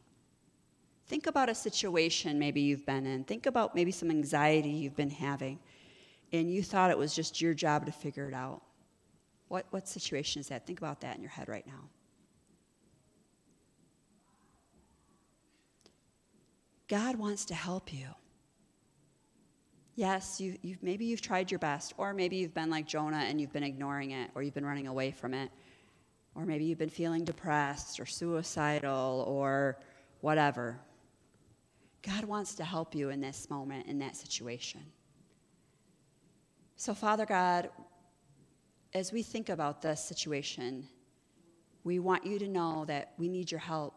Think 1.08 1.26
about 1.26 1.48
a 1.48 1.54
situation 1.54 2.38
maybe 2.38 2.60
you've 2.60 2.86
been 2.86 3.06
in. 3.06 3.24
Think 3.24 3.46
about 3.46 3.74
maybe 3.74 3.90
some 3.90 4.08
anxiety 4.08 4.68
you've 4.68 4.94
been 4.94 5.10
having, 5.10 5.58
and 6.32 6.48
you 6.48 6.62
thought 6.62 6.92
it 6.92 6.96
was 6.96 7.12
just 7.12 7.40
your 7.40 7.54
job 7.54 7.84
to 7.86 7.90
figure 7.90 8.28
it 8.28 8.34
out. 8.34 8.62
What, 9.48 9.66
what 9.70 9.88
situation 9.88 10.38
is 10.38 10.46
that? 10.46 10.64
Think 10.64 10.78
about 10.78 11.00
that 11.00 11.16
in 11.16 11.20
your 11.20 11.32
head 11.32 11.48
right 11.48 11.66
now. 11.66 11.88
God 16.86 17.16
wants 17.16 17.44
to 17.46 17.54
help 17.54 17.92
you. 17.92 18.06
Yes, 19.94 20.40
you, 20.40 20.56
you, 20.62 20.76
maybe 20.80 21.04
you've 21.04 21.20
tried 21.20 21.50
your 21.50 21.58
best, 21.58 21.92
or 21.98 22.14
maybe 22.14 22.36
you've 22.36 22.54
been 22.54 22.70
like 22.70 22.86
Jonah 22.86 23.24
and 23.28 23.40
you've 23.40 23.52
been 23.52 23.62
ignoring 23.62 24.12
it, 24.12 24.30
or 24.34 24.42
you've 24.42 24.54
been 24.54 24.64
running 24.64 24.86
away 24.86 25.10
from 25.10 25.34
it, 25.34 25.50
or 26.34 26.46
maybe 26.46 26.64
you've 26.64 26.78
been 26.78 26.88
feeling 26.88 27.24
depressed 27.24 28.00
or 28.00 28.06
suicidal 28.06 29.24
or 29.28 29.78
whatever. 30.22 30.80
God 32.02 32.24
wants 32.24 32.54
to 32.54 32.64
help 32.64 32.94
you 32.94 33.10
in 33.10 33.20
this 33.20 33.50
moment, 33.50 33.86
in 33.86 33.98
that 33.98 34.16
situation. 34.16 34.80
So, 36.76 36.94
Father 36.94 37.26
God, 37.26 37.68
as 38.94 39.12
we 39.12 39.22
think 39.22 39.50
about 39.50 39.82
this 39.82 40.02
situation, 40.02 40.88
we 41.84 41.98
want 41.98 42.24
you 42.24 42.38
to 42.38 42.48
know 42.48 42.84
that 42.86 43.12
we 43.18 43.28
need 43.28 43.50
your 43.50 43.60
help. 43.60 43.94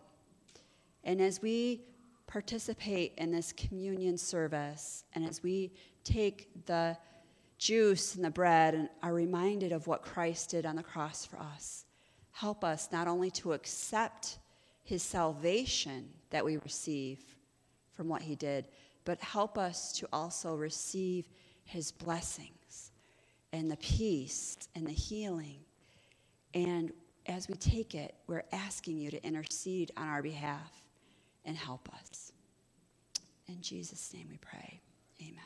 And 1.04 1.22
as 1.22 1.42
we 1.42 1.82
participate 2.28 3.14
in 3.18 3.32
this 3.32 3.54
communion 3.54 4.18
service 4.18 5.04
and 5.14 5.26
as 5.26 5.44
we 5.44 5.72
take 6.04 6.66
the 6.66 6.98
juice 7.58 8.16
and 8.16 8.24
the 8.24 8.30
bread 8.30 8.74
and 8.74 8.90
are 9.02 9.14
reminded 9.14 9.72
of 9.72 9.88
what 9.88 10.02
Christ 10.02 10.50
did 10.50 10.66
on 10.66 10.76
the 10.76 10.84
cross 10.84 11.26
for 11.26 11.38
us, 11.38 11.86
help 12.32 12.64
us 12.64 12.90
not 12.92 13.08
only 13.08 13.32
to 13.32 13.54
accept 13.54 14.40
his 14.84 15.02
salvation 15.02 16.10
that 16.30 16.46
we 16.46 16.58
receive 16.58 17.20
from 17.94 18.08
what 18.08 18.22
he 18.22 18.36
did, 18.36 18.68
but 19.04 19.20
help 19.20 19.58
us 19.58 19.92
to 19.94 20.08
also 20.12 20.56
receive 20.56 21.28
his 21.64 21.92
blessings 21.92 22.92
and 23.54 23.72
the 23.72 23.78
peace 23.78 24.58
and 24.76 24.86
the 24.86 24.92
healing. 24.92 25.60
And 26.54 26.92
as 27.26 27.48
we 27.48 27.56
take 27.56 27.96
it, 27.96 28.16
we're 28.28 28.44
asking 28.52 28.98
you 28.98 29.10
to 29.12 29.24
intercede 29.26 29.92
on 29.98 30.08
our 30.08 30.22
behalf 30.22 30.85
and 31.46 31.56
help 31.56 31.90
us. 31.94 32.32
In 33.48 33.62
Jesus' 33.62 34.14
name 34.14 34.28
we 34.30 34.38
pray. 34.38 34.80
Amen. 35.22 35.40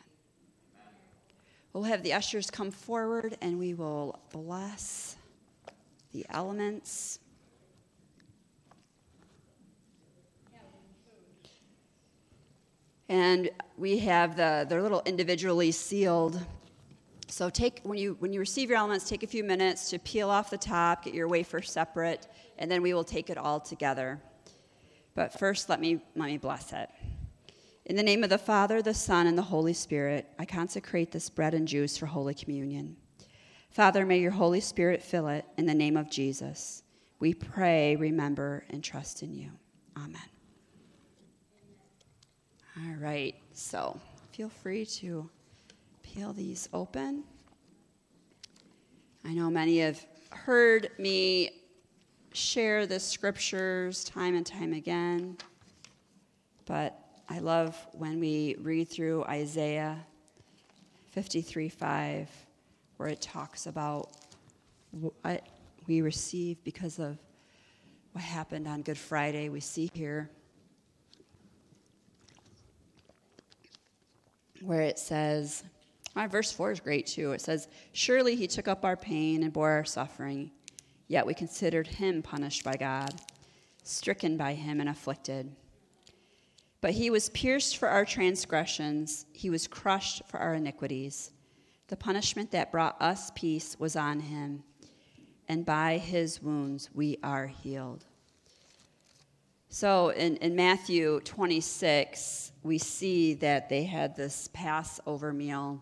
We'll 1.73 1.83
have 1.83 2.01
the 2.01 2.13
ushers 2.13 2.49
come 2.49 2.71
forward 2.71 3.37
and 3.41 3.59
we 3.59 3.73
will 3.73 4.19
bless 4.31 5.17
the 6.13 6.25
elements. 6.29 7.19
And 13.07 13.49
we 13.77 13.99
have 13.99 14.35
the, 14.35 14.65
they're 14.69 14.81
little 14.81 15.01
individually 15.05 15.71
sealed. 15.71 16.39
So 17.27 17.49
take 17.49 17.81
when 17.83 17.97
you 17.97 18.15
when 18.19 18.33
you 18.33 18.39
receive 18.39 18.69
your 18.69 18.79
elements, 18.79 19.07
take 19.07 19.21
a 19.21 19.27
few 19.27 19.43
minutes 19.43 19.89
to 19.91 19.99
peel 19.99 20.31
off 20.31 20.49
the 20.49 20.57
top, 20.57 21.05
get 21.05 21.13
your 21.13 21.27
wafer 21.27 21.61
separate, 21.61 22.27
and 22.57 22.69
then 22.71 22.81
we 22.81 22.93
will 22.93 23.03
take 23.03 23.29
it 23.29 23.37
all 23.37 23.59
together. 23.59 24.19
But 25.19 25.37
first 25.37 25.67
let 25.67 25.81
me 25.81 25.99
let 26.15 26.27
me 26.27 26.37
bless 26.37 26.71
it. 26.71 26.89
In 27.83 27.97
the 27.97 28.03
name 28.03 28.23
of 28.23 28.29
the 28.29 28.37
Father, 28.37 28.81
the 28.81 28.93
Son, 28.93 29.27
and 29.27 29.37
the 29.37 29.41
Holy 29.41 29.73
Spirit, 29.73 30.29
I 30.39 30.45
consecrate 30.45 31.11
this 31.11 31.29
bread 31.29 31.53
and 31.53 31.67
juice 31.67 31.97
for 31.97 32.05
Holy 32.05 32.33
Communion. 32.33 32.95
Father, 33.69 34.05
may 34.05 34.19
your 34.19 34.31
Holy 34.31 34.61
Spirit 34.61 35.03
fill 35.03 35.27
it 35.27 35.43
in 35.57 35.65
the 35.65 35.73
name 35.73 35.97
of 35.97 36.09
Jesus. 36.09 36.83
We 37.19 37.33
pray, 37.33 37.97
remember, 37.97 38.63
and 38.69 38.81
trust 38.81 39.21
in 39.21 39.35
you. 39.35 39.51
Amen. 39.97 40.21
All 42.77 42.95
right, 42.97 43.35
so 43.51 43.99
feel 44.31 44.47
free 44.47 44.85
to 44.85 45.29
peel 46.01 46.31
these 46.31 46.69
open. 46.71 47.25
I 49.25 49.33
know 49.33 49.49
many 49.49 49.79
have 49.79 50.01
heard 50.31 50.91
me 50.97 51.58
share 52.33 52.85
the 52.85 52.99
scriptures 52.99 54.03
time 54.03 54.35
and 54.35 54.45
time 54.45 54.73
again. 54.73 55.37
but 56.65 56.99
I 57.31 57.39
love 57.39 57.77
when 57.93 58.19
we 58.19 58.55
read 58.59 58.89
through 58.89 59.23
Isaiah 59.25 59.97
53 61.11 61.69
5, 61.69 62.29
where 62.97 63.09
it 63.09 63.21
talks 63.21 63.67
about 63.67 64.09
what 64.91 65.47
we 65.87 66.01
receive 66.01 66.63
because 66.63 66.97
of 66.99 67.17
what 68.13 68.23
happened 68.23 68.67
on 68.67 68.81
Good 68.81 68.97
Friday. 68.97 69.49
We 69.49 69.59
see 69.59 69.89
here 69.93 70.29
where 74.61 74.81
it 74.81 74.99
says, 74.99 75.63
my 76.15 76.27
verse 76.27 76.51
4 76.51 76.71
is 76.71 76.79
great 76.79 77.07
too. 77.07 77.31
It 77.31 77.41
says, 77.41 77.67
Surely 77.93 78.35
he 78.35 78.47
took 78.47 78.67
up 78.67 78.83
our 78.83 78.97
pain 78.97 79.43
and 79.43 79.53
bore 79.53 79.69
our 79.69 79.85
suffering, 79.85 80.51
yet 81.09 81.25
we 81.25 81.33
considered 81.33 81.87
him 81.87 82.21
punished 82.21 82.63
by 82.63 82.77
God, 82.77 83.13
stricken 83.83 84.37
by 84.37 84.53
him 84.53 84.79
and 84.79 84.87
afflicted. 84.87 85.51
But 86.79 86.91
he 86.91 87.09
was 87.09 87.27
pierced 87.29 87.75
for 87.75 87.89
our 87.89 88.05
transgressions, 88.05 89.25
he 89.33 89.49
was 89.49 89.67
crushed 89.67 90.21
for 90.29 90.39
our 90.39 90.53
iniquities. 90.53 91.31
The 91.87 91.97
punishment 91.97 92.51
that 92.51 92.71
brought 92.71 93.01
us 93.01 93.31
peace 93.35 93.75
was 93.79 93.95
on 93.95 94.21
him, 94.21 94.63
and 95.49 95.65
by 95.65 95.97
his 95.97 96.41
wounds 96.41 96.89
we 96.93 97.17
are 97.23 97.47
healed. 97.47 98.05
So 99.69 100.09
in, 100.09 100.37
in 100.37 100.55
Matthew 100.55 101.19
26, 101.21 102.51
we 102.63 102.77
see 102.77 103.33
that 103.35 103.69
they 103.69 103.83
had 103.83 104.15
this 104.15 104.49
Passover 104.53 105.33
meal, 105.33 105.81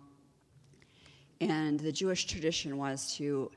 and 1.41 1.79
the 1.79 1.91
Jewish 1.91 2.25
tradition 2.25 2.77
was 2.77 3.13
to 3.15 3.51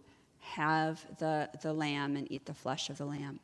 have 0.50 1.04
the, 1.18 1.48
the 1.62 1.72
lamb 1.72 2.16
and 2.16 2.30
eat 2.30 2.44
the 2.44 2.54
flesh 2.54 2.90
of 2.90 2.98
the 2.98 3.04
lamb. 3.04 3.38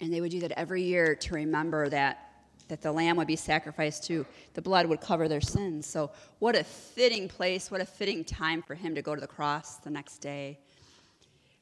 And 0.00 0.12
they 0.12 0.20
would 0.20 0.32
do 0.32 0.40
that 0.40 0.52
every 0.52 0.82
year 0.82 1.14
to 1.14 1.34
remember 1.34 1.88
that, 1.88 2.32
that 2.68 2.82
the 2.82 2.90
lamb 2.90 3.16
would 3.16 3.28
be 3.28 3.36
sacrificed 3.36 4.04
to, 4.04 4.26
the 4.54 4.62
blood 4.62 4.86
would 4.86 5.00
cover 5.00 5.28
their 5.28 5.40
sins. 5.40 5.86
So, 5.86 6.10
what 6.40 6.56
a 6.56 6.64
fitting 6.64 7.28
place, 7.28 7.70
what 7.70 7.80
a 7.80 7.86
fitting 7.86 8.24
time 8.24 8.62
for 8.62 8.74
him 8.74 8.96
to 8.96 9.02
go 9.02 9.14
to 9.14 9.20
the 9.20 9.28
cross 9.28 9.76
the 9.76 9.90
next 9.90 10.18
day. 10.18 10.58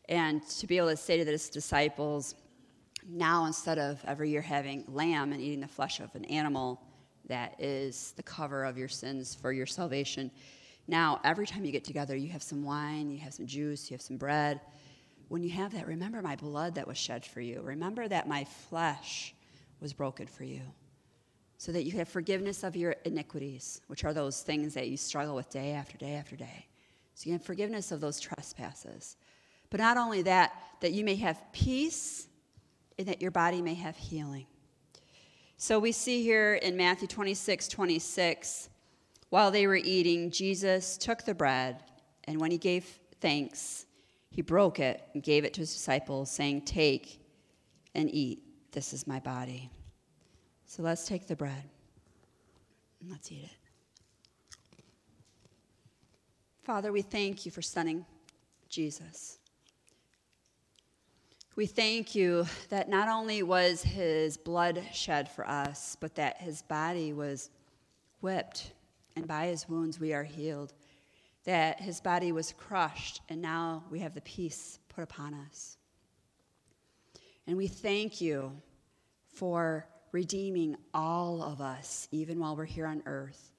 And 0.08 0.46
to 0.48 0.66
be 0.66 0.78
able 0.78 0.88
to 0.88 0.96
say 0.96 1.22
to 1.22 1.30
his 1.30 1.50
disciples, 1.50 2.34
now 3.08 3.44
instead 3.44 3.78
of 3.78 4.02
every 4.06 4.30
year 4.30 4.42
having 4.42 4.84
lamb 4.88 5.32
and 5.32 5.40
eating 5.40 5.60
the 5.60 5.68
flesh 5.68 6.00
of 6.00 6.14
an 6.14 6.24
animal 6.26 6.80
that 7.26 7.54
is 7.60 8.12
the 8.16 8.22
cover 8.22 8.64
of 8.64 8.76
your 8.78 8.88
sins 8.88 9.34
for 9.34 9.52
your 9.52 9.66
salvation, 9.66 10.30
now 10.90 11.20
every 11.24 11.46
time 11.46 11.64
you 11.64 11.72
get 11.72 11.84
together, 11.84 12.16
you 12.16 12.28
have 12.30 12.42
some 12.42 12.62
wine, 12.62 13.10
you 13.10 13.18
have 13.18 13.32
some 13.32 13.46
juice, 13.46 13.90
you 13.90 13.94
have 13.94 14.02
some 14.02 14.16
bread 14.16 14.60
when 15.30 15.44
you 15.44 15.50
have 15.50 15.74
that, 15.74 15.86
remember 15.86 16.20
my 16.22 16.34
blood 16.34 16.74
that 16.74 16.88
was 16.88 16.98
shed 16.98 17.24
for 17.24 17.40
you. 17.40 17.60
Remember 17.62 18.08
that 18.08 18.26
my 18.26 18.42
flesh 18.42 19.32
was 19.80 19.92
broken 19.92 20.26
for 20.26 20.42
you. 20.42 20.62
So 21.56 21.70
that 21.70 21.84
you 21.84 21.92
have 21.92 22.08
forgiveness 22.08 22.64
of 22.64 22.74
your 22.74 22.96
iniquities, 23.04 23.80
which 23.86 24.02
are 24.02 24.12
those 24.12 24.42
things 24.42 24.74
that 24.74 24.88
you 24.88 24.96
struggle 24.96 25.36
with 25.36 25.48
day 25.48 25.70
after 25.70 25.96
day 25.98 26.14
after 26.14 26.34
day. 26.34 26.66
So 27.14 27.28
you 27.28 27.34
have 27.34 27.44
forgiveness 27.44 27.92
of 27.92 28.00
those 28.00 28.18
trespasses. 28.18 29.16
But 29.70 29.78
not 29.78 29.96
only 29.96 30.22
that, 30.22 30.52
that 30.80 30.90
you 30.90 31.04
may 31.04 31.14
have 31.14 31.40
peace 31.52 32.26
and 32.98 33.06
that 33.06 33.22
your 33.22 33.30
body 33.30 33.62
may 33.62 33.74
have 33.74 33.96
healing. 33.96 34.46
So 35.58 35.78
we 35.78 35.92
see 35.92 36.24
here 36.24 36.54
in 36.54 36.76
Matthew 36.76 37.06
26 37.06 37.68
26, 37.68 38.68
while 39.30 39.50
they 39.50 39.66
were 39.66 39.76
eating, 39.76 40.30
Jesus 40.30 40.96
took 40.96 41.24
the 41.24 41.34
bread, 41.34 41.82
and 42.24 42.40
when 42.40 42.50
he 42.50 42.58
gave 42.58 42.84
thanks, 43.20 43.86
he 44.30 44.42
broke 44.42 44.78
it 44.78 45.02
and 45.14 45.22
gave 45.22 45.44
it 45.44 45.54
to 45.54 45.60
his 45.60 45.72
disciples, 45.72 46.30
saying, 46.30 46.62
Take 46.62 47.20
and 47.94 48.12
eat. 48.12 48.42
This 48.72 48.92
is 48.92 49.06
my 49.06 49.18
body. 49.18 49.70
So 50.66 50.82
let's 50.82 51.06
take 51.06 51.26
the 51.26 51.34
bread 51.34 51.64
and 53.00 53.10
let's 53.10 53.32
eat 53.32 53.42
it. 53.42 54.82
Father, 56.62 56.92
we 56.92 57.02
thank 57.02 57.44
you 57.44 57.50
for 57.50 57.62
sending 57.62 58.04
Jesus. 58.68 59.38
We 61.56 61.66
thank 61.66 62.14
you 62.14 62.46
that 62.68 62.88
not 62.88 63.08
only 63.08 63.42
was 63.42 63.82
his 63.82 64.36
blood 64.36 64.82
shed 64.92 65.28
for 65.28 65.46
us, 65.48 65.96
but 65.98 66.14
that 66.14 66.40
his 66.40 66.62
body 66.62 67.12
was 67.12 67.50
whipped, 68.20 68.72
and 69.16 69.26
by 69.26 69.46
his 69.46 69.68
wounds 69.68 69.98
we 70.00 70.12
are 70.12 70.24
healed 70.24 70.72
that 71.44 71.80
his 71.80 72.00
body 72.00 72.32
was 72.32 72.52
crushed, 72.52 73.22
and 73.28 73.40
now 73.40 73.84
we 73.90 74.00
have 74.00 74.14
the 74.14 74.20
peace 74.20 74.78
put 74.88 75.02
upon 75.02 75.34
us. 75.34 75.78
And 77.46 77.56
we 77.56 77.66
thank 77.66 78.20
you 78.20 78.52
for 79.34 79.86
redeeming 80.12 80.76
all 80.92 81.42
of 81.42 81.60
us, 81.60 82.08
even 82.10 82.38
while 82.38 82.56
we're 82.56 82.64
here 82.64 82.86
on 82.86 83.02
earth. 83.06 83.52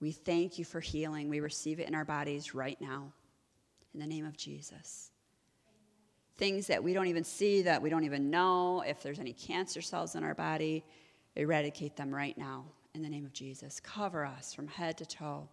We 0.00 0.12
thank 0.12 0.58
you 0.58 0.64
for 0.64 0.80
healing. 0.80 1.28
We 1.28 1.40
receive 1.40 1.80
it 1.80 1.88
in 1.88 1.94
our 1.94 2.04
bodies 2.04 2.54
right 2.54 2.80
now, 2.80 3.12
in 3.94 4.00
the 4.00 4.06
name 4.06 4.24
of 4.24 4.36
Jesus. 4.36 5.10
Things 6.36 6.68
that 6.68 6.84
we 6.84 6.92
don't 6.92 7.08
even 7.08 7.24
see, 7.24 7.62
that 7.62 7.82
we 7.82 7.90
don't 7.90 8.04
even 8.04 8.30
know, 8.30 8.82
if 8.86 9.02
there's 9.02 9.18
any 9.18 9.32
cancer 9.32 9.82
cells 9.82 10.14
in 10.14 10.22
our 10.22 10.34
body, 10.34 10.84
eradicate 11.34 11.96
them 11.96 12.14
right 12.14 12.38
now, 12.38 12.64
in 12.94 13.02
the 13.02 13.08
name 13.08 13.24
of 13.24 13.32
Jesus. 13.32 13.80
Cover 13.80 14.24
us 14.24 14.54
from 14.54 14.66
head 14.66 14.98
to 14.98 15.06
toe 15.06 15.48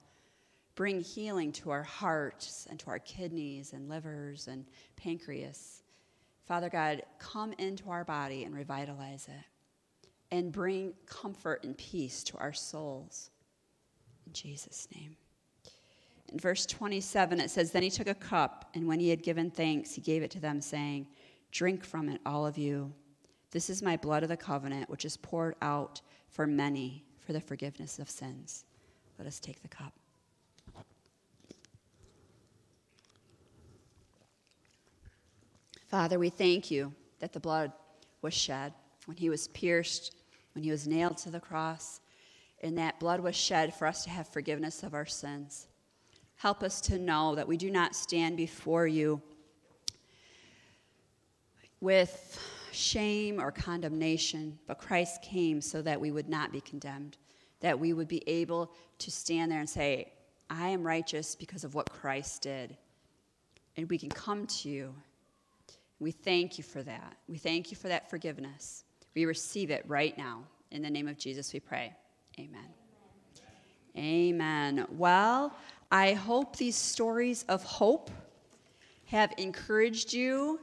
bring 0.76 1.00
healing 1.00 1.52
to 1.54 1.72
our 1.72 1.84
hearts 1.84 2.68
and 2.70 2.78
to 2.80 2.88
our 2.88 3.00
kidneys 3.00 3.74
and 3.74 3.90
livers 3.90 4.48
and 4.48 4.66
pancreas. 4.98 5.82
Father 6.46 6.70
God, 6.70 7.02
come 7.18 7.54
into 7.54 7.90
our 7.90 8.04
body 8.04 8.44
and 8.44 8.54
revitalize 8.54 9.28
it 9.28 9.46
and 10.36 10.52
bring 10.52 10.94
comfort 11.06 11.64
and 11.64 11.78
peace 11.78 12.24
to 12.26 12.38
our 12.38 12.54
souls. 12.54 13.32
In 14.28 14.34
Jesus' 14.34 14.88
name. 14.94 15.16
In 16.32 16.40
verse 16.40 16.66
27, 16.66 17.40
it 17.40 17.50
says, 17.50 17.72
Then 17.72 17.84
he 17.84 17.90
took 17.90 18.08
a 18.08 18.16
cup, 18.16 18.70
and 18.74 18.88
when 18.88 19.00
he 19.00 19.10
had 19.10 19.24
given 19.24 19.50
thanks, 19.50 19.94
he 19.94 20.02
gave 20.02 20.24
it 20.24 20.32
to 20.32 20.40
them, 20.40 20.60
saying, 20.60 21.08
Drink 21.52 21.86
from 21.86 22.10
it, 22.10 22.20
all 22.26 22.46
of 22.46 22.58
you. 22.58 22.92
This 23.52 23.70
is 23.70 23.84
my 23.84 23.96
blood 23.96 24.24
of 24.24 24.30
the 24.30 24.36
covenant, 24.36 24.90
which 24.90 25.06
is 25.06 25.18
poured 25.18 25.56
out 25.62 26.02
for 26.28 26.48
many 26.48 27.06
for 27.26 27.34
the 27.34 27.42
forgiveness 27.42 28.00
of 28.00 28.10
sins. 28.10 28.66
Let 29.18 29.28
us 29.28 29.40
take 29.40 29.62
the 29.62 29.68
cup. 29.68 29.94
Father, 35.88 36.20
we 36.20 36.30
thank 36.30 36.70
you 36.70 36.94
that 37.20 37.34
the 37.34 37.40
blood 37.40 37.72
was 38.22 38.34
shed 38.34 38.74
when 39.06 39.18
he 39.18 39.30
was 39.30 39.48
pierced, 39.50 40.16
when 40.54 40.64
he 40.64 40.72
was 40.72 40.88
nailed 40.88 41.18
to 41.18 41.30
the 41.30 41.40
cross, 41.40 42.02
and 42.62 42.78
that 42.78 43.00
blood 43.00 43.20
was 43.20 43.36
shed 43.36 43.74
for 43.74 43.88
us 43.88 44.04
to 44.04 44.10
have 44.10 44.28
forgiveness 44.28 44.84
of 44.84 44.94
our 44.94 45.06
sins. 45.06 45.68
Help 46.38 46.64
us 46.64 46.82
to 46.82 47.00
know 47.00 47.36
that 47.36 47.48
we 47.48 47.56
do 47.56 47.72
not 47.72 47.96
stand 47.96 48.36
before 48.36 48.88
you 48.88 49.22
with 51.80 52.40
shame 52.76 53.40
or 53.40 53.52
condemnation, 53.52 54.60
but 54.68 54.78
Christ 54.78 55.22
came 55.22 55.62
so 55.62 55.82
that 55.82 56.00
we 56.00 56.12
would 56.12 56.30
not 56.30 56.52
be 56.52 56.62
condemned, 56.62 57.18
that 57.62 57.80
we 57.80 57.94
would 57.94 58.08
be 58.08 58.28
able 58.28 58.72
to 59.00 59.12
stand 59.12 59.52
there 59.52 59.60
and 59.60 59.70
say, 59.70 60.14
I 60.50 60.70
am 60.70 60.84
righteous 60.84 61.36
because 61.36 61.64
of 61.64 61.74
what 61.74 61.90
Christ 61.90 62.44
did. 62.44 62.78
And 63.78 63.90
we 63.90 63.98
can 63.98 64.10
come 64.10 64.46
to 64.48 64.70
you 64.70 64.94
we 66.00 66.12
thank 66.12 66.58
you 66.58 66.64
for 66.64 66.84
that. 66.84 67.16
We 67.28 67.38
thank 67.38 67.72
you 67.72 67.78
for 67.78 67.88
that 67.88 68.10
forgiveness. 68.10 68.84
We 69.16 69.26
receive 69.26 69.72
it 69.72 69.84
right 69.88 70.18
now. 70.18 70.44
In 70.72 70.82
the 70.82 70.90
name 70.90 71.08
of 71.08 71.18
Jesus, 71.18 71.54
we 71.54 71.60
pray. 71.60 71.94
Amen. 72.38 72.68
Amen. 73.98 74.86
Well, 74.92 75.56
I 75.92 76.14
hope 76.14 76.58
these 76.58 76.76
stories 76.76 77.46
of 77.48 77.64
hope 77.64 78.12
have 79.06 79.34
encouraged 79.38 80.12
you. 80.12 80.60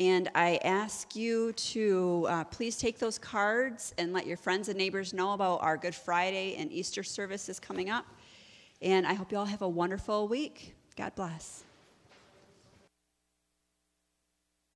And 0.00 0.30
I 0.34 0.58
ask 0.64 1.14
you 1.14 1.52
to 1.52 2.26
uh, 2.30 2.44
please 2.44 2.78
take 2.78 2.98
those 2.98 3.18
cards 3.18 3.94
and 3.98 4.14
let 4.14 4.26
your 4.26 4.38
friends 4.38 4.70
and 4.70 4.78
neighbors 4.78 5.12
know 5.12 5.34
about 5.34 5.56
our 5.60 5.76
Good 5.76 5.94
Friday 5.94 6.56
and 6.56 6.72
Easter 6.72 7.02
services 7.02 7.60
coming 7.60 7.90
up. 7.90 8.06
And 8.80 9.06
I 9.06 9.12
hope 9.12 9.30
you 9.30 9.36
all 9.36 9.44
have 9.44 9.60
a 9.60 9.68
wonderful 9.68 10.26
week. 10.26 10.74
God 10.96 11.14
bless. 11.14 11.64